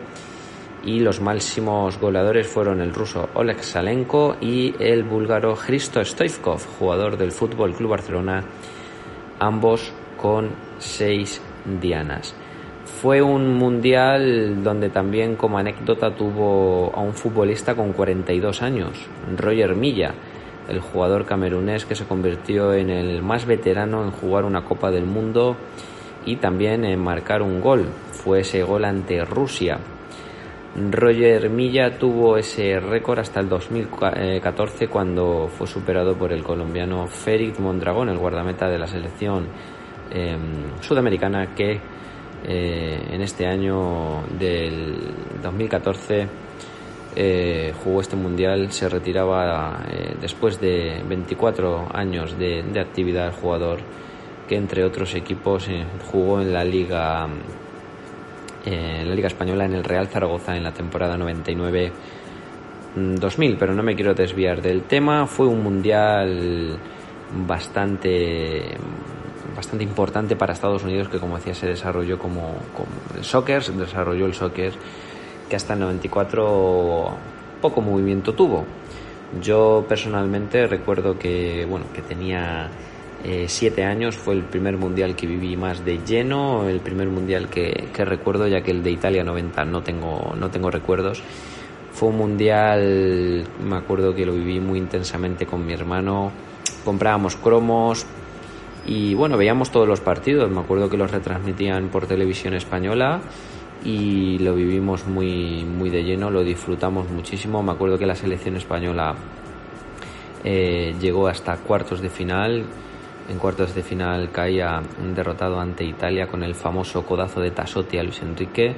y 0.84 1.00
los 1.00 1.20
máximos 1.20 1.98
goleadores 1.98 2.46
fueron 2.46 2.80
el 2.80 2.92
ruso 2.92 3.28
Oleg 3.34 3.62
Salenko 3.62 4.36
y 4.40 4.74
el 4.78 5.02
búlgaro 5.02 5.56
Hristo 5.56 6.04
Stoivkov, 6.04 6.60
jugador 6.78 7.16
del 7.16 7.32
Fútbol 7.32 7.74
Club 7.74 7.90
Barcelona, 7.90 8.44
ambos 9.38 9.92
con 10.20 10.50
seis 10.78 11.40
dianas. 11.80 12.34
Fue 13.04 13.20
un 13.20 13.58
mundial 13.58 14.64
donde 14.64 14.88
también 14.88 15.36
como 15.36 15.58
anécdota 15.58 16.16
tuvo 16.16 16.90
a 16.94 17.02
un 17.02 17.12
futbolista 17.12 17.74
con 17.74 17.92
42 17.92 18.62
años, 18.62 18.92
Roger 19.36 19.74
Milla, 19.74 20.14
el 20.70 20.80
jugador 20.80 21.26
camerunés 21.26 21.84
que 21.84 21.96
se 21.96 22.06
convirtió 22.06 22.72
en 22.72 22.88
el 22.88 23.22
más 23.22 23.44
veterano 23.44 24.02
en 24.02 24.10
jugar 24.10 24.46
una 24.46 24.64
Copa 24.64 24.90
del 24.90 25.04
Mundo 25.04 25.54
y 26.24 26.36
también 26.36 26.86
en 26.86 26.98
marcar 26.98 27.42
un 27.42 27.60
gol. 27.60 27.84
Fue 28.12 28.40
ese 28.40 28.62
gol 28.62 28.86
ante 28.86 29.22
Rusia. 29.22 29.78
Roger 30.90 31.50
Milla 31.50 31.98
tuvo 31.98 32.38
ese 32.38 32.80
récord 32.80 33.18
hasta 33.18 33.40
el 33.40 33.50
2014 33.50 34.88
cuando 34.88 35.50
fue 35.54 35.66
superado 35.66 36.16
por 36.16 36.32
el 36.32 36.42
colombiano 36.42 37.06
Félix 37.06 37.60
Mondragón, 37.60 38.08
el 38.08 38.16
guardameta 38.16 38.66
de 38.66 38.78
la 38.78 38.86
selección 38.86 39.48
eh, 40.10 40.38
sudamericana 40.80 41.54
que 41.54 41.92
eh, 42.44 43.08
en 43.10 43.22
este 43.22 43.46
año 43.46 44.22
del 44.38 44.96
2014 45.42 46.28
eh, 47.16 47.72
jugó 47.82 48.00
este 48.00 48.16
mundial, 48.16 48.72
se 48.72 48.88
retiraba 48.88 49.84
eh, 49.88 50.16
después 50.20 50.60
de 50.60 51.02
24 51.08 51.88
años 51.94 52.36
de, 52.38 52.62
de, 52.62 52.80
actividad 52.80 53.26
el 53.26 53.32
jugador 53.32 53.78
que 54.48 54.56
entre 54.56 54.84
otros 54.84 55.14
equipos 55.14 55.68
jugó 56.10 56.40
en 56.40 56.52
la 56.52 56.64
liga 56.64 57.28
eh, 58.66 59.00
en 59.00 59.08
la 59.08 59.14
Liga 59.14 59.26
Española 59.28 59.66
en 59.66 59.74
el 59.74 59.84
Real 59.84 60.08
Zaragoza 60.08 60.56
en 60.56 60.62
la 60.62 60.72
temporada 60.72 61.16
99 61.18 61.92
2000, 62.96 63.56
pero 63.58 63.74
no 63.74 63.82
me 63.82 63.94
quiero 63.94 64.14
desviar 64.14 64.62
del 64.62 64.82
tema. 64.84 65.26
Fue 65.26 65.46
un 65.46 65.62
mundial 65.62 66.78
bastante 67.46 68.76
bastante 69.64 69.84
importante 69.84 70.36
para 70.36 70.52
Estados 70.52 70.84
Unidos 70.84 71.08
que 71.08 71.18
como 71.18 71.36
decía 71.36 71.54
se 71.54 71.66
desarrolló 71.66 72.18
como, 72.18 72.54
el 73.16 73.24
soccer, 73.24 73.62
se 73.62 73.72
desarrolló 73.72 74.26
el 74.26 74.34
soccer 74.34 74.72
que 75.48 75.56
hasta 75.56 75.72
el 75.72 75.80
94 75.80 77.10
poco 77.62 77.80
movimiento 77.80 78.34
tuvo. 78.34 78.64
Yo 79.40 79.86
personalmente 79.88 80.66
recuerdo 80.66 81.18
que 81.18 81.66
bueno 81.68 81.86
que 81.94 82.02
tenía 82.02 82.68
eh, 83.24 83.46
siete 83.48 83.84
años, 83.84 84.16
fue 84.16 84.34
el 84.34 84.42
primer 84.42 84.76
mundial 84.76 85.16
que 85.16 85.26
viví 85.26 85.56
más 85.56 85.82
de 85.82 85.98
lleno, 86.04 86.68
el 86.68 86.80
primer 86.80 87.08
mundial 87.08 87.48
que, 87.48 87.88
que 87.92 88.04
recuerdo 88.04 88.46
ya 88.46 88.60
que 88.60 88.70
el 88.70 88.82
de 88.82 88.90
Italia 88.90 89.24
90 89.24 89.64
no 89.64 89.82
tengo, 89.82 90.34
no 90.38 90.50
tengo 90.50 90.70
recuerdos 90.70 91.22
fue 91.94 92.08
un 92.08 92.18
mundial, 92.18 93.46
me 93.62 93.76
acuerdo 93.76 94.12
que 94.16 94.26
lo 94.26 94.32
viví 94.32 94.58
muy 94.58 94.80
intensamente 94.80 95.46
con 95.46 95.64
mi 95.64 95.72
hermano. 95.72 96.32
Comprábamos 96.84 97.36
cromos 97.36 98.04
y 98.86 99.14
bueno, 99.14 99.36
veíamos 99.36 99.70
todos 99.70 99.88
los 99.88 100.00
partidos. 100.00 100.50
Me 100.50 100.60
acuerdo 100.60 100.88
que 100.88 100.96
los 100.96 101.10
retransmitían 101.10 101.88
por 101.88 102.06
televisión 102.06 102.54
española 102.54 103.20
y 103.84 104.38
lo 104.38 104.54
vivimos 104.54 105.06
muy, 105.06 105.64
muy 105.64 105.90
de 105.90 106.02
lleno, 106.02 106.30
lo 106.30 106.42
disfrutamos 106.42 107.10
muchísimo. 107.10 107.62
Me 107.62 107.72
acuerdo 107.72 107.98
que 107.98 108.06
la 108.06 108.14
selección 108.14 108.56
española 108.56 109.14
eh, 110.44 110.94
llegó 111.00 111.28
hasta 111.28 111.56
cuartos 111.56 112.00
de 112.00 112.10
final. 112.10 112.64
En 113.28 113.38
cuartos 113.38 113.74
de 113.74 113.82
final 113.82 114.30
caía 114.30 114.82
derrotado 115.14 115.58
ante 115.58 115.82
Italia 115.82 116.26
con 116.26 116.42
el 116.42 116.54
famoso 116.54 117.06
codazo 117.06 117.40
de 117.40 117.50
Tassotti 117.50 117.96
a 117.96 118.02
Luis 118.02 118.20
Enrique 118.20 118.76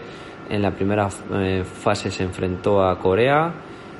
en 0.48 0.62
la 0.62 0.70
primera 0.70 1.08
eh, 1.34 1.64
fase 1.64 2.10
se 2.10 2.22
enfrentó 2.22 2.84
a 2.84 2.98
Corea, 2.98 3.52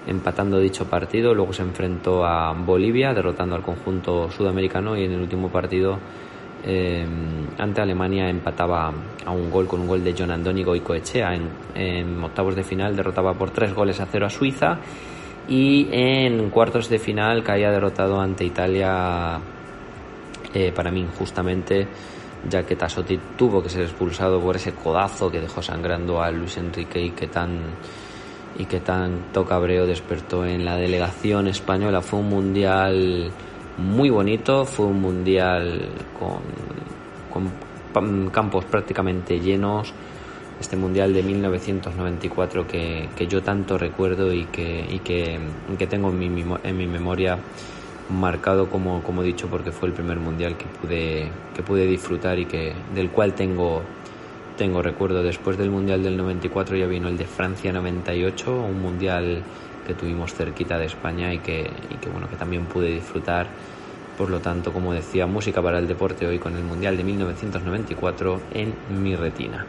empatando 0.07 0.59
dicho 0.59 0.87
partido. 0.87 1.35
Luego 1.35 1.53
se 1.53 1.63
enfrentó 1.63 2.25
a 2.25 2.53
Bolivia, 2.53 3.13
derrotando 3.13 3.55
al 3.55 3.63
conjunto 3.63 4.31
sudamericano. 4.31 4.97
Y 4.97 5.05
en 5.05 5.13
el 5.13 5.21
último 5.21 5.49
partido, 5.49 5.99
eh, 6.65 7.07
ante 7.59 7.81
Alemania, 7.81 8.29
empataba 8.29 8.93
a 9.25 9.31
un 9.31 9.51
gol 9.51 9.67
con 9.67 9.81
un 9.81 9.89
gol 9.89 10.05
de 10.05 10.15
John 10.17 10.31
Andoni 10.31 10.63
Goicoechea. 10.63 11.35
En, 11.35 11.49
en 11.75 12.23
octavos 12.23 12.55
de 12.55 12.63
final, 12.63 12.95
derrotaba 12.97 13.35
por 13.35 13.51
tres 13.51 13.75
goles 13.75 14.01
a 14.01 14.07
cero 14.07 14.27
a 14.27 14.31
Suiza. 14.31 14.79
Y 15.49 15.89
en 15.93 16.51
cuartos 16.51 16.89
de 16.89 16.99
final, 16.99 17.43
caía 17.43 17.71
derrotado 17.71 18.21
ante 18.21 18.45
Italia, 18.45 19.39
eh, 20.53 20.73
para 20.75 20.91
mí 20.91 21.01
injustamente 21.01 21.87
ya 22.49 22.65
que 22.65 22.77
Tassotti 22.77 23.19
tuvo 23.37 23.63
que 23.63 23.69
ser 23.69 23.83
expulsado 23.83 24.41
por 24.41 24.57
ese 24.57 24.73
codazo 24.73 25.31
que 25.31 25.41
dejó 25.41 25.63
sangrando 25.63 26.23
a 26.23 26.31
Luis 26.31 26.57
Enrique 26.57 27.01
y 27.01 27.11
que 27.11 27.27
tan 27.27 27.61
y 28.59 28.65
que 28.65 28.81
tanto 28.81 29.45
cabreo 29.45 29.87
despertó 29.87 30.45
en 30.45 30.65
la 30.65 30.77
delegación 30.77 31.49
española. 31.49 32.01
Fue 32.01 32.21
un 32.21 32.29
mundial 32.29 33.31
muy 33.79 34.11
bonito, 34.11 34.65
fue 34.65 34.87
un 34.87 35.01
mundial 35.01 35.89
con, 36.19 36.41
campos 38.31 38.65
prácticamente 38.65 39.41
llenos. 39.41 39.93
Este 40.61 40.77
mundial 40.77 41.13
de 41.13 41.23
1994 41.23 42.67
que, 42.67 43.09
que 43.15 43.27
yo 43.27 43.43
tanto 43.43 43.77
recuerdo 43.77 44.33
y 44.33 44.47
que, 44.47 44.87
y 44.91 45.01
que, 45.01 45.39
que 45.79 45.87
tengo 45.87 46.09
en 46.09 46.19
mi, 46.19 46.45
en 46.65 46.77
mi 46.77 46.87
memoria 46.87 47.39
marcado 48.09 48.69
como, 48.71 49.03
como 49.03 49.23
he 49.23 49.27
dicho 49.27 49.49
porque 49.49 49.73
fue 49.73 49.89
el 49.89 49.95
primer 49.95 50.19
mundial 50.19 50.57
que 50.57 50.67
pude, 50.67 51.31
que 51.55 51.63
pude 51.63 51.87
disfrutar 51.87 52.39
y 52.39 52.47
que, 52.47 52.73
del 52.95 53.11
cual 53.11 53.35
tengo, 53.35 53.83
tengo 54.57 54.83
recuerdo. 54.83 55.23
Después 55.23 55.59
del 55.59 55.71
mundial 55.71 56.03
del 56.03 56.17
94 56.17 56.77
ya 56.77 56.87
vino 56.87 57.09
el 57.09 57.17
de 57.17 57.27
Francia 57.27 57.73
98, 57.73 58.53
un 58.53 58.81
mundial 58.81 59.43
que 59.87 59.95
tuvimos 59.95 60.35
cerquita 60.35 60.79
de 60.79 60.87
España 60.87 61.33
y 61.33 61.39
que, 61.39 61.71
bueno, 62.13 62.29
que 62.29 62.37
también 62.37 62.67
pude 62.67 62.89
disfrutar. 62.89 63.47
Por 64.19 64.31
lo 64.31 64.41
tanto, 64.41 64.73
como 64.73 64.93
decía, 64.95 65.27
música 65.27 65.63
para 65.63 65.79
el 65.79 65.87
deporte 65.87 66.27
hoy 66.27 66.39
con 66.39 66.57
el 66.57 66.65
Mundial 66.65 66.97
de 66.97 67.05
1994 67.05 68.41
en 68.55 68.75
mi 69.03 69.15
retina. 69.15 69.67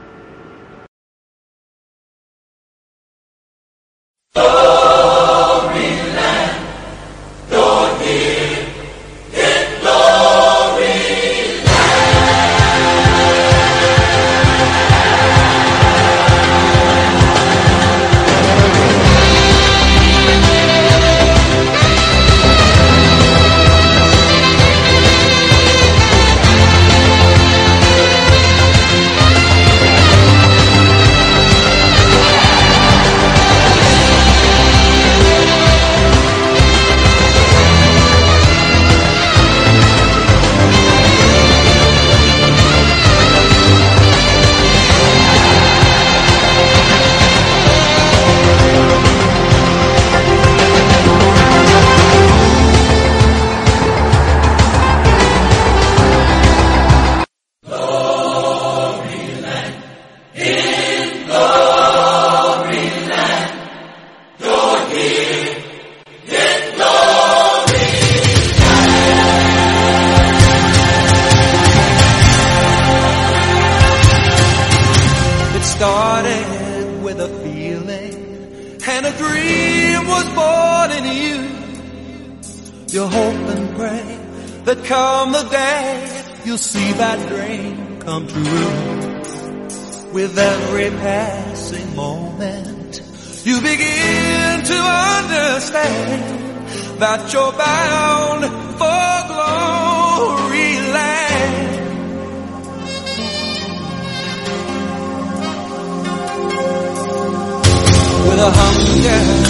yeah. 109.03 109.46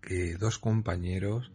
Que 0.00 0.36
dos 0.36 0.58
compañeros 0.58 1.50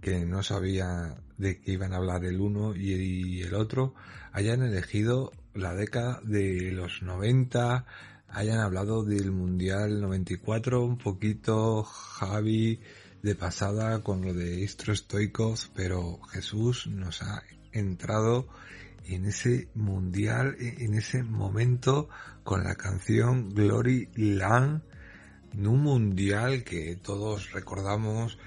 que 0.00 0.24
no 0.24 0.42
sabía 0.42 1.16
de 1.38 1.60
qué 1.60 1.72
iban 1.72 1.92
a 1.92 1.96
hablar 1.96 2.24
el 2.24 2.40
uno 2.40 2.74
y 2.74 3.42
el 3.42 3.54
otro 3.54 3.94
hayan 4.32 4.62
elegido 4.62 5.30
la 5.54 5.74
década 5.74 6.20
de 6.24 6.72
los 6.72 7.02
90, 7.02 7.84
hayan 8.28 8.60
hablado 8.60 9.04
del 9.04 9.30
Mundial 9.30 10.00
94, 10.00 10.82
un 10.82 10.96
poquito 10.96 11.82
Javi 11.84 12.80
de 13.22 13.34
pasada 13.34 14.02
con 14.02 14.22
lo 14.22 14.32
de 14.32 14.60
Istro 14.60 14.94
Stoikov, 14.94 15.58
pero 15.74 16.20
Jesús 16.30 16.86
nos 16.86 17.22
ha 17.22 17.42
entrado 17.72 18.48
en 19.04 19.26
ese 19.26 19.68
mundial, 19.74 20.56
en 20.58 20.94
ese 20.94 21.22
momento 21.22 22.08
con 22.42 22.64
la 22.64 22.74
canción 22.74 23.50
Glory 23.50 24.08
Land 24.14 24.82
en 25.52 25.66
un 25.66 25.80
mundial 25.80 26.64
que 26.64 26.96
todos 26.96 27.52
recordamos, 27.52 28.38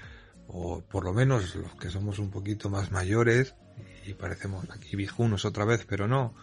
o 0.48 0.80
por 0.82 1.04
lo 1.04 1.12
menos 1.12 1.54
los 1.54 1.74
que 1.74 1.90
somos 1.90 2.18
un 2.18 2.30
poquito 2.30 2.70
más 2.70 2.90
mayores, 2.92 3.54
y 4.06 4.14
parecemos 4.14 4.68
aquí 4.70 4.96
viejunos 4.96 5.44
otra 5.44 5.64
vez, 5.64 5.84
pero 5.88 6.06
no, 6.06 6.34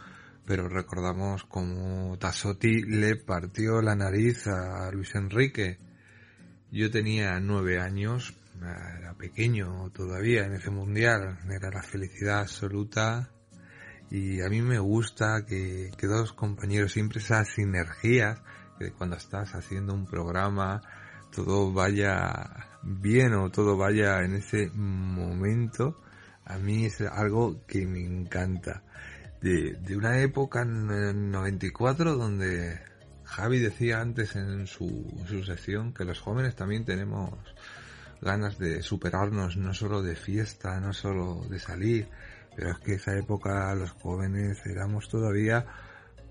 pero 0.46 0.68
recordamos 0.68 1.44
como 1.46 2.18
Tassotti 2.18 2.84
le 2.84 3.16
partió 3.16 3.82
la 3.82 3.96
nariz 3.96 4.48
a 4.48 4.92
Luis 4.92 5.16
Enrique. 5.16 5.80
Yo 6.72 6.92
tenía 6.92 7.40
nueve 7.40 7.80
años, 7.80 8.34
era 8.58 9.14
pequeño 9.14 9.90
todavía 9.92 10.46
en 10.46 10.54
ese 10.54 10.70
mundial, 10.70 11.40
era 11.50 11.70
la 11.70 11.84
felicidad 11.84 12.42
absoluta 12.42 13.30
y 14.10 14.42
a 14.42 14.50
mí 14.50 14.62
me 14.62 14.80
gusta 14.80 15.46
que, 15.46 15.92
que 15.98 16.08
dos 16.08 16.34
compañeros 16.34 16.92
siempre 16.92 17.20
esas 17.20 17.50
sinergias 17.50 18.42
cuando 18.92 19.16
estás 19.16 19.56
haciendo 19.56 19.94
un 19.94 20.06
programa 20.06 20.82
todo 21.34 21.72
vaya 21.74 22.68
bien 22.84 23.34
o 23.34 23.50
todo 23.50 23.76
vaya 23.76 24.20
en 24.22 24.36
ese 24.36 24.70
momento, 24.70 26.00
a 26.46 26.58
mí 26.58 26.86
es 26.86 27.02
algo 27.02 27.66
que 27.66 27.86
me 27.86 28.06
encanta. 28.06 28.84
De, 29.42 29.78
una 29.96 30.20
época 30.22 30.62
en 30.62 30.90
el 30.90 31.32
94 31.32 32.16
donde 32.16 32.80
Javi 33.26 33.60
decía 33.60 34.00
antes 34.00 34.36
en 34.36 34.68
su, 34.68 35.12
su 35.28 35.44
sección 35.44 35.94
que 35.94 36.06
los 36.06 36.20
jóvenes 36.22 36.56
también 36.56 36.86
tenemos 36.86 37.34
ganas 38.22 38.58
de 38.58 38.82
superarnos, 38.82 39.58
no 39.58 39.74
solo 39.74 40.02
de 40.02 40.16
fiesta, 40.16 40.80
no 40.80 40.94
solo 40.94 41.46
de 41.50 41.60
salir, 41.60 42.08
pero 42.56 42.72
es 42.72 42.78
que 42.80 42.94
esa 42.94 43.18
época 43.18 43.74
los 43.76 43.92
jóvenes 43.92 44.66
éramos 44.66 45.10
todavía 45.10 45.66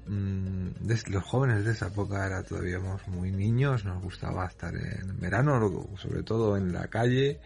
los 0.07 1.25
jóvenes 1.25 1.65
de 1.65 1.73
esa 1.73 1.87
época 1.87 2.27
era 2.27 2.43
todavía 2.43 2.79
muy 3.07 3.31
niños, 3.31 3.85
nos 3.85 4.03
gustaba 4.03 4.47
estar 4.47 4.75
en 4.75 5.19
verano, 5.21 5.89
sobre 5.97 6.23
todo 6.23 6.57
en 6.57 6.73
la 6.73 6.89
calle, 6.89 7.41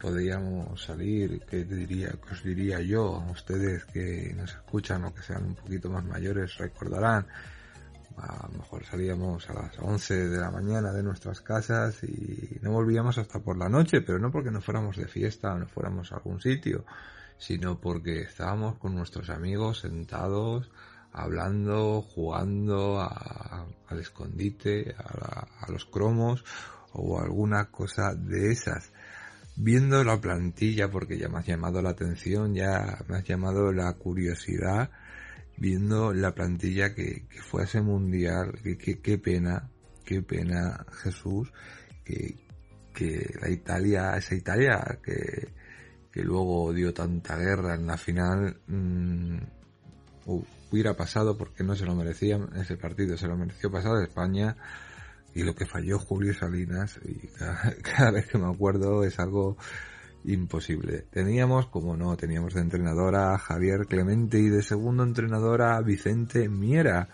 podíamos 0.00 0.82
salir, 0.82 1.40
¿qué 1.48 1.64
te 1.64 1.74
diría, 1.74 2.10
qué 2.10 2.32
os 2.32 2.42
diría 2.42 2.80
yo? 2.80 3.24
Ustedes 3.30 3.84
que 3.86 4.34
nos 4.36 4.50
escuchan 4.52 5.04
o 5.04 5.14
que 5.14 5.22
sean 5.22 5.44
un 5.44 5.54
poquito 5.54 5.90
más 5.90 6.04
mayores 6.04 6.56
recordarán, 6.58 7.26
a 8.16 8.48
lo 8.50 8.58
mejor 8.58 8.84
salíamos 8.84 9.48
a 9.50 9.54
las 9.54 9.78
11 9.78 10.28
de 10.28 10.38
la 10.38 10.50
mañana 10.50 10.92
de 10.92 11.02
nuestras 11.02 11.40
casas 11.40 12.02
y 12.02 12.58
no 12.62 12.72
volvíamos 12.72 13.18
hasta 13.18 13.40
por 13.40 13.56
la 13.56 13.68
noche, 13.68 14.00
pero 14.00 14.18
no 14.18 14.30
porque 14.30 14.50
no 14.50 14.60
fuéramos 14.60 14.96
de 14.96 15.06
fiesta 15.06 15.52
o 15.52 15.58
no 15.58 15.66
fuéramos 15.66 16.12
a 16.12 16.16
algún 16.16 16.40
sitio, 16.40 16.84
sino 17.38 17.78
porque 17.78 18.22
estábamos 18.22 18.78
con 18.78 18.94
nuestros 18.94 19.28
amigos 19.28 19.80
sentados, 19.80 20.70
hablando, 21.16 22.02
jugando 22.02 23.00
al 23.00 23.98
escondite, 23.98 24.94
a, 24.98 25.18
la- 25.18 25.72
los 25.72 25.86
cromos 25.86 26.44
o 26.92 27.20
alguna 27.20 27.70
cosa 27.70 28.14
de 28.14 28.52
esas. 28.52 28.92
Viendo 29.56 30.04
la 30.04 30.20
plantilla, 30.20 30.90
porque 30.90 31.18
ya 31.18 31.28
me 31.28 31.38
has 31.38 31.46
llamado 31.46 31.80
la 31.80 31.90
atención, 31.90 32.54
ya 32.54 32.98
me 33.08 33.16
has 33.16 33.24
llamado 33.24 33.72
la 33.72 33.92
curiosidad, 33.94 34.90
viendo 35.56 36.12
la 36.12 36.34
plantilla 36.34 36.94
que, 36.94 37.26
fue 37.40 37.62
a 37.62 37.64
ese 37.64 37.80
mundial, 37.80 38.60
que, 38.62 38.76
qué 39.00 39.18
pena, 39.18 39.70
qué 40.04 40.20
pena 40.20 40.84
Jesús, 41.02 41.50
que, 42.04 42.36
la 43.40 43.50
Italia, 43.50 44.16
esa 44.16 44.34
Italia 44.34 44.98
que, 45.02 45.48
luego 46.22 46.72
dio 46.72 46.92
tanta 46.94 47.36
guerra 47.36 47.74
en 47.74 47.86
la 47.86 47.96
final, 47.96 48.58
mm, 48.68 49.36
hubiera 50.76 50.94
pasado 50.94 51.38
porque 51.38 51.64
no 51.64 51.74
se 51.74 51.86
lo 51.86 51.94
merecían 51.94 52.50
ese 52.56 52.76
partido, 52.76 53.16
se 53.16 53.26
lo 53.26 53.36
mereció 53.36 53.70
pasar 53.70 54.02
España 54.02 54.56
y 55.34 55.42
lo 55.42 55.54
que 55.54 55.66
falló 55.66 55.98
Julio 55.98 56.34
Salinas 56.34 57.00
y 57.02 57.26
cada, 57.82 58.10
vez 58.10 58.26
que 58.26 58.38
me 58.38 58.46
acuerdo 58.46 59.02
es 59.04 59.18
algo 59.18 59.56
imposible. 60.24 61.06
Teníamos, 61.10 61.66
como 61.68 61.96
no, 61.96 62.16
teníamos 62.16 62.54
de 62.54 62.60
entrenadora 62.60 63.34
a 63.34 63.38
Javier 63.38 63.86
Clemente 63.86 64.38
y 64.38 64.48
de 64.48 64.62
segundo 64.62 65.02
entrenador 65.02 65.62
a 65.62 65.80
Vicente 65.80 66.48
Miera. 66.48 67.08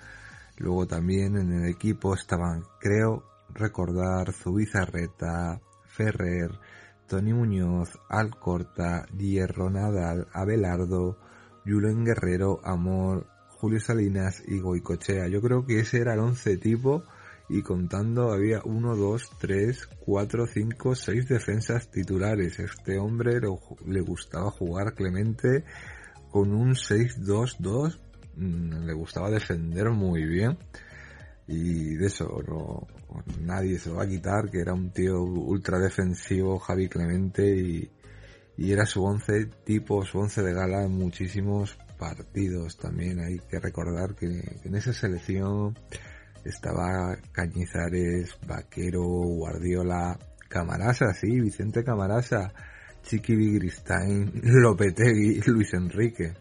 Luego 0.57 0.87
también 0.87 1.37
en 1.37 1.53
el 1.53 1.69
equipo 1.69 2.15
estaban, 2.15 2.65
creo 2.81 3.25
recordar, 3.49 4.33
Zubizarreta, 4.33 5.61
Ferrer, 5.85 6.59
Tony 7.07 7.33
Muñoz, 7.33 7.99
Alcorta, 8.09 9.07
Hierro 9.19 9.69
Nadal, 9.69 10.29
Abelardo, 10.33 11.19
Julen 11.67 12.05
Guerrero, 12.05 12.61
Amor, 12.65 13.27
Julio 13.63 13.79
Salinas 13.79 14.43
y 14.45 14.59
Goicochea. 14.59 15.29
Yo 15.29 15.41
creo 15.41 15.65
que 15.65 15.79
ese 15.79 16.01
era 16.01 16.15
el 16.15 16.19
once 16.19 16.57
tipo 16.57 17.05
y 17.49 17.63
contando 17.63 18.33
había 18.33 18.61
uno, 18.65 18.97
dos, 18.97 19.31
tres, 19.39 19.87
cuatro, 20.01 20.49
cinco, 20.49 20.97
seis 20.97 21.29
defensas 21.29 21.89
titulares. 21.89 22.59
Este 22.59 22.99
hombre 22.99 23.39
lo- 23.41 23.61
le 23.87 24.01
gustaba 24.01 24.51
jugar 24.51 24.95
Clemente 24.95 25.63
con 26.33 26.53
un 26.53 26.75
6-2-2. 26.75 28.01
mm, 28.35 28.85
Le 28.85 28.93
gustaba 28.95 29.31
defender 29.31 29.91
muy 29.91 30.25
bien. 30.25 30.59
Y 31.47 31.95
de 31.95 32.07
eso 32.07 32.43
no, 32.49 32.89
nadie 33.41 33.79
se 33.79 33.91
lo 33.91 33.97
va 33.97 34.03
a 34.05 34.09
quitar, 34.09 34.51
que 34.51 34.59
era 34.61 34.75
un 34.75 34.91
tío 34.91 35.23
ultra 35.23 35.79
defensivo, 35.79 36.59
Javi 36.59 36.89
Clemente, 36.89 37.57
y, 37.57 37.91
y 38.57 38.73
era 38.73 38.87
su 38.87 39.05
once 39.05 39.47
tipo, 39.65 40.05
su 40.05 40.19
once 40.19 40.43
de 40.43 40.53
gala 40.53 40.83
en 40.83 40.93
muchísimos 40.99 41.79
partidos 42.03 42.77
también. 42.79 43.21
Hay 43.21 43.39
que 43.49 43.61
recordar 43.61 44.17
que 44.17 44.27
en 44.27 44.75
esa 44.75 44.93
selección 44.93 45.79
estaba 46.45 47.17
Cañizares, 47.31 48.37
Vaquero, 48.45 49.05
Guardiola, 49.05 50.19
Camarasa, 50.49 51.15
sí, 51.15 51.41
Vicente 51.41 51.85
Camarasa, 51.85 52.53
Chiqui 53.05 53.37
Bigristain, 53.37 54.33
Lopetegui, 54.43 55.43
Luis 55.47 55.73
Enrique, 55.75 56.35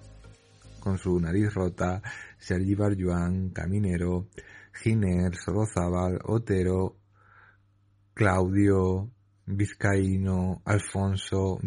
con 0.80 0.98
su 0.98 1.20
nariz 1.20 1.54
rota, 1.54 2.02
Sergi 2.40 2.74
Barjuan, 2.74 3.52
Caminero, 3.52 4.30
Giner, 4.82 5.36
Sorozábal, 5.36 6.22
Otero, 6.26 6.98
Claudio, 8.16 9.12
Vizcaíno, 9.46 10.64
Alfonso, 10.66 11.60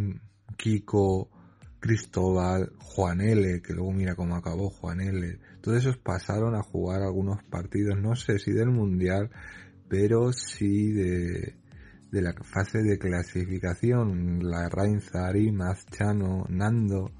Kiko, 0.57 1.31
Cristóbal, 1.85 2.73
Juan 2.79 3.21
L, 3.21 3.61
que 3.61 3.75
luego 3.75 3.93
mira 3.93 4.15
cómo 4.15 4.37
acabó 4.37 4.71
Juan 4.71 5.03
L. 5.03 5.39
Todos 5.61 5.81
esos 5.81 5.99
pasaron 5.99 6.55
a 6.55 6.63
jugar 6.63 7.03
algunos 7.03 7.43
partidos, 7.43 8.01
no 8.01 8.17
sé 8.17 8.39
si 8.39 8.53
del 8.53 8.71
Mundial, 8.71 9.29
pero 9.87 10.33
sí 10.33 10.93
de, 10.93 11.57
de 12.11 12.23
la 12.23 12.33
fase 12.43 12.79
de 12.79 12.99
clasificación. 12.99 14.49
La 14.49 14.71
Rainza, 14.71 15.27
Arimaz, 15.27 15.85
Chano, 15.91 16.47
Nando, 16.49 17.11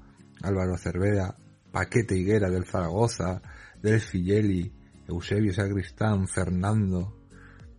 Álvaro 0.41 0.79
Cervera, 0.79 1.35
Paquete 1.71 2.17
Higuera 2.17 2.49
del 2.49 2.65
Zaragoza, 2.65 3.43
del 3.83 3.99
Figeli, 3.99 4.73
Eusebio 5.07 5.53
Sacristán, 5.53 6.27
Fernando, 6.27 7.14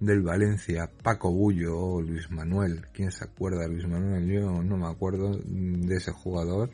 del 0.01 0.22
Valencia, 0.22 0.90
Paco 1.03 1.30
Bullo 1.30 2.01
Luis 2.01 2.30
Manuel. 2.30 2.86
¿Quién 2.92 3.11
se 3.11 3.24
acuerda 3.24 3.62
de 3.62 3.68
Luis 3.68 3.88
Manuel? 3.88 4.26
Yo 4.26 4.62
no 4.62 4.76
me 4.76 4.86
acuerdo 4.86 5.38
de 5.44 5.97
ese 5.97 6.12
jugador 6.12 6.70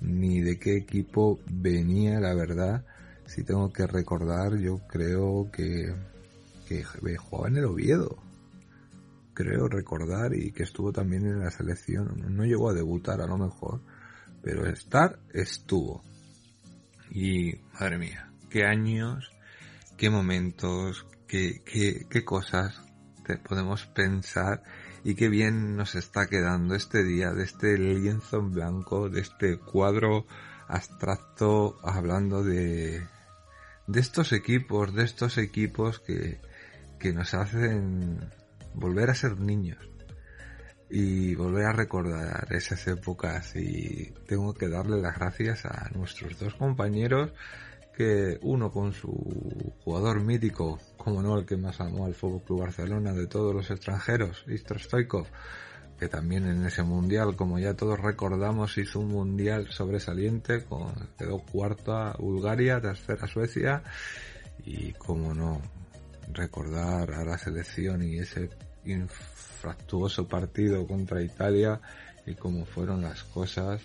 ni 0.00 0.40
de 0.40 0.58
qué 0.58 0.76
equipo 0.76 1.38
venía, 1.50 2.18
la 2.20 2.34
verdad. 2.34 2.84
Si 3.26 3.44
tengo 3.44 3.72
que 3.72 3.86
recordar, 3.86 4.58
yo 4.58 4.78
creo 4.88 5.50
que, 5.52 5.94
que 6.66 6.84
jugaba 7.16 7.48
en 7.48 7.56
el 7.56 7.64
Oviedo. 7.66 8.16
Creo 9.34 9.68
recordar 9.68 10.34
y 10.34 10.52
que 10.52 10.64
estuvo 10.64 10.92
también 10.92 11.26
en 11.26 11.40
la 11.40 11.50
selección. 11.50 12.36
No 12.36 12.44
llegó 12.44 12.70
a 12.70 12.74
debutar 12.74 13.20
a 13.20 13.26
lo 13.26 13.38
mejor, 13.38 13.80
pero 14.42 14.66
estar 14.66 15.18
estuvo. 15.32 16.02
Y 17.10 17.54
madre 17.74 17.98
mía, 17.98 18.30
qué 18.50 18.64
años, 18.64 19.30
qué 19.96 20.10
momentos, 20.10 21.06
qué, 21.32 22.24
cosas 22.24 22.82
podemos 23.48 23.86
pensar 23.86 24.62
y 25.02 25.14
qué 25.14 25.28
bien 25.28 25.76
nos 25.76 25.94
está 25.94 26.26
quedando 26.26 26.74
este 26.74 27.02
día 27.02 27.32
de 27.32 27.44
este 27.44 27.78
lienzo 27.78 28.38
en 28.38 28.52
blanco, 28.52 29.08
de 29.08 29.20
este 29.20 29.58
cuadro 29.58 30.26
abstracto 30.68 31.78
hablando 31.82 32.44
de, 32.44 33.06
de 33.86 34.00
estos 34.00 34.32
equipos, 34.32 34.94
de 34.94 35.04
estos 35.04 35.38
equipos 35.38 36.00
que, 36.00 36.40
que 36.98 37.12
nos 37.12 37.32
hacen 37.34 38.30
volver 38.74 39.10
a 39.10 39.14
ser 39.14 39.40
niños 39.40 39.78
y 40.90 41.34
volver 41.34 41.64
a 41.64 41.72
recordar 41.72 42.46
esas 42.50 42.86
épocas. 42.86 43.56
Y 43.56 44.12
tengo 44.28 44.52
que 44.52 44.68
darle 44.68 45.00
las 45.00 45.16
gracias 45.16 45.64
a 45.64 45.88
nuestros 45.94 46.38
dos 46.38 46.54
compañeros 46.54 47.32
que 47.96 48.38
uno 48.42 48.70
con 48.70 48.92
su 48.92 49.12
jugador 49.84 50.22
mítico, 50.22 50.78
como 50.96 51.22
no 51.22 51.38
el 51.38 51.44
que 51.44 51.56
más 51.56 51.80
amó 51.80 52.06
al 52.06 52.14
Fútbol 52.14 52.42
Club 52.42 52.60
Barcelona 52.60 53.12
de 53.12 53.26
todos 53.26 53.54
los 53.54 53.70
extranjeros, 53.70 54.44
Istro 54.48 54.78
Stoikov, 54.78 55.26
que 55.98 56.08
también 56.08 56.46
en 56.46 56.64
ese 56.64 56.82
mundial, 56.82 57.36
como 57.36 57.58
ya 57.58 57.74
todos 57.74 58.00
recordamos, 58.00 58.76
hizo 58.78 59.00
un 59.00 59.08
mundial 59.08 59.68
sobresaliente, 59.70 60.64
con, 60.64 60.92
quedó 61.18 61.38
cuarta 61.38 62.16
Bulgaria, 62.18 62.80
tercera 62.80 63.26
Suecia, 63.26 63.82
y 64.64 64.92
como 64.92 65.34
no, 65.34 65.60
recordar 66.32 67.12
a 67.12 67.24
la 67.24 67.38
selección 67.38 68.02
y 68.02 68.18
ese 68.18 68.48
infractuoso 68.84 70.26
partido 70.26 70.86
contra 70.86 71.22
Italia 71.22 71.80
y 72.26 72.34
cómo 72.34 72.64
fueron 72.64 73.02
las 73.02 73.22
cosas 73.24 73.82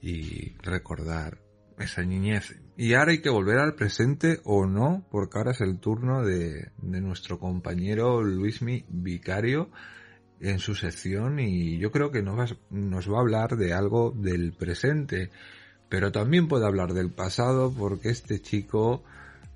y 0.00 0.56
recordar 0.62 1.38
esa 1.80 2.02
niñez. 2.02 2.54
Y 2.76 2.94
ahora 2.94 3.12
hay 3.12 3.20
que 3.20 3.30
volver 3.30 3.58
al 3.58 3.74
presente 3.74 4.40
o 4.44 4.66
no, 4.66 5.04
porque 5.10 5.38
ahora 5.38 5.52
es 5.52 5.60
el 5.60 5.78
turno 5.78 6.22
de, 6.24 6.70
nuestro 6.82 7.38
compañero 7.38 8.22
Luismi 8.22 8.84
Vicario 8.88 9.70
en 10.40 10.58
su 10.58 10.74
sección 10.74 11.38
y 11.38 11.78
yo 11.78 11.90
creo 11.90 12.10
que 12.10 12.22
nos 12.22 12.38
va, 12.38 12.46
nos 12.70 13.10
va 13.10 13.18
a 13.18 13.20
hablar 13.20 13.56
de 13.56 13.74
algo 13.74 14.10
del 14.10 14.52
presente, 14.52 15.30
pero 15.88 16.12
también 16.12 16.48
puede 16.48 16.66
hablar 16.66 16.94
del 16.94 17.10
pasado 17.10 17.72
porque 17.76 18.08
este 18.08 18.40
chico 18.40 19.04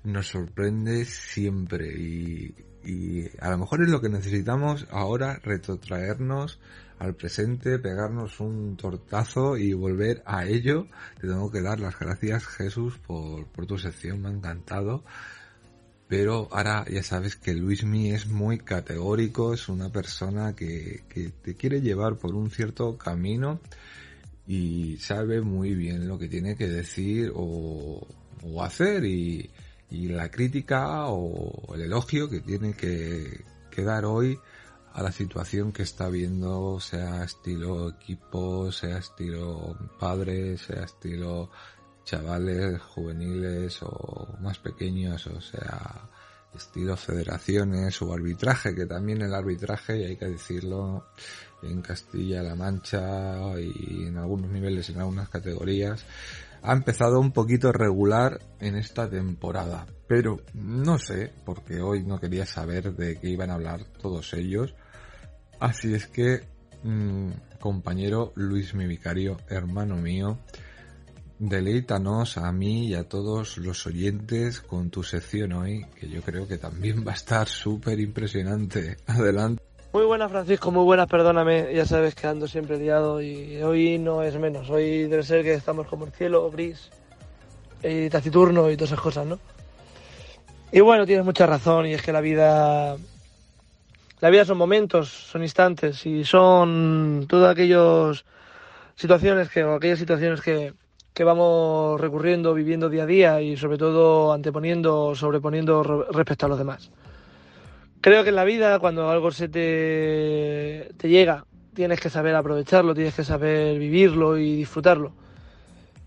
nos 0.03 0.27
sorprende 0.27 1.05
siempre 1.05 1.87
y, 1.97 2.53
y 2.83 3.27
a 3.39 3.49
lo 3.49 3.57
mejor 3.57 3.81
es 3.81 3.89
lo 3.89 4.01
que 4.01 4.09
necesitamos 4.09 4.87
ahora 4.91 5.39
retrotraernos 5.43 6.59
al 6.99 7.15
presente, 7.15 7.79
pegarnos 7.79 8.39
un 8.39 8.77
tortazo 8.77 9.57
y 9.57 9.73
volver 9.73 10.23
a 10.25 10.45
ello. 10.45 10.87
Te 11.19 11.27
tengo 11.27 11.51
que 11.51 11.61
dar 11.61 11.79
las 11.79 11.97
gracias 11.99 12.45
Jesús 12.45 12.97
por, 12.99 13.45
por 13.47 13.65
tu 13.65 13.77
sección, 13.77 14.21
me 14.21 14.29
ha 14.29 14.31
encantado. 14.31 15.03
Pero 16.07 16.47
ahora 16.51 16.85
ya 16.89 17.01
sabes 17.01 17.35
que 17.35 17.53
Luismi 17.53 18.11
es 18.11 18.27
muy 18.27 18.59
categórico, 18.59 19.53
es 19.53 19.67
una 19.69 19.89
persona 19.91 20.55
que, 20.55 21.03
que 21.09 21.29
te 21.29 21.55
quiere 21.55 21.81
llevar 21.81 22.17
por 22.17 22.35
un 22.35 22.51
cierto 22.51 22.97
camino 22.97 23.59
y 24.47 24.97
sabe 24.97 25.41
muy 25.41 25.73
bien 25.73 26.07
lo 26.07 26.19
que 26.19 26.27
tiene 26.27 26.55
que 26.55 26.67
decir 26.67 27.31
o, 27.33 28.07
o 28.43 28.63
hacer 28.63 29.03
y, 29.05 29.49
y 29.89 30.09
la 30.09 30.29
crítica 30.29 31.07
o 31.07 31.73
el 31.73 31.81
elogio 31.81 32.29
que 32.29 32.41
tiene 32.41 32.73
que, 32.73 33.43
que 33.71 33.83
dar 33.83 34.05
hoy 34.05 34.37
a 34.95 35.03
la 35.03 35.11
situación 35.11 35.73
que 35.73 35.83
está 35.83 36.07
viendo, 36.07 36.79
sea 36.79 37.25
estilo 37.25 37.89
equipo, 37.89 38.71
sea 38.71 38.99
estilo 38.99 39.77
padres, 39.99 40.61
sea 40.61 40.85
estilo 40.85 41.51
chavales 42.05 42.81
juveniles 42.81 43.83
o 43.83 44.37
más 44.39 44.57
pequeños, 44.59 45.27
o 45.27 45.41
sea 45.41 46.09
estilo 46.55 46.95
federaciones 46.95 48.01
o 48.01 48.13
arbitraje, 48.13 48.73
que 48.73 48.85
también 48.85 49.21
el 49.21 49.33
arbitraje, 49.33 49.97
y 49.97 50.03
hay 50.05 50.15
que 50.15 50.27
decirlo, 50.27 51.07
en 51.61 51.81
Castilla-La 51.81 52.55
Mancha 52.55 53.59
y 53.59 54.05
en 54.07 54.17
algunos 54.17 54.49
niveles, 54.49 54.89
en 54.89 54.99
algunas 54.99 55.27
categorías, 55.27 56.05
ha 56.61 56.71
empezado 56.71 57.19
un 57.19 57.31
poquito 57.31 57.73
regular 57.73 58.39
en 58.61 58.75
esta 58.75 59.09
temporada. 59.09 59.85
Pero 60.07 60.39
no 60.53 60.97
sé, 60.97 61.33
porque 61.45 61.81
hoy 61.81 62.03
no 62.03 62.19
quería 62.19 62.45
saber 62.45 62.95
de 62.95 63.19
qué 63.19 63.29
iban 63.29 63.51
a 63.51 63.55
hablar 63.55 63.83
todos 64.01 64.33
ellos. 64.33 64.73
Así 65.59 65.93
es 65.93 66.07
que, 66.07 66.41
mm, 66.83 67.31
compañero 67.59 68.31
Luis 68.35 68.73
mi 68.73 68.85
vicario, 68.85 69.37
hermano 69.49 69.95
mío, 69.95 70.37
deleítanos 71.39 72.37
a 72.37 72.51
mí 72.51 72.87
y 72.87 72.95
a 72.95 73.07
todos 73.07 73.57
los 73.57 73.85
oyentes 73.87 74.61
con 74.61 74.89
tu 74.89 75.03
sección 75.03 75.53
hoy, 75.53 75.85
que 75.99 76.07
yo 76.07 76.21
creo 76.21 76.47
que 76.47 76.57
también 76.57 77.05
va 77.05 77.11
a 77.11 77.15
estar 77.15 77.47
súper 77.47 77.99
impresionante. 77.99 78.97
Adelante. 79.07 79.61
Muy 79.93 80.05
buenas, 80.05 80.29
Francisco, 80.29 80.71
muy 80.71 80.83
buenas, 80.83 81.07
perdóname, 81.07 81.73
ya 81.73 81.85
sabes 81.85 82.15
que 82.15 82.27
ando 82.27 82.47
siempre 82.47 82.77
liado 82.77 83.21
y 83.21 83.61
hoy 83.61 83.97
no 83.97 84.23
es 84.23 84.37
menos, 84.37 84.69
hoy 84.69 85.03
debe 85.03 85.23
ser 85.23 85.41
que 85.41 85.53
estamos 85.53 85.87
como 85.87 86.05
el 86.05 86.11
cielo 86.11 86.51
gris 86.51 86.89
y 87.81 88.09
taciturno 88.09 88.69
y 88.69 88.75
todas 88.75 88.91
esas 88.91 89.01
cosas, 89.01 89.25
¿no? 89.25 89.39
Y 90.73 90.81
bueno, 90.81 91.05
tienes 91.05 91.23
mucha 91.23 91.45
razón 91.45 91.85
y 91.85 91.93
es 91.93 92.01
que 92.01 92.11
la 92.11 92.19
vida 92.19 92.97
la 94.21 94.29
vida 94.29 94.45
son 94.45 94.57
momentos, 94.57 95.09
son 95.09 95.43
instantes 95.43 96.05
y 96.05 96.23
son 96.23 97.25
todas 97.27 97.51
aquellas 97.51 98.25
situaciones 98.95 99.49
que, 99.49 99.61
aquellas 99.61 99.99
situaciones 99.99 100.41
que, 100.41 100.73
que 101.13 101.23
vamos 101.23 101.99
recurriendo, 101.99 102.53
viviendo 102.53 102.89
día 102.89 103.03
a 103.03 103.05
día 103.05 103.41
y 103.41 103.57
sobre 103.57 103.77
todo 103.77 104.31
anteponiendo, 104.33 105.15
sobreponiendo 105.15 105.83
respecto 105.83 106.45
a 106.45 106.49
los 106.49 106.57
demás. 106.57 106.91
Creo 108.01 108.23
que 108.23 108.29
en 108.29 108.35
la 108.35 108.43
vida, 108.43 108.79
cuando 108.79 109.09
algo 109.09 109.31
se 109.31 109.49
te, 109.49 110.93
te 110.97 111.09
llega, 111.09 111.45
tienes 111.73 111.99
que 111.99 112.09
saber 112.09 112.35
aprovecharlo, 112.35 112.93
tienes 112.93 113.15
que 113.15 113.23
saber 113.23 113.77
vivirlo 113.79 114.37
y 114.37 114.55
disfrutarlo. 114.55 115.13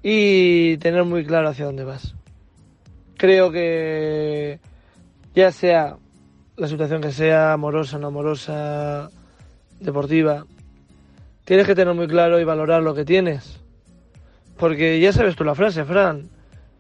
Y 0.03 0.77
tener 0.79 1.05
muy 1.05 1.25
claro 1.25 1.49
hacia 1.49 1.67
dónde 1.67 1.85
vas. 1.85 2.15
Creo 3.17 3.51
que 3.51 4.61
ya 5.35 5.51
sea 5.51 5.97
la 6.59 6.67
situación 6.67 7.01
que 7.01 7.13
sea, 7.13 7.53
amorosa, 7.53 7.99
no 7.99 8.09
amorosa, 8.09 9.11
deportiva, 9.79 10.45
tienes 11.45 11.67
que 11.67 11.75
tener 11.77 11.95
muy 11.95 12.09
claro 12.09 12.41
y 12.41 12.45
valorar 12.45 12.83
lo 12.83 12.95
que 12.95 13.05
tienes. 13.05 13.61
Porque 14.57 14.99
ya 14.99 15.13
sabes 15.13 15.37
tú 15.37 15.45
la 15.45 15.55
frase, 15.55 15.85
Fran. 15.85 16.29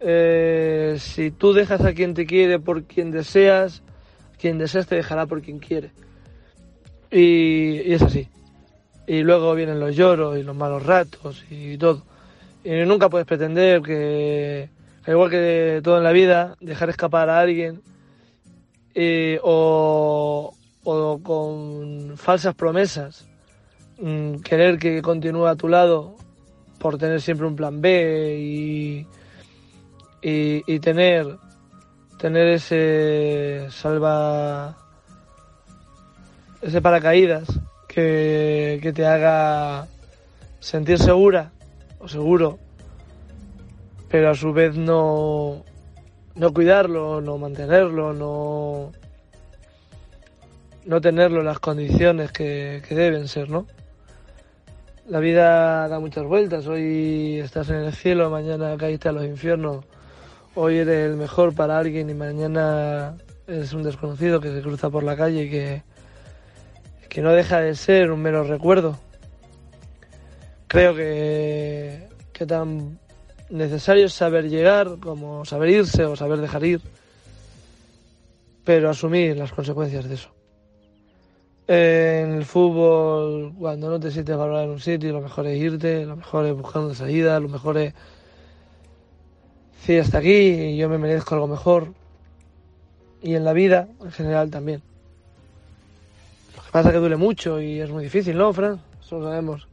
Eh, 0.01 0.97
si 0.99 1.31
tú 1.31 1.53
dejas 1.53 1.81
a 1.83 1.93
quien 1.93 2.13
te 2.13 2.27
quiere 2.27 2.59
por 2.59 2.85
quien 2.85 3.13
deseas, 3.13 3.83
quien 4.39 4.59
deseas 4.59 4.89
te 4.89 4.97
dejará 4.97 5.27
por 5.27 5.43
quien 5.43 5.61
quiere. 5.61 5.93
Y, 7.13 7.93
es 7.93 8.03
así. 8.03 8.29
Y 9.07 9.23
luego 9.23 9.55
vienen 9.55 9.79
los 9.79 9.95
lloros 9.95 10.37
y 10.37 10.43
los 10.43 10.57
malos 10.57 10.85
ratos 10.85 11.45
y 11.51 11.79
todo. 11.79 12.03
Y 12.65 12.71
nunca 12.85 13.09
puedes 13.09 13.29
pretender 13.29 13.81
que, 13.81 14.69
al 15.05 15.13
igual 15.13 15.31
que 15.31 15.81
todo 15.85 15.99
en 15.99 16.05
la 16.05 16.13
vida, 16.13 16.57
dejar 16.61 16.91
escapar 16.91 17.31
a 17.31 17.39
alguien 17.39 17.81
eh, 19.01 19.39
o, 19.45 20.53
o, 20.83 21.21
con 21.23 22.17
falsas 22.17 22.53
promesas, 22.57 23.29
mm, 24.01 24.41
querer 24.41 24.77
que 24.77 25.01
continúe 25.03 25.47
a 25.47 25.55
tu 25.55 25.69
lado 25.69 26.17
por 26.81 26.99
tener 26.99 27.21
siempre 27.21 27.47
un 27.47 27.55
plan 27.55 27.81
B 27.81 28.37
y, 28.41 29.07
y, 30.21 30.65
y 30.67 30.81
tener 30.81 31.37
tener 32.19 32.49
ese 32.49 33.69
salva 33.71 34.77
ese 36.61 36.83
paracaídas 36.83 37.47
que, 37.87 38.81
que 38.83 38.93
te 38.93 39.07
haga 39.07 39.87
sentir 40.59 40.99
segura 40.99 41.53
o 42.01 42.09
seguro, 42.09 42.59
pero 44.11 44.31
a 44.31 44.35
su 44.35 44.53
vez 44.53 44.77
no, 44.77 45.63
no 46.39 46.55
cuidarlo, 46.55 47.21
no 47.21 47.37
mantenerlo, 47.37 48.13
no, 48.13 48.93
no 50.85 51.01
tenerlo 51.01 51.41
en 51.41 51.47
las 51.47 51.59
condiciones 51.59 52.31
que, 52.31 52.81
que 52.89 52.95
deben 52.95 53.27
ser, 53.27 53.51
¿no? 53.51 53.67
La 55.09 55.19
vida 55.19 55.89
da 55.89 55.99
muchas 55.99 56.25
vueltas, 56.25 56.67
hoy 56.67 57.41
estás 57.41 57.71
en 57.71 57.77
el 57.77 57.93
cielo, 57.93 58.31
mañana 58.31 58.77
caíste 58.77 59.09
a 59.09 59.13
los 59.13 59.25
infiernos, 59.25 59.85
hoy 60.55 60.79
eres 60.79 61.11
el 61.11 61.17
mejor 61.17 61.55
para 61.55 61.77
alguien 61.77 62.09
y 62.09 62.15
mañana 62.15 63.17
eres 63.49 63.73
un 63.73 63.83
desconocido 63.83 64.41
que 64.41 64.53
se 64.53 64.63
cruza 64.63 64.91
por 64.91 65.03
la 65.03 65.17
calle 65.17 65.45
y 65.45 65.51
que, 65.51 65.83
que 67.09 67.21
no 67.21 67.33
deja 67.33 67.61
de 67.61 67.75
ser 67.75 68.13
un 68.13 68.23
mero 68.23 68.45
recuerdo. 68.45 68.97
Creo 70.69 70.95
que, 70.95 72.07
que 72.33 72.47
tan 72.47 72.99
necesario 73.51 74.07
es 74.07 74.13
saber 74.13 74.49
llegar 74.49 74.99
como 75.01 75.45
saber 75.45 75.71
irse 75.71 76.05
o 76.05 76.17
saber 76.17 76.41
dejar 76.41 76.65
ir, 76.65 76.81
pero 78.65 78.91
asumir 78.91 79.37
las 79.37 79.53
consecuencias 79.53 80.09
de 80.09 80.15
eso. 80.15 80.31
En 81.67 82.33
el 82.33 82.45
fútbol, 82.45 83.53
cuando 83.59 83.91
no 83.91 84.01
te 84.01 84.11
sientes 84.11 84.37
valorado 84.37 84.65
en 84.65 84.71
un 84.71 84.81
sitio, 84.81 85.13
lo 85.13 85.21
mejor 85.21 85.47
es 85.47 85.61
irte, 85.61 86.07
lo 86.07 86.17
mejor 86.17 86.47
es 86.47 86.55
buscar 86.55 86.83
una 86.83 86.95
salida, 86.95 87.39
lo 87.41 87.49
mejor 87.49 87.77
es 87.77 87.95
decir 89.81 90.01
hasta 90.01 90.19
aquí 90.19 90.31
y 90.31 90.77
yo 90.79 90.89
me 90.89 90.99
merezco 90.99 91.35
algo 91.35 91.47
mejor. 91.47 91.93
Y 93.23 93.35
en 93.35 93.45
la 93.45 93.53
vida, 93.53 93.89
en 94.03 94.13
general, 94.13 94.51
también. 94.51 94.81
Lo 96.57 96.63
que 96.63 96.71
pasa 96.71 96.89
es 96.89 96.95
que 96.95 97.01
duele 97.01 97.17
mucho 97.17 97.61
y 97.61 97.81
es 97.81 97.91
muy 97.91 98.05
difícil, 98.05 98.37
¿no, 98.39 98.53
Fran? 98.53 98.81
Eso 99.03 99.19
lo 99.19 99.29
sabemos. 99.29 99.68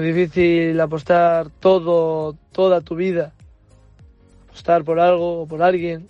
Muy 0.00 0.12
difícil 0.14 0.80
apostar 0.80 1.50
todo, 1.60 2.34
toda 2.52 2.80
tu 2.80 2.94
vida. 2.94 3.34
Apostar 4.48 4.82
por 4.82 4.98
algo 4.98 5.42
o 5.42 5.46
por 5.46 5.62
alguien. 5.62 6.08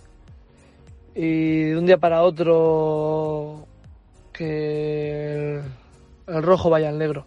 Y 1.13 1.63
de 1.63 1.77
un 1.77 1.85
día 1.85 1.97
para 1.97 2.23
otro 2.23 3.67
que 4.31 5.33
el, 5.33 5.61
el 6.33 6.41
rojo 6.41 6.69
vaya 6.69 6.87
al 6.87 6.99
negro. 6.99 7.25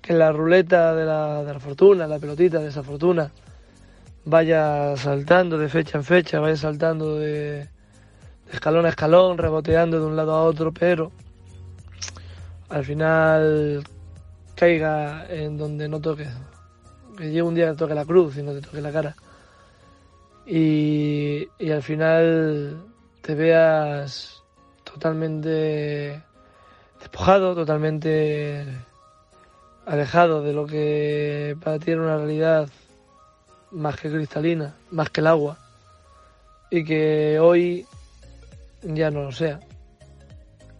Que 0.00 0.12
la 0.12 0.32
ruleta 0.32 0.92
de 0.92 1.04
la, 1.04 1.44
de 1.44 1.52
la 1.52 1.60
fortuna, 1.60 2.08
la 2.08 2.18
pelotita 2.18 2.58
de 2.58 2.70
esa 2.70 2.82
fortuna, 2.82 3.30
vaya 4.24 4.96
saltando 4.96 5.56
de 5.56 5.68
fecha 5.68 5.98
en 5.98 6.04
fecha, 6.04 6.40
vaya 6.40 6.56
saltando 6.56 7.20
de 7.20 7.68
escalón 8.52 8.86
a 8.86 8.88
escalón, 8.88 9.38
reboteando 9.38 10.00
de 10.00 10.06
un 10.06 10.16
lado 10.16 10.34
a 10.34 10.42
otro, 10.42 10.72
pero 10.72 11.12
al 12.70 12.84
final 12.84 13.84
caiga 14.54 15.26
en 15.28 15.56
donde 15.56 15.88
no 15.88 16.00
toque. 16.00 16.28
Que 17.16 17.24
llegue 17.24 17.42
un 17.42 17.54
día 17.54 17.70
que 17.70 17.76
toque 17.76 17.94
la 17.94 18.04
cruz 18.04 18.36
y 18.36 18.42
no 18.42 18.52
te 18.52 18.60
toque 18.60 18.80
la 18.80 18.92
cara. 18.92 19.14
Y, 20.46 21.48
y 21.58 21.70
al 21.70 21.82
final 21.82 22.82
te 23.20 23.34
veas 23.34 24.42
totalmente 24.84 26.22
despojado, 27.00 27.54
totalmente 27.54 28.66
alejado 29.86 30.42
de 30.42 30.52
lo 30.52 30.66
que 30.66 31.56
para 31.62 31.78
ti 31.78 31.90
era 31.90 32.02
una 32.02 32.16
realidad 32.16 32.68
más 33.70 33.98
que 33.98 34.10
cristalina, 34.10 34.74
más 34.90 35.10
que 35.10 35.20
el 35.20 35.26
agua, 35.26 35.58
y 36.70 36.84
que 36.84 37.38
hoy 37.40 37.86
ya 38.82 39.10
no 39.10 39.22
lo 39.22 39.32
sea. 39.32 39.60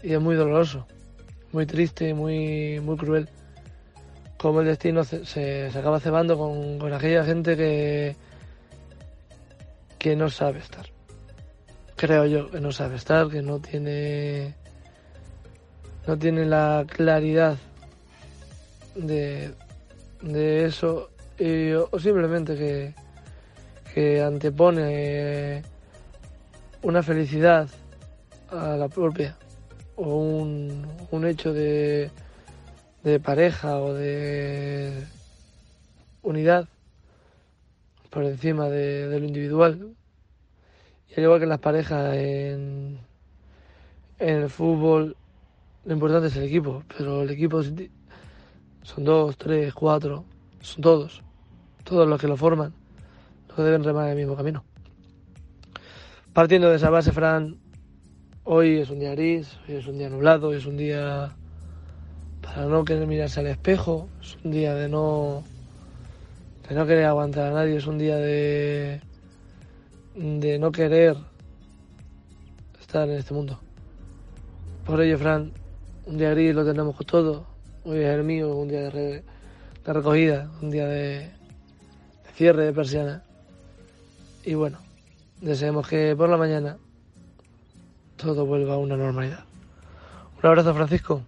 Y 0.02 0.12
es 0.12 0.20
muy 0.20 0.36
doloroso, 0.36 0.86
muy 1.52 1.66
triste 1.66 2.12
muy, 2.14 2.80
muy 2.80 2.96
cruel. 2.96 3.28
Como 4.43 4.61
el 4.61 4.66
destino 4.66 5.05
se, 5.05 5.24
se, 5.24 5.70
se 5.70 5.78
acaba 5.78 6.01
cebando 6.01 6.36
con, 6.36 6.80
con 6.80 6.93
aquella 6.93 7.24
gente 7.24 7.57
que, 7.57 8.16
que 10.01 10.16
no 10.16 10.28
sabe 10.28 10.59
estar. 10.59 10.84
Creo 11.95 12.26
yo 12.26 12.51
que 12.51 12.61
no 12.61 12.72
sabe 12.72 12.97
estar, 12.97 13.28
que 13.28 13.40
no 13.40 13.61
tiene 13.61 14.57
no 16.09 16.18
tiene 16.18 16.45
la 16.45 16.84
claridad 16.88 17.57
de, 18.97 19.55
de 20.20 20.64
eso 20.64 21.11
y, 21.38 21.70
o 21.72 21.99
simplemente 22.01 22.57
que, 22.57 22.95
que 23.95 24.20
antepone 24.20 25.62
una 26.82 27.03
felicidad 27.05 27.68
a 28.51 28.76
la 28.76 28.88
propia 28.88 29.36
o 29.95 30.16
un, 30.16 30.84
un 31.12 31.26
hecho 31.26 31.53
de, 31.53 32.11
de 33.03 33.18
pareja 33.20 33.78
o 33.78 33.94
de 33.94 35.07
unidad 36.22 36.68
por 38.11 38.24
encima 38.24 38.68
de, 38.68 39.18
lo 39.18 39.26
individual. 39.26 39.94
Y 41.09 41.14
al 41.14 41.24
igual 41.24 41.38
que 41.40 41.44
en 41.44 41.48
las 41.48 41.59
parejas, 41.59 42.14
en, 42.14 42.98
en 44.18 44.36
el 44.42 44.50
fútbol, 44.50 45.16
lo 45.84 45.92
importante 45.92 46.28
es 46.28 46.36
el 46.36 46.44
equipo, 46.44 46.84
pero 46.96 47.22
el 47.22 47.30
equipo 47.30 47.62
son 47.62 49.05
dos, 49.05 49.36
tres, 49.36 49.74
cuatro, 49.74 50.24
son 50.61 50.82
todos, 50.82 51.22
todos 51.84 52.07
los 52.09 52.20
que 52.20 52.28
lo 52.28 52.36
forman, 52.36 52.72
los 53.48 53.57
deben 53.59 53.82
remar 53.82 54.11
el 54.11 54.16
mismo 54.16 54.36
camino. 54.36 54.64
Partiendo 56.32 56.70
de 56.70 56.76
esa 56.76 56.88
base, 56.88 57.12
Fran, 57.12 57.59
hoy 58.44 58.78
es 58.78 58.90
un 58.90 59.00
día 59.00 59.11
gris, 59.11 59.59
hoy 59.68 59.74
es 59.74 59.86
un 59.86 59.98
día 59.98 60.09
nublado, 60.09 60.48
hoy 60.48 60.57
es 60.57 60.66
un 60.66 60.76
día 60.76 61.36
para 62.55 62.66
no 62.66 62.84
querer 62.84 63.07
mirarse 63.07 63.40
al 63.40 63.46
espejo, 63.46 64.09
es 64.20 64.36
un 64.44 64.50
día 64.50 64.74
de 64.74 64.88
no 64.88 65.42
de 66.68 66.74
no 66.74 66.86
querer 66.86 67.07
aguantar 67.07 67.50
a 67.50 67.55
nadie, 67.55 67.76
es 67.76 67.86
un 67.86 67.98
día 67.98 68.16
de 68.16 69.00
de 70.14 70.59
no 70.59 70.70
querer 70.70 71.16
estar 72.78 73.09
en 73.09 73.16
este 73.16 73.32
mundo. 73.32 73.59
Por 74.84 75.00
ello, 75.00 75.18
Fran, 75.18 75.53
un 76.07 76.18
día 76.18 76.30
gris 76.30 76.55
lo 76.55 76.64
tenemos 76.64 76.94
con 76.96 77.07
todo. 77.07 77.46
Hoy 77.84 78.00
es 78.00 78.09
el 78.09 78.22
mío, 78.22 78.55
un 78.55 78.68
día 78.68 78.90
de, 78.90 79.22
de 79.84 79.92
recogida, 79.92 80.50
un 80.61 80.70
día 80.70 80.86
de, 80.86 81.20
de, 81.20 82.30
cierre 82.34 82.66
de 82.66 82.72
persiana. 82.72 83.22
Y 84.44 84.55
bueno, 84.55 84.78
deseemos 85.40 85.88
que 85.88 86.14
por 86.14 86.28
la 86.28 86.36
mañana 86.36 86.76
todo 88.16 88.44
vuelva 88.44 88.74
a 88.74 88.78
una 88.78 88.96
normalidad. 88.96 89.44
Un 90.38 90.46
abrazo, 90.46 90.74
Francisco. 90.74 91.22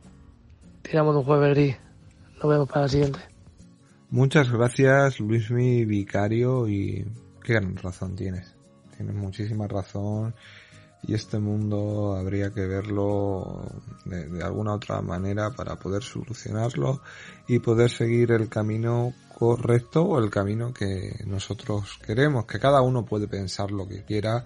Tiramos 0.84 1.16
un 1.16 1.24
jueves 1.24 1.54
gris. 1.54 1.76
Nos 2.42 2.50
vemos 2.50 2.68
para 2.68 2.82
la 2.82 2.88
siguiente. 2.88 3.18
Muchas 4.10 4.50
gracias, 4.52 5.18
Luismi 5.18 5.86
Vicario, 5.86 6.68
y 6.68 7.06
qué 7.42 7.54
gran 7.54 7.76
razón 7.76 8.14
tienes. 8.14 8.54
Tienes 8.94 9.14
muchísima 9.14 9.66
razón 9.66 10.34
y 11.02 11.14
este 11.14 11.38
mundo 11.38 12.14
habría 12.14 12.50
que 12.50 12.66
verlo 12.66 13.66
de, 14.04 14.28
de, 14.28 14.44
alguna 14.44 14.74
otra 14.74 15.00
manera 15.00 15.50
para 15.50 15.76
poder 15.76 16.02
solucionarlo 16.02 17.00
y 17.48 17.58
poder 17.58 17.90
seguir 17.90 18.32
el 18.32 18.48
camino 18.48 19.14
correcto 19.36 20.04
o 20.04 20.18
el 20.18 20.30
camino 20.30 20.72
que 20.72 21.24
nosotros 21.26 21.98
queremos, 22.06 22.46
que 22.46 22.60
cada 22.60 22.82
uno 22.82 23.04
puede 23.04 23.26
pensar 23.26 23.70
lo 23.70 23.88
que 23.88 24.04
quiera, 24.04 24.44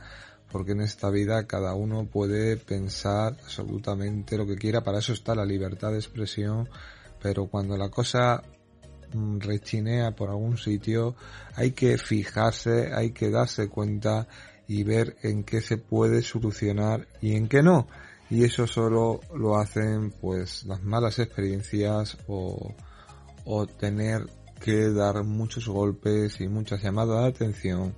porque 0.50 0.72
en 0.72 0.80
esta 0.80 1.10
vida 1.10 1.46
cada 1.46 1.74
uno 1.74 2.06
puede 2.06 2.56
pensar 2.56 3.36
absolutamente 3.42 4.36
lo 4.36 4.46
que 4.46 4.56
quiera, 4.56 4.82
para 4.82 4.98
eso 4.98 5.12
está 5.12 5.34
la 5.34 5.44
libertad 5.44 5.92
de 5.92 5.98
expresión, 5.98 6.68
pero 7.20 7.46
cuando 7.46 7.76
la 7.76 7.90
cosa 7.90 8.42
rechinea 9.12 10.12
por 10.12 10.30
algún 10.30 10.58
sitio, 10.58 11.14
hay 11.54 11.72
que 11.72 11.98
fijarse, 11.98 12.92
hay 12.94 13.12
que 13.12 13.30
darse 13.30 13.68
cuenta 13.68 14.28
y 14.66 14.84
ver 14.84 15.16
en 15.22 15.44
qué 15.44 15.60
se 15.60 15.78
puede 15.78 16.22
solucionar 16.22 17.08
y 17.20 17.34
en 17.34 17.48
qué 17.48 17.62
no. 17.62 17.88
Y 18.30 18.44
eso 18.44 18.66
solo 18.66 19.20
lo 19.34 19.58
hacen 19.58 20.10
pues 20.10 20.64
las 20.64 20.82
malas 20.82 21.18
experiencias 21.18 22.18
o, 22.26 22.74
o 23.46 23.66
tener 23.66 24.26
que 24.60 24.90
dar 24.90 25.24
muchos 25.24 25.68
golpes 25.68 26.40
y 26.40 26.48
muchas 26.48 26.82
llamadas 26.82 27.22
de 27.22 27.28
atención 27.28 27.94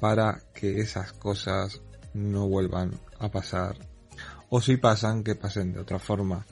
para 0.00 0.42
que 0.52 0.80
esas 0.80 1.12
cosas 1.12 1.80
no 2.14 2.48
vuelvan 2.48 2.92
a 3.18 3.30
pasar. 3.30 3.76
O 4.48 4.60
si 4.60 4.76
pasan, 4.76 5.22
que 5.22 5.34
pasen 5.34 5.72
de 5.72 5.80
otra 5.80 5.98
forma. 5.98 6.44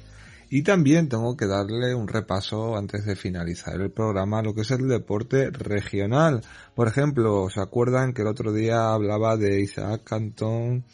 Y 0.51 0.63
también 0.63 1.09
tengo 1.09 1.37
que 1.37 1.47
darle 1.47 1.95
un 1.95 2.09
repaso 2.09 2.77
antes 2.77 3.05
de 3.05 3.17
finalizar 3.17 3.79
el 3.81 3.91
programa 3.91 4.43
lo 4.43 4.55
que 4.55 4.63
es 4.63 4.71
el 4.71 4.89
deporte 4.89 5.51
regional. 5.51 6.43
Por 6.75 6.89
ejemplo, 6.89 7.51
¿se 7.51 7.61
acuerdan 7.61 8.15
que 8.15 8.23
el 8.23 8.29
otro 8.29 8.53
día 8.53 8.95
hablaba 8.95 9.37
de 9.37 9.61
Isaac 9.61 10.05
Cantón 10.05 10.85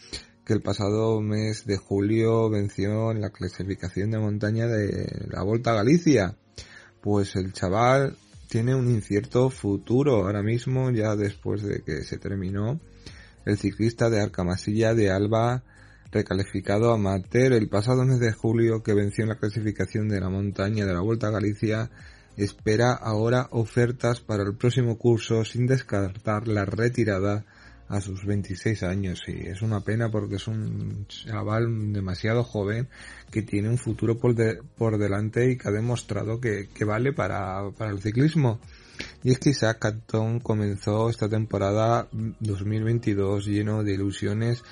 que 0.44 0.54
el 0.54 0.60
pasado 0.60 1.20
mes 1.20 1.66
de 1.66 1.76
julio 1.76 2.50
venció 2.50 3.12
en 3.12 3.20
la 3.20 3.30
clasificación 3.30 4.10
de 4.10 4.18
montaña 4.18 4.66
de 4.66 5.28
la 5.30 5.44
Volta 5.44 5.70
a 5.70 5.74
Galicia? 5.74 6.36
Pues 7.00 7.36
el 7.36 7.52
chaval 7.52 8.16
tiene 8.48 8.74
un 8.74 8.90
incierto 8.90 9.50
futuro 9.50 10.16
ahora 10.24 10.42
mismo, 10.42 10.90
ya 10.90 11.14
después 11.14 11.62
de 11.62 11.82
que 11.82 12.02
se 12.02 12.18
terminó. 12.18 12.80
El 13.44 13.58
ciclista 13.58 14.10
de 14.10 14.20
Arcamasilla 14.20 14.94
de 14.94 15.10
Alba 15.10 15.62
recalificado 16.14 16.92
amateur 16.92 17.52
el 17.52 17.68
pasado 17.68 18.04
mes 18.04 18.20
de 18.20 18.32
julio 18.32 18.82
que 18.82 18.94
venció 18.94 19.24
en 19.24 19.30
la 19.30 19.38
clasificación 19.38 20.08
de 20.08 20.20
la 20.20 20.30
montaña 20.30 20.86
de 20.86 20.94
la 20.94 21.00
Vuelta 21.00 21.26
a 21.26 21.32
Galicia, 21.32 21.90
espera 22.36 22.92
ahora 22.92 23.48
ofertas 23.50 24.20
para 24.20 24.44
el 24.44 24.56
próximo 24.56 24.96
curso 24.96 25.44
sin 25.44 25.66
descartar 25.66 26.46
la 26.46 26.64
retirada 26.64 27.44
a 27.88 28.00
sus 28.00 28.24
26 28.24 28.82
años 28.82 29.22
y 29.26 29.46
es 29.46 29.60
una 29.60 29.80
pena 29.80 30.10
porque 30.10 30.36
es 30.36 30.48
un 30.48 31.06
chaval 31.06 31.92
demasiado 31.92 32.42
joven 32.42 32.88
que 33.30 33.42
tiene 33.42 33.68
un 33.68 33.78
futuro 33.78 34.18
por, 34.18 34.34
por 34.76 34.98
delante 34.98 35.50
y 35.50 35.58
que 35.58 35.68
ha 35.68 35.72
demostrado 35.72 36.40
que, 36.40 36.68
vale 36.86 37.12
para, 37.12 37.68
el 37.80 38.00
ciclismo. 38.00 38.60
Y 39.22 39.32
es 39.32 39.38
que 39.38 39.50
Isaac 39.50 39.78
Cantón 39.80 40.40
comenzó 40.40 41.10
esta 41.10 41.28
temporada 41.28 42.08
2022 42.12 43.46
lleno 43.46 43.82
de 43.82 43.94
ilusiones 43.94 44.62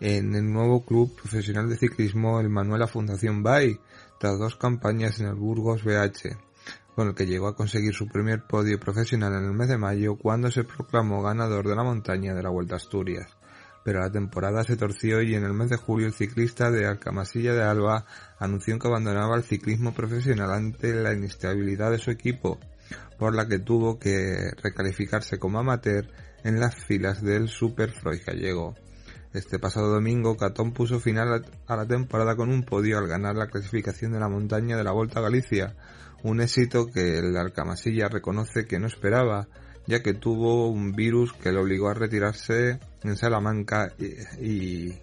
en 0.00 0.34
el 0.34 0.52
nuevo 0.52 0.84
club 0.84 1.14
profesional 1.14 1.68
de 1.68 1.76
ciclismo, 1.76 2.40
el 2.40 2.48
Manuela 2.48 2.86
Fundación 2.86 3.42
BAI, 3.42 3.78
tras 4.18 4.38
dos 4.38 4.56
campañas 4.56 5.20
en 5.20 5.26
el 5.26 5.34
Burgos 5.34 5.84
BH 5.84 6.52
con 6.94 7.08
el 7.08 7.14
que 7.14 7.26
llegó 7.26 7.48
a 7.48 7.56
conseguir 7.56 7.94
su 7.94 8.06
primer 8.06 8.42
podio 8.46 8.78
profesional 8.78 9.32
en 9.34 9.44
el 9.44 9.52
mes 9.52 9.68
de 9.68 9.78
mayo 9.78 10.16
cuando 10.16 10.50
se 10.50 10.64
proclamó 10.64 11.22
ganador 11.22 11.66
de 11.66 11.76
la 11.76 11.84
montaña 11.84 12.34
de 12.34 12.42
la 12.42 12.50
Vuelta 12.50 12.76
Asturias. 12.76 13.36
Pero 13.84 14.00
la 14.00 14.12
temporada 14.12 14.62
se 14.62 14.76
torció 14.76 15.22
y 15.22 15.34
en 15.34 15.44
el 15.44 15.54
mes 15.54 15.70
de 15.70 15.76
julio 15.76 16.06
el 16.06 16.12
ciclista 16.12 16.70
de 16.70 16.86
Alcamasilla 16.86 17.54
de 17.54 17.62
Alba 17.62 18.06
anunció 18.38 18.78
que 18.78 18.88
abandonaba 18.88 19.36
el 19.36 19.42
ciclismo 19.42 19.92
profesional 19.92 20.52
ante 20.52 20.94
la 20.94 21.12
inestabilidad 21.12 21.90
de 21.90 21.98
su 21.98 22.10
equipo, 22.10 22.60
por 23.22 23.36
la 23.36 23.46
que 23.46 23.60
tuvo 23.60 24.00
que 24.00 24.50
recalificarse 24.64 25.38
como 25.38 25.60
amateur 25.60 26.08
en 26.42 26.58
las 26.58 26.74
filas 26.74 27.22
del 27.22 27.48
Super 27.48 27.92
Freud 27.92 28.18
gallego. 28.26 28.74
Este 29.32 29.60
pasado 29.60 29.92
domingo, 29.92 30.36
Catón 30.36 30.72
puso 30.72 30.98
final 30.98 31.46
a 31.68 31.76
la 31.76 31.86
temporada 31.86 32.34
con 32.34 32.50
un 32.50 32.64
podio 32.64 32.98
al 32.98 33.06
ganar 33.06 33.36
la 33.36 33.46
clasificación 33.46 34.10
de 34.10 34.18
la 34.18 34.28
montaña 34.28 34.76
de 34.76 34.82
la 34.82 34.90
Volta 34.90 35.20
a 35.20 35.22
Galicia, 35.22 35.76
un 36.24 36.40
éxito 36.40 36.88
que 36.88 37.20
el 37.20 37.36
Arcamasilla 37.36 38.08
reconoce 38.08 38.64
que 38.64 38.80
no 38.80 38.88
esperaba, 38.88 39.46
ya 39.86 40.02
que 40.02 40.14
tuvo 40.14 40.66
un 40.66 40.90
virus 40.90 41.32
que 41.32 41.52
le 41.52 41.60
obligó 41.60 41.90
a 41.90 41.94
retirarse 41.94 42.80
en 43.04 43.16
Salamanca 43.16 43.92
y, 44.40 44.94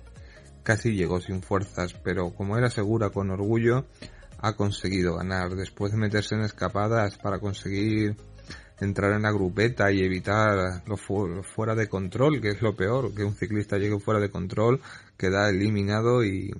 casi 0.63 0.91
llegó 0.91 1.21
sin 1.21 1.41
fuerzas, 1.41 1.93
pero 2.03 2.31
como 2.31 2.57
era 2.57 2.69
segura 2.69 3.11
con 3.11 3.29
orgullo, 3.29 3.85
ha 4.41 4.53
conseguido 4.53 5.15
ganar. 5.15 5.55
Después 5.55 5.91
de 5.91 5.97
meterse 5.97 6.35
en 6.35 6.41
escapadas 6.41 7.17
para 7.17 7.39
conseguir 7.39 8.15
entrar 8.79 9.11
en 9.13 9.23
la 9.23 9.31
grupeta 9.31 9.91
y 9.91 10.01
evitar 10.01 10.83
lo, 10.87 10.97
fuera 10.97 11.75
de 11.75 11.87
control, 11.87 12.41
que 12.41 12.49
es 12.49 12.61
lo 12.61 12.75
peor, 12.75 13.13
que 13.13 13.23
un 13.23 13.35
ciclista 13.35 13.77
llegue 13.77 13.99
fuera 13.99 14.19
de 14.19 14.29
control, 14.29 14.81
queda 15.17 15.49
eliminado 15.49 16.23
y, 16.23 16.51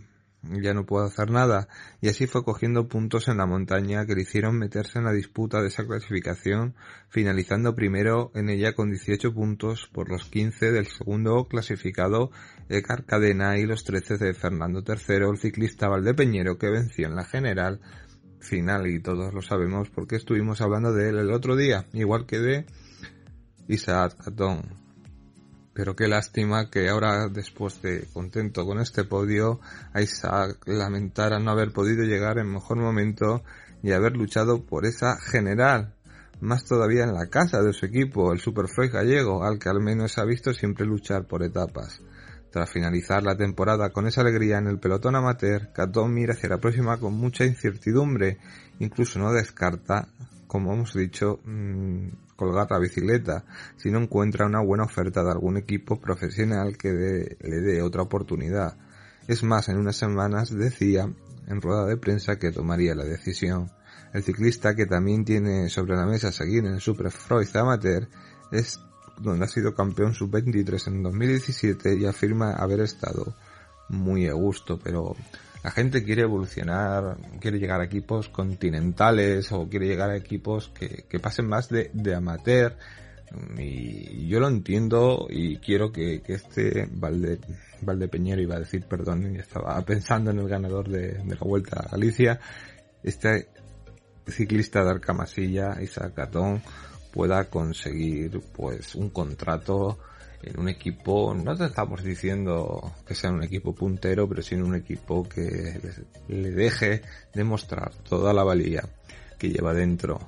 ya 0.42 0.74
no 0.74 0.86
puedo 0.86 1.06
hacer 1.06 1.32
nada, 1.32 1.68
y 2.00 2.08
así 2.08 2.26
fue 2.26 2.46
cogiendo 2.46 2.88
puntos 2.88 3.28
en 3.28 3.38
la 3.38 3.46
montaña 3.46 4.06
que 4.06 4.16
le 4.16 4.22
hicieron 4.22 4.58
meterse 4.58 5.00
en 5.00 5.06
la 5.06 5.12
disputa 5.12 5.62
de 5.62 5.68
esa 5.68 5.86
clasificación, 5.86 6.76
finalizando 7.10 7.76
primero 7.76 8.32
en 8.36 8.50
ella 8.50 8.74
con 8.74 8.90
18 8.90 9.34
puntos 9.34 9.90
por 9.92 10.10
los 10.10 10.26
15 10.26 10.72
del 10.72 10.88
segundo 10.88 11.46
clasificado 11.46 12.32
Edgar 12.70 13.04
Cadena 13.04 13.58
y 13.58 13.66
los 13.66 13.84
13 13.84 14.18
de 14.18 14.34
Fernando 14.34 14.84
III, 14.88 15.16
el 15.30 15.40
ciclista 15.40 15.88
Valdepeñero 15.88 16.58
que 16.58 16.70
venció 16.70 17.08
en 17.08 17.16
la 17.16 17.26
general 17.26 17.82
final 18.40 18.88
y 18.88 19.02
todos 19.02 19.34
lo 19.34 19.42
sabemos 19.42 19.90
porque 19.90 20.16
estuvimos 20.16 20.62
hablando 20.62 20.94
de 20.94 21.10
él 21.10 21.18
el 21.18 21.32
otro 21.32 21.56
día, 21.56 21.86
igual 21.94 22.26
que 22.26 22.40
de 22.40 22.66
Isaac 23.68 24.16
Catón. 24.24 24.62
Pero 25.74 25.96
qué 25.96 26.08
lástima 26.08 26.70
que 26.70 26.90
ahora, 26.90 27.28
después 27.28 27.82
de 27.82 28.06
contento 28.14 28.66
con 28.66 28.80
este 28.80 29.04
podio, 29.04 29.60
a 29.94 30.02
Isaac 30.02 30.60
lamentara 30.66 31.40
no 31.40 31.52
haber 31.52 31.72
podido 31.72 32.04
llegar 32.04 32.38
en 32.38 32.52
mejor 32.52 32.78
momento 32.78 33.44
y 33.82 33.92
haber 33.92 34.16
luchado 34.16 34.66
por 34.66 34.86
esa 34.86 35.18
general. 35.20 35.96
Más 36.42 36.66
todavía 36.66 37.04
en 37.04 37.14
la 37.14 37.28
casa 37.28 37.62
de 37.62 37.74
su 37.74 37.86
equipo, 37.86 38.32
el 38.32 38.40
Superfroy 38.40 38.90
gallego, 38.90 39.44
al 39.44 39.60
que 39.60 39.70
al 39.70 39.82
menos 39.82 40.18
ha 40.18 40.26
visto 40.26 40.54
siempre 40.54 40.86
luchar 40.86 41.28
por 41.28 41.44
etapas. 41.44 42.02
Tras 42.52 42.70
finalizar 42.72 43.22
la 43.22 43.38
temporada 43.38 43.92
con 43.92 44.08
esa 44.08 44.22
alegría 44.22 44.58
en 44.58 44.68
el 44.68 44.80
pelotón 44.80 45.16
amateur, 45.16 45.72
Catón 45.72 46.14
mira 46.14 46.34
hacia 46.34 46.50
la 46.50 46.58
próxima 46.58 46.98
con 46.98 47.14
mucha 47.14 47.46
incertidumbre. 47.46 48.40
Incluso 48.80 49.20
no 49.20 49.32
descarta, 49.32 50.08
como 50.48 50.74
hemos 50.74 50.94
dicho, 50.96 51.40
mm, 51.46 52.08
colgar 52.36 52.68
la 52.72 52.80
bicicleta 52.80 53.46
si 53.76 53.92
no 53.92 54.00
encuentra 54.00 54.48
una 54.48 54.62
buena 54.62 54.86
oferta 54.86 55.24
de 55.24 55.32
algún 55.32 55.58
equipo 55.58 56.00
profesional 56.00 56.78
que 56.78 57.38
le 57.40 57.62
dé 57.62 57.82
otra 57.84 58.02
oportunidad. 58.02 58.78
Es 59.28 59.44
más, 59.44 59.70
en 59.70 59.78
unas 59.78 59.98
semanas 59.98 60.50
decía 60.50 61.08
en 61.48 61.62
rueda 61.62 61.86
de 61.86 61.98
prensa 61.98 62.38
que 62.40 62.52
tomaría 62.52 62.96
la 62.96 63.04
decisión. 63.04 63.70
El 64.12 64.24
ciclista 64.24 64.76
que 64.76 64.88
también 64.88 65.24
tiene 65.24 65.70
sobre 65.70 65.96
la 65.96 66.08
mesa 66.08 66.32
seguir 66.32 66.66
en 66.66 66.74
el 66.74 66.82
Super 66.82 67.12
Freud 67.12 67.48
Amateur 67.56 68.08
es 68.52 68.80
donde 69.20 69.46
ha 69.46 69.48
sido 69.48 69.74
campeón 69.74 70.14
sub-23 70.14 70.88
en 70.88 71.04
2017 71.04 71.98
y 71.98 72.06
afirma 72.06 72.54
haber 72.54 72.82
estado 72.82 73.36
muy 73.90 74.28
a 74.28 74.34
gusto, 74.34 74.80
pero 74.82 75.16
la 75.64 75.72
gente 75.72 76.04
quiere 76.04 76.22
evolucionar, 76.22 77.18
quiere 77.42 77.60
llegar 77.60 77.82
a 77.82 77.86
equipos 77.86 78.30
continentales 78.30 79.52
o 79.52 79.68
quiere 79.68 79.88
llegar 79.88 80.10
a 80.10 80.16
equipos 80.16 80.70
que, 80.70 81.20
pasen 81.20 81.48
más 81.48 81.68
de, 81.70 82.16
amateur. 82.16 82.78
Y 83.58 84.28
yo 84.28 84.40
lo 84.40 84.48
entiendo 84.48 85.28
y 85.30 85.58
quiero 85.58 85.92
que, 85.92 86.24
este 86.28 86.88
Valde, 86.92 87.40
Valdepeñero, 87.82 88.42
iba 88.42 88.56
a 88.56 88.60
decir, 88.60 88.86
perdón, 88.86 89.36
estaba 89.36 89.80
pensando 89.82 90.32
en 90.32 90.40
el 90.40 90.48
ganador 90.48 90.88
de, 90.90 91.22
la 91.26 91.42
Vuelta 91.42 91.82
a 91.82 91.90
Galicia, 91.90 92.40
este 93.04 93.50
ciclista 94.28 94.84
de 94.84 94.92
Arcamasilla, 94.92 95.82
Isaac 95.82 96.14
Catón, 96.14 96.62
pueda 97.12 97.50
conseguir 97.50 98.42
pues 98.54 98.96
un 98.96 99.10
contrato 99.10 99.98
en 100.42 100.60
un 100.60 100.70
equipo, 100.70 101.34
no 101.34 101.56
te 101.56 101.66
estamos 101.66 102.04
diciendo 102.04 102.94
que 103.06 103.16
sea 103.16 103.32
un 103.32 103.44
equipo 103.44 103.74
puntero, 103.74 104.28
pero 104.28 104.42
en 104.52 104.64
un 104.64 104.76
equipo 104.76 105.28
que 105.28 105.80
le 106.28 106.52
deje 106.52 107.02
demostrar 107.34 107.94
toda 108.08 108.34
la 108.34 108.44
valía 108.44 108.88
que 109.38 109.50
lleva 109.50 109.74
dentro. 109.74 110.20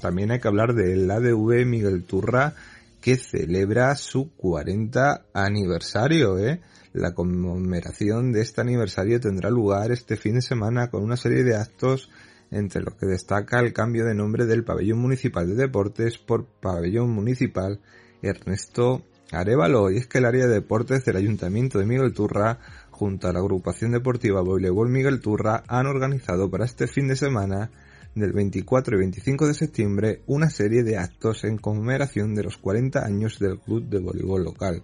También 0.00 0.30
hay 0.30 0.40
que 0.40 0.48
hablar 0.48 0.74
del 0.74 1.10
ADV 1.10 1.66
Miguel 1.66 2.04
Turra 2.04 2.54
que 3.00 3.16
celebra 3.16 3.94
su 3.96 4.30
40 4.36 5.26
aniversario, 5.32 6.38
¿eh? 6.38 6.60
La 6.92 7.14
conmemoración 7.14 8.32
de 8.32 8.40
este 8.40 8.62
aniversario 8.62 9.20
tendrá 9.20 9.48
lugar 9.48 9.92
este 9.92 10.16
fin 10.16 10.34
de 10.34 10.42
semana 10.42 10.90
con 10.90 11.04
una 11.04 11.16
serie 11.16 11.44
de 11.44 11.54
actos 11.54 12.10
entre 12.50 12.82
los 12.82 12.94
que 12.94 13.06
destaca 13.06 13.60
el 13.60 13.72
cambio 13.72 14.04
de 14.04 14.14
nombre 14.14 14.46
del 14.46 14.64
pabellón 14.64 14.98
municipal 14.98 15.46
de 15.46 15.54
deportes 15.54 16.18
por 16.18 16.46
pabellón 16.46 17.10
municipal 17.10 17.80
Ernesto 18.22 19.02
Arevalo, 19.32 19.90
y 19.90 19.98
es 19.98 20.06
que 20.06 20.18
el 20.18 20.24
área 20.24 20.46
de 20.46 20.54
deportes 20.54 21.04
del 21.04 21.16
Ayuntamiento 21.16 21.78
de 21.78 21.86
Miguel 21.86 22.12
Turra, 22.12 22.58
junto 22.90 23.28
a 23.28 23.32
la 23.32 23.38
agrupación 23.38 23.92
deportiva 23.92 24.42
Voleibol 24.42 24.88
Miguel 24.88 25.20
Turra, 25.20 25.62
han 25.68 25.86
organizado 25.86 26.50
para 26.50 26.64
este 26.64 26.88
fin 26.88 27.06
de 27.06 27.16
semana, 27.16 27.70
del 28.14 28.32
24 28.32 28.96
y 28.96 28.98
25 28.98 29.46
de 29.46 29.54
septiembre, 29.54 30.22
una 30.26 30.50
serie 30.50 30.82
de 30.82 30.98
actos 30.98 31.44
en 31.44 31.58
conmemoración 31.58 32.34
de 32.34 32.42
los 32.42 32.56
40 32.56 33.04
años 33.04 33.38
del 33.38 33.60
club 33.60 33.88
de 33.88 34.00
voleibol 34.00 34.42
local, 34.42 34.82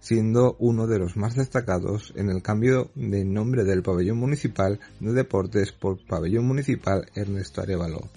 siendo 0.00 0.56
uno 0.58 0.86
de 0.86 0.98
los 0.98 1.16
más 1.16 1.34
destacados 1.34 2.12
en 2.16 2.30
el 2.30 2.42
cambio 2.42 2.90
de 2.94 3.24
nombre 3.24 3.64
del 3.64 3.82
pabellón 3.82 4.18
municipal 4.18 4.80
de 5.00 5.12
deportes 5.12 5.72
por 5.72 5.98
pabellón 6.06 6.46
municipal 6.46 7.06
Ernesto 7.14 7.60
Arevalo. 7.60 8.08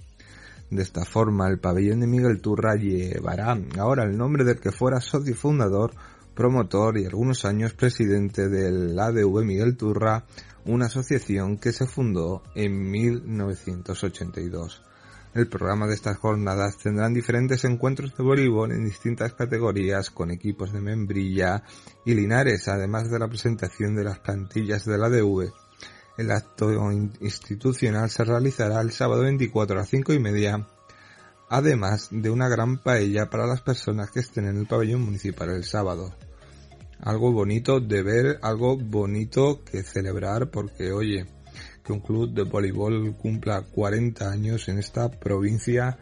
De 0.70 0.84
esta 0.84 1.04
forma, 1.04 1.50
el 1.50 1.60
pabellón 1.60 2.00
de 2.00 2.08
Miguel 2.08 2.40
Turra 2.40 2.76
llevará 2.76 3.58
ahora 3.78 4.04
el 4.06 4.18
nombre 4.18 4.46
del 4.46 4.60
que 4.60 4.72
fuera 4.72 5.02
socio 5.02 5.36
fundador, 5.36 5.92
promotor 6.34 6.98
y 6.98 7.06
algunos 7.06 7.44
años 7.44 7.74
presidente 7.74 8.48
del 8.48 8.98
ADV 8.98 9.44
Miguel 9.44 9.76
Turra, 9.76 10.24
una 10.66 10.86
asociación 10.86 11.58
que 11.58 11.74
se 11.74 11.88
fundó 11.88 12.42
en 12.56 12.90
1982. 12.90 14.82
El 15.34 15.48
programa 15.48 15.88
de 15.88 15.94
estas 15.94 16.18
jornadas 16.18 16.78
tendrán 16.78 17.14
diferentes 17.14 17.64
encuentros 17.64 18.16
de 18.18 18.24
voleibol 18.24 18.72
en 18.72 18.86
distintas 18.86 19.34
categorías 19.34 20.10
con 20.10 20.32
equipos 20.32 20.74
de 20.74 20.82
Membrilla 20.82 21.64
y 22.06 22.14
Linares, 22.14 22.68
además 22.68 23.10
de 23.10 23.20
la 23.20 23.28
presentación 23.28 23.96
de 23.96 24.04
las 24.04 24.20
plantillas 24.20 24.86
del 24.86 25.04
ADV 25.04 25.52
el 26.18 26.32
acto 26.32 26.70
institucional 27.20 28.10
se 28.10 28.24
realizará 28.24 28.82
el 28.82 28.92
sábado 28.92 29.24
24 29.24 29.76
a 29.76 29.80
las 29.80 29.90
5 29.90 30.14
y 30.14 30.20
media, 30.20 30.68
además 31.50 32.10
de 32.12 32.30
una 32.30 32.50
gran 32.50 32.78
paella 32.78 33.30
para 33.30 33.48
las 33.48 33.62
personas 33.62 34.12
que 34.12 34.20
estén 34.20 34.46
en 34.48 34.58
el 34.58 34.68
pabellón 34.68 35.02
municipal 35.02 35.50
el 35.50 35.64
sábado. 35.64 36.14
Algo 37.00 37.32
bonito 37.32 37.80
de 37.80 38.04
ver, 38.04 38.40
algo 38.44 38.78
bonito 38.78 39.64
que 39.64 39.84
celebrar 39.84 40.52
porque 40.52 40.92
oye, 40.92 41.26
que 41.84 41.94
un 41.94 42.00
club 42.00 42.34
de 42.34 42.44
voleibol 42.44 43.16
cumpla 43.18 43.62
40 43.62 44.30
años 44.30 44.68
en 44.70 44.78
esta 44.78 45.10
provincia 45.10 45.98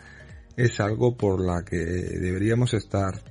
es 0.55 0.79
algo 0.79 1.15
por 1.15 1.39
la 1.39 1.63
que 1.63 1.77
deberíamos 1.77 2.73
estar 2.73 3.21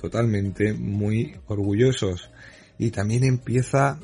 totalmente 0.00 0.72
muy 0.72 1.36
orgullosos. 1.46 2.30
Y 2.78 2.90
también 2.90 3.24
empieza 3.24 3.98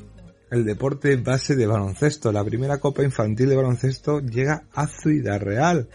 el 0.51 0.65
deporte 0.65 1.15
base 1.15 1.55
de 1.55 1.65
baloncesto. 1.65 2.31
La 2.31 2.43
primera 2.43 2.77
Copa 2.77 3.03
Infantil 3.03 3.49
de 3.49 3.55
Baloncesto 3.55 4.19
llega 4.19 4.63
a 4.73 4.87
Ciudad 4.87 5.39
Real. 5.39 5.87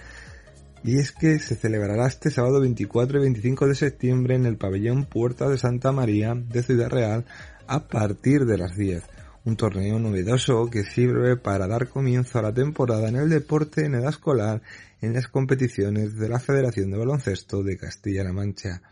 Y 0.83 0.99
es 0.99 1.13
que 1.13 1.39
se 1.39 1.57
celebrará 1.57 2.07
este 2.07 2.31
sábado 2.31 2.61
24 2.61 3.19
y 3.19 3.23
25 3.23 3.67
de 3.69 3.75
septiembre 3.75 4.35
en 4.35 4.47
el 4.47 4.57
pabellón 4.57 5.05
Puerta 5.05 5.49
de 5.49 5.59
Santa 5.59 5.93
María 5.93 6.35
de 6.35 6.63
Ciudad 6.63 6.89
Real 6.89 7.27
a 7.67 7.87
partir 7.87 8.47
de 8.47 8.59
las 8.59 8.77
10. 8.77 9.03
Un 9.43 9.57
torneo 9.57 9.99
novedoso 9.99 10.69
que 10.69 10.85
sirve 10.85 11.35
para 11.39 11.67
dar 11.67 11.89
comienzo 11.89 12.39
a 12.39 12.43
la 12.43 12.53
temporada 12.53 13.09
en 13.09 13.17
el 13.17 13.31
deporte 13.31 13.87
en 13.87 13.95
edad 13.95 14.11
escolar 14.11 14.61
en 15.01 15.15
las 15.15 15.29
competiciones 15.29 16.17
de 16.17 16.29
la 16.29 16.39
Federación 16.39 16.91
de 16.91 16.99
Baloncesto 16.99 17.63
de 17.63 17.79
Castilla-La 17.79 18.35
Mancha. 18.35 18.83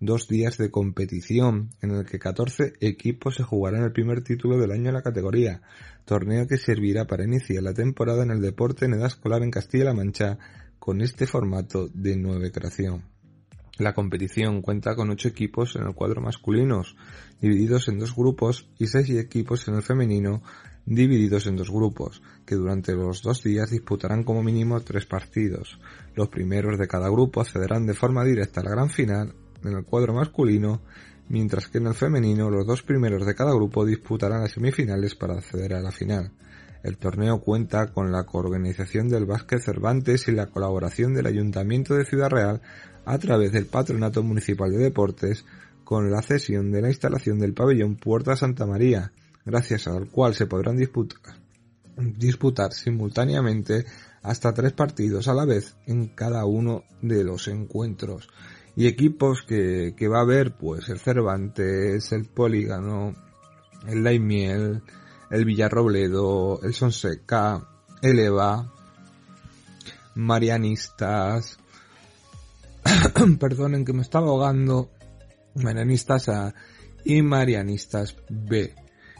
Dos 0.00 0.26
días 0.26 0.56
de 0.56 0.70
competición 0.70 1.68
en 1.82 1.90
el 1.90 2.06
que 2.06 2.18
14 2.18 2.72
equipos 2.80 3.36
se 3.36 3.42
jugarán 3.42 3.84
el 3.84 3.92
primer 3.92 4.24
título 4.24 4.58
del 4.58 4.70
año 4.72 4.88
en 4.88 4.94
la 4.94 5.02
categoría, 5.02 5.60
torneo 6.06 6.46
que 6.48 6.56
servirá 6.56 7.06
para 7.06 7.24
iniciar 7.24 7.62
la 7.62 7.74
temporada 7.74 8.22
en 8.22 8.30
el 8.30 8.40
deporte 8.40 8.86
en 8.86 8.94
edad 8.94 9.08
escolar 9.08 9.42
en 9.42 9.50
Castilla-La 9.50 9.92
Mancha 9.92 10.38
con 10.78 11.02
este 11.02 11.26
formato 11.26 11.88
de 11.88 12.16
nueva 12.16 12.48
creación. 12.48 13.04
La 13.80 13.94
competición 13.94 14.60
cuenta 14.60 14.94
con 14.94 15.08
ocho 15.08 15.28
equipos 15.28 15.74
en 15.74 15.86
el 15.86 15.94
cuadro 15.94 16.20
masculinos, 16.20 16.96
divididos 17.40 17.88
en 17.88 17.98
dos 17.98 18.14
grupos, 18.14 18.68
y 18.78 18.88
seis 18.88 19.08
equipos 19.08 19.66
en 19.68 19.76
el 19.76 19.82
femenino, 19.82 20.42
divididos 20.84 21.46
en 21.46 21.56
dos 21.56 21.70
grupos, 21.70 22.20
que 22.44 22.56
durante 22.56 22.92
los 22.92 23.22
dos 23.22 23.42
días 23.42 23.70
disputarán 23.70 24.22
como 24.22 24.42
mínimo 24.42 24.78
tres 24.80 25.06
partidos. 25.06 25.80
Los 26.14 26.28
primeros 26.28 26.78
de 26.78 26.86
cada 26.86 27.08
grupo 27.08 27.40
accederán 27.40 27.86
de 27.86 27.94
forma 27.94 28.22
directa 28.22 28.60
a 28.60 28.64
la 28.64 28.72
gran 28.72 28.90
final 28.90 29.32
en 29.64 29.72
el 29.72 29.84
cuadro 29.86 30.12
masculino, 30.12 30.82
mientras 31.30 31.68
que 31.68 31.78
en 31.78 31.86
el 31.86 31.94
femenino 31.94 32.50
los 32.50 32.66
dos 32.66 32.82
primeros 32.82 33.24
de 33.24 33.34
cada 33.34 33.54
grupo 33.54 33.86
disputarán 33.86 34.42
las 34.42 34.52
semifinales 34.52 35.14
para 35.14 35.38
acceder 35.38 35.72
a 35.72 35.80
la 35.80 35.90
final. 35.90 36.32
El 36.82 36.96
torneo 36.96 37.40
cuenta 37.40 37.92
con 37.92 38.10
la 38.10 38.24
coorganización 38.24 39.08
del 39.08 39.26
Básquet 39.26 39.60
Cervantes 39.60 40.28
y 40.28 40.32
la 40.32 40.46
colaboración 40.46 41.12
del 41.12 41.26
Ayuntamiento 41.26 41.94
de 41.94 42.06
Ciudad 42.06 42.30
Real 42.30 42.62
a 43.10 43.18
través 43.18 43.50
del 43.50 43.66
Patronato 43.66 44.22
Municipal 44.22 44.70
de 44.70 44.78
Deportes 44.78 45.44
con 45.82 46.12
la 46.12 46.22
cesión 46.22 46.70
de 46.70 46.80
la 46.80 46.90
instalación 46.90 47.40
del 47.40 47.54
pabellón 47.54 47.96
Puerta 47.96 48.36
Santa 48.36 48.66
María, 48.66 49.10
gracias 49.44 49.88
al 49.88 50.08
cual 50.08 50.36
se 50.36 50.46
podrán 50.46 50.76
disputar, 50.76 51.34
disputar 51.96 52.72
simultáneamente 52.72 53.84
hasta 54.22 54.54
tres 54.54 54.74
partidos 54.74 55.26
a 55.26 55.34
la 55.34 55.44
vez 55.44 55.74
en 55.88 56.06
cada 56.06 56.44
uno 56.44 56.84
de 57.02 57.24
los 57.24 57.48
encuentros. 57.48 58.28
Y 58.76 58.86
equipos 58.86 59.42
que, 59.42 59.94
que 59.96 60.06
va 60.06 60.18
a 60.18 60.22
haber, 60.22 60.56
pues 60.56 60.88
el 60.88 61.00
Cervantes, 61.00 62.12
el 62.12 62.26
Polígono, 62.26 63.16
el 63.88 64.04
Laimiel, 64.04 64.82
el 65.32 65.44
Villarrobledo, 65.44 66.60
el 66.62 66.74
Sonseca, 66.74 67.66
el 68.02 68.20
Eva, 68.20 68.72
Marianistas, 70.14 71.58
perdonen 73.38 73.84
que 73.84 73.92
me 73.92 74.02
estaba 74.02 74.28
ahogando, 74.28 74.90
Marianistas 75.54 76.28
A 76.28 76.54
y 77.04 77.22
Marianistas 77.22 78.16
B. 78.28 78.74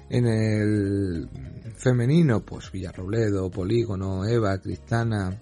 En 0.09 0.27
el 0.27 1.29
femenino, 1.77 2.45
pues 2.45 2.73
Villarrobledo, 2.73 3.51
Polígono, 3.51 4.25
Eva, 4.25 4.59
Cristana, 4.59 5.41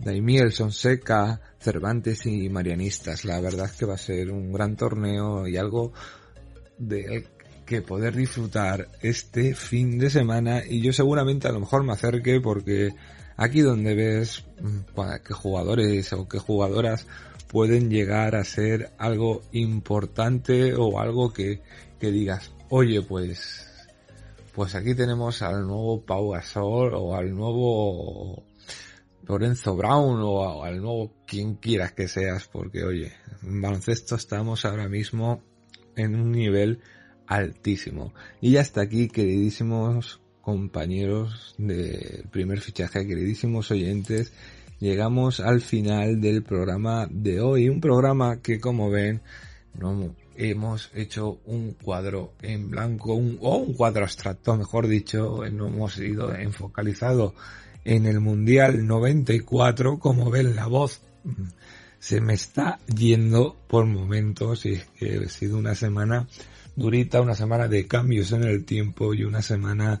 Daimiel, 0.00 0.52
Sonseca, 0.52 1.40
Cervantes 1.60 2.26
y 2.26 2.48
Marianistas. 2.48 3.24
La 3.24 3.40
verdad 3.40 3.66
es 3.66 3.72
que 3.72 3.86
va 3.86 3.94
a 3.94 3.98
ser 3.98 4.30
un 4.32 4.52
gran 4.52 4.76
torneo 4.76 5.46
y 5.46 5.56
algo 5.56 5.92
de 6.78 7.26
que 7.64 7.80
poder 7.80 8.16
disfrutar 8.16 8.88
este 9.00 9.54
fin 9.54 9.98
de 9.98 10.10
semana 10.10 10.62
y 10.68 10.82
yo 10.82 10.92
seguramente 10.92 11.46
a 11.46 11.52
lo 11.52 11.60
mejor 11.60 11.84
me 11.84 11.92
acerque 11.92 12.40
porque 12.40 12.90
aquí 13.36 13.60
donde 13.60 13.94
ves 13.94 14.44
mm, 14.60 15.00
que 15.24 15.32
jugadores 15.32 16.12
o 16.12 16.28
que 16.28 16.38
jugadoras 16.38 17.06
pueden 17.52 17.90
llegar 17.90 18.34
a 18.34 18.44
ser 18.44 18.92
algo 18.98 19.42
importante 19.52 20.74
o 20.74 20.98
algo 20.98 21.32
que, 21.32 21.60
que 22.00 22.10
digas, 22.10 22.52
oye 22.70 23.02
pues 23.02 23.68
pues 24.54 24.74
aquí 24.74 24.94
tenemos 24.94 25.40
al 25.42 25.66
nuevo 25.66 26.02
Pau 26.02 26.30
Gasol 26.30 26.94
o 26.94 27.14
al 27.14 27.34
nuevo 27.34 28.42
Lorenzo 29.26 29.76
Brown 29.76 30.20
o 30.22 30.64
al 30.64 30.80
nuevo 30.80 31.12
quien 31.26 31.54
quieras 31.54 31.92
que 31.92 32.08
seas, 32.08 32.48
porque 32.48 32.84
oye, 32.84 33.12
en 33.42 33.62
baloncesto 33.62 34.14
estamos 34.14 34.64
ahora 34.64 34.88
mismo 34.88 35.42
en 35.96 36.16
un 36.16 36.32
nivel 36.32 36.80
altísimo. 37.26 38.12
Y 38.40 38.56
hasta 38.56 38.82
aquí, 38.82 39.08
queridísimos 39.08 40.20
compañeros 40.42 41.54
del 41.56 42.26
primer 42.30 42.60
fichaje, 42.60 43.06
queridísimos 43.06 43.70
oyentes, 43.70 44.32
llegamos 44.82 45.38
al 45.38 45.60
final 45.60 46.20
del 46.20 46.42
programa 46.42 47.06
de 47.08 47.40
hoy. 47.40 47.68
Un 47.68 47.80
programa 47.80 48.42
que, 48.42 48.58
como 48.58 48.90
ven, 48.90 49.22
no 49.78 50.16
hemos 50.36 50.90
hecho 50.92 51.38
un 51.46 51.74
cuadro 51.74 52.32
en 52.42 52.68
blanco, 52.68 53.14
un, 53.14 53.38
o 53.40 53.58
un 53.58 53.74
cuadro 53.74 54.02
abstracto, 54.02 54.56
mejor 54.56 54.88
dicho, 54.88 55.44
no 55.52 55.68
hemos 55.68 55.98
ido 55.98 56.34
enfocalizado 56.34 57.32
en 57.84 58.06
el 58.06 58.18
Mundial 58.18 58.84
94, 58.84 60.00
como 60.00 60.30
ven 60.30 60.56
la 60.56 60.66
voz 60.66 61.00
se 62.00 62.20
me 62.20 62.34
está 62.34 62.80
yendo 62.92 63.56
por 63.68 63.86
momentos 63.86 64.66
y 64.66 64.72
es 64.72 64.86
que 64.98 65.22
ha 65.24 65.28
sido 65.28 65.56
una 65.56 65.76
semana 65.76 66.26
durita, 66.74 67.20
una 67.20 67.36
semana 67.36 67.68
de 67.68 67.86
cambios 67.86 68.32
en 68.32 68.42
el 68.42 68.64
tiempo 68.64 69.14
y 69.14 69.22
una 69.22 69.42
semana 69.42 70.00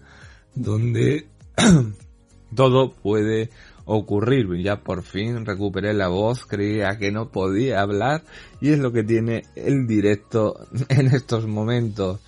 donde 0.56 1.28
todo 2.56 2.90
puede 2.92 3.50
ocurrir. 3.92 4.48
Ya 4.62 4.80
por 4.80 5.02
fin 5.02 5.44
recuperé 5.44 5.92
la 5.92 6.08
voz, 6.08 6.46
creía 6.46 6.98
que 6.98 7.12
no 7.12 7.30
podía 7.30 7.80
hablar 7.80 8.24
y 8.60 8.70
es 8.70 8.78
lo 8.78 8.92
que 8.92 9.04
tiene 9.04 9.44
el 9.54 9.86
directo 9.86 10.66
en 10.88 11.08
estos 11.08 11.46
momentos. 11.46 12.20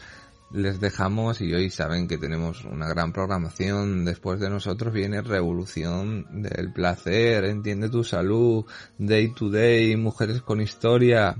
Les 0.52 0.78
dejamos 0.78 1.40
y 1.40 1.52
hoy 1.52 1.68
saben 1.68 2.06
que 2.06 2.16
tenemos 2.16 2.64
una 2.64 2.86
gran 2.88 3.12
programación. 3.12 4.04
Después 4.04 4.38
de 4.38 4.50
nosotros 4.50 4.94
viene 4.94 5.20
Revolución 5.20 6.26
del 6.42 6.72
Placer, 6.72 7.44
Entiende 7.44 7.88
tu 7.88 8.04
Salud, 8.04 8.64
Day 8.96 9.32
to 9.34 9.50
Day, 9.50 9.96
Mujeres 9.96 10.42
con 10.42 10.60
Historia 10.60 11.36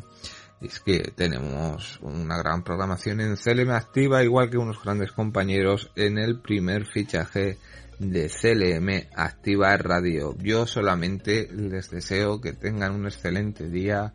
es 0.64 0.80
que 0.80 1.12
tenemos 1.14 1.98
una 2.00 2.38
gran 2.38 2.62
programación 2.62 3.20
en 3.20 3.36
CLM 3.36 3.70
Activa, 3.70 4.24
igual 4.24 4.50
que 4.50 4.56
unos 4.56 4.82
grandes 4.82 5.12
compañeros 5.12 5.90
en 5.94 6.18
el 6.18 6.40
primer 6.40 6.86
fichaje 6.86 7.58
de 7.98 8.28
CLM 8.28 9.08
Activa 9.14 9.76
Radio. 9.76 10.36
Yo 10.38 10.66
solamente 10.66 11.48
les 11.52 11.90
deseo 11.90 12.40
que 12.40 12.52
tengan 12.52 12.92
un 12.92 13.06
excelente 13.06 13.68
día, 13.68 14.12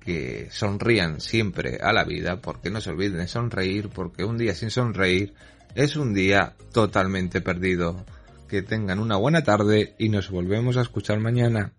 que 0.00 0.48
sonrían 0.50 1.20
siempre 1.20 1.78
a 1.82 1.92
la 1.92 2.04
vida, 2.04 2.40
porque 2.40 2.70
no 2.70 2.80
se 2.80 2.90
olviden 2.90 3.18
de 3.18 3.28
sonreír, 3.28 3.88
porque 3.88 4.24
un 4.24 4.38
día 4.38 4.54
sin 4.54 4.70
sonreír 4.70 5.34
es 5.74 5.96
un 5.96 6.14
día 6.14 6.54
totalmente 6.72 7.40
perdido. 7.40 8.04
Que 8.48 8.62
tengan 8.62 8.98
una 8.98 9.16
buena 9.16 9.42
tarde 9.42 9.94
y 9.98 10.10
nos 10.10 10.30
volvemos 10.30 10.76
a 10.76 10.82
escuchar 10.82 11.18
mañana. 11.18 11.72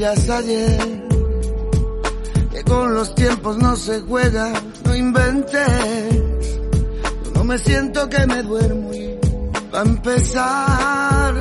Es 0.00 0.30
ayer. 0.30 1.08
Que 2.52 2.62
con 2.64 2.94
los 2.94 3.14
tiempos 3.16 3.58
no 3.58 3.74
se 3.74 4.00
juega, 4.00 4.52
no 4.84 4.94
inventes. 4.94 6.22
no 7.34 7.42
me 7.44 7.58
siento 7.58 8.08
que 8.08 8.26
me 8.26 8.42
duermo 8.42 8.94
y 8.94 9.18
va 9.74 9.80
a 9.80 9.82
empezar 9.82 11.34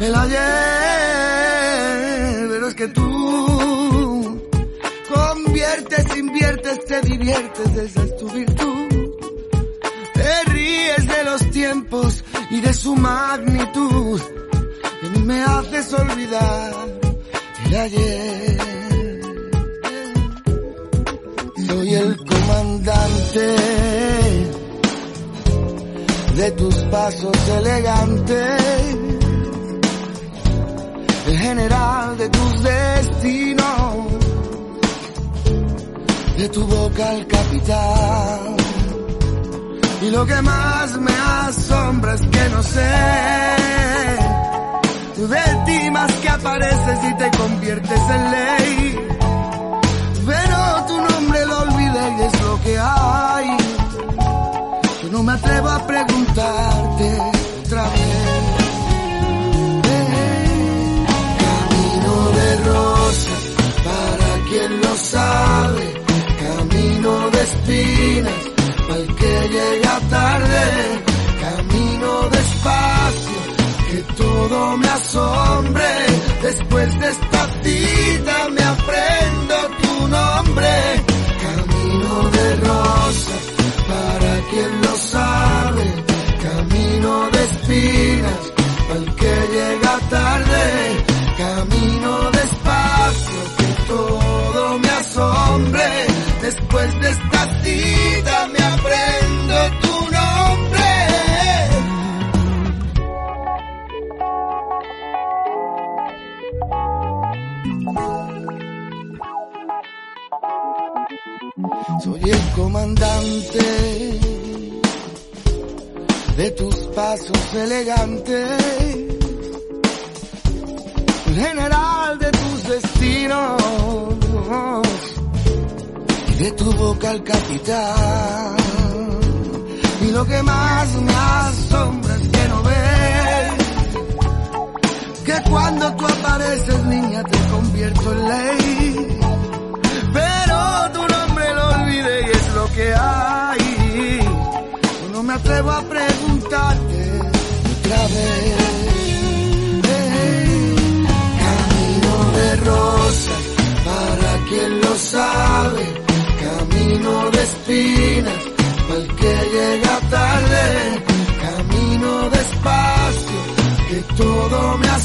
el 0.00 0.14
ayer. 0.14 0.38
Pero 2.50 2.68
es 2.68 2.74
que 2.74 2.88
tú 2.88 4.42
conviertes, 5.14 6.16
inviertes, 6.16 6.84
te 6.84 7.00
diviertes, 7.02 7.76
esa 7.76 8.02
es 8.02 8.16
tu 8.16 8.28
virtud. 8.30 8.88
Te 10.14 10.50
ríes 10.50 11.06
de 11.06 11.24
los 11.24 11.48
tiempos 11.50 12.24
y 12.50 12.60
de 12.60 12.74
su 12.74 12.96
magnitud. 12.96 14.20
Y 15.00 15.18
me 15.20 15.44
haces 15.44 15.92
olvidar 15.92 16.97
ayer. 17.76 18.58
Soy 21.66 21.94
el 21.94 22.16
comandante 22.16 23.56
de 26.36 26.50
tus 26.52 26.74
pasos 26.90 27.48
elegantes. 27.58 28.78
general 31.38 32.16
de 32.16 32.28
tus 32.30 32.62
destinos, 32.62 33.96
de 36.36 36.48
tu 36.48 36.66
boca 36.66 37.10
al 37.10 37.26
capitán. 37.26 38.56
Y 40.02 40.10
lo 40.10 40.24
que 40.26 40.42
más 40.42 40.98
me 40.98 41.12
asombra 41.12 42.14
es 42.14 42.20
que 42.22 42.48
no 42.50 42.62
sé 42.62 44.47
de 45.26 45.64
ti 45.66 45.90
más 45.90 46.12
que 46.12 46.28
apareces 46.28 46.98
y 47.10 47.14
te 47.16 47.30
conviertes 47.36 48.00
en 48.00 48.30
ley. 48.30 49.08
Pero 50.26 50.84
tu 50.86 50.96
nombre 51.00 51.46
lo 51.46 51.60
olvidé 51.62 52.16
y 52.18 52.22
es 52.22 52.40
lo 52.40 52.62
que 52.62 52.78
hay. 52.78 53.56
Yo 55.02 55.08
no 55.10 55.22
me 55.24 55.32
atrevo 55.32 55.68
a 55.68 55.86
preguntarte 55.86 57.18
otra 57.64 57.82
vez. 57.82 58.38
Camino 61.42 62.14
de 62.38 62.56
rosas, 62.64 63.42
para 63.84 64.44
quien 64.48 64.80
lo 64.80 64.96
sabe. 64.96 66.02
Camino 66.44 67.30
de 67.30 67.42
espinas, 67.42 68.42
para 68.86 69.00
el 69.00 69.14
que 69.16 69.48
llega 69.48 70.00
tarde. 70.10 71.04
Camino 71.40 72.28
despacio, 72.28 72.88
que 72.88 72.97
me 74.76 74.88
asombre. 74.88 75.90
Después 76.42 77.00
de 77.00 77.08
esta 77.08 77.42
cita 77.62 78.48
me 78.50 78.62
aprendo 78.62 79.54
tu 79.82 80.08
nombre. 80.08 80.74
Camino 81.46 82.30
de 82.36 82.56
rosas, 82.56 83.44
para 83.90 84.32
quien 84.50 84.80
lo 84.82 84.94
sabe. 84.96 85.84
Camino 86.48 87.30
de 87.34 87.44
espinas, 87.50 88.42
para 88.88 89.00
el 89.00 89.14
que 89.20 89.34
llega 89.54 89.98
tarde. 90.10 90.64
Camino 91.44 92.30
despacio, 92.30 93.40
que 93.58 93.68
todo 93.86 94.78
me 94.78 94.90
asombre. 94.90 95.88
Después 96.42 96.97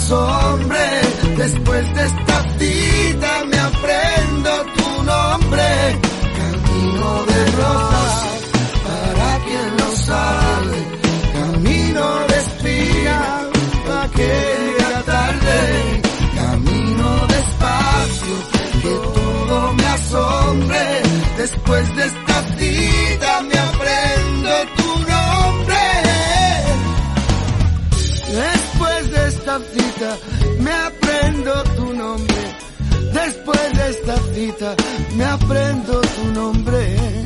asombre. 0.03 1.01
Después 1.37 1.95
de 1.95 2.03
esta 2.03 2.22
me 30.59 30.71
aprendo 30.71 31.63
tu 31.75 31.93
nombre. 31.93 32.35
Después 33.13 33.73
de 33.77 33.89
esta 33.89 34.17
cita 34.33 34.75
me 35.15 35.25
aprendo 35.25 36.01
tu 36.01 36.31
nombre. 36.33 37.22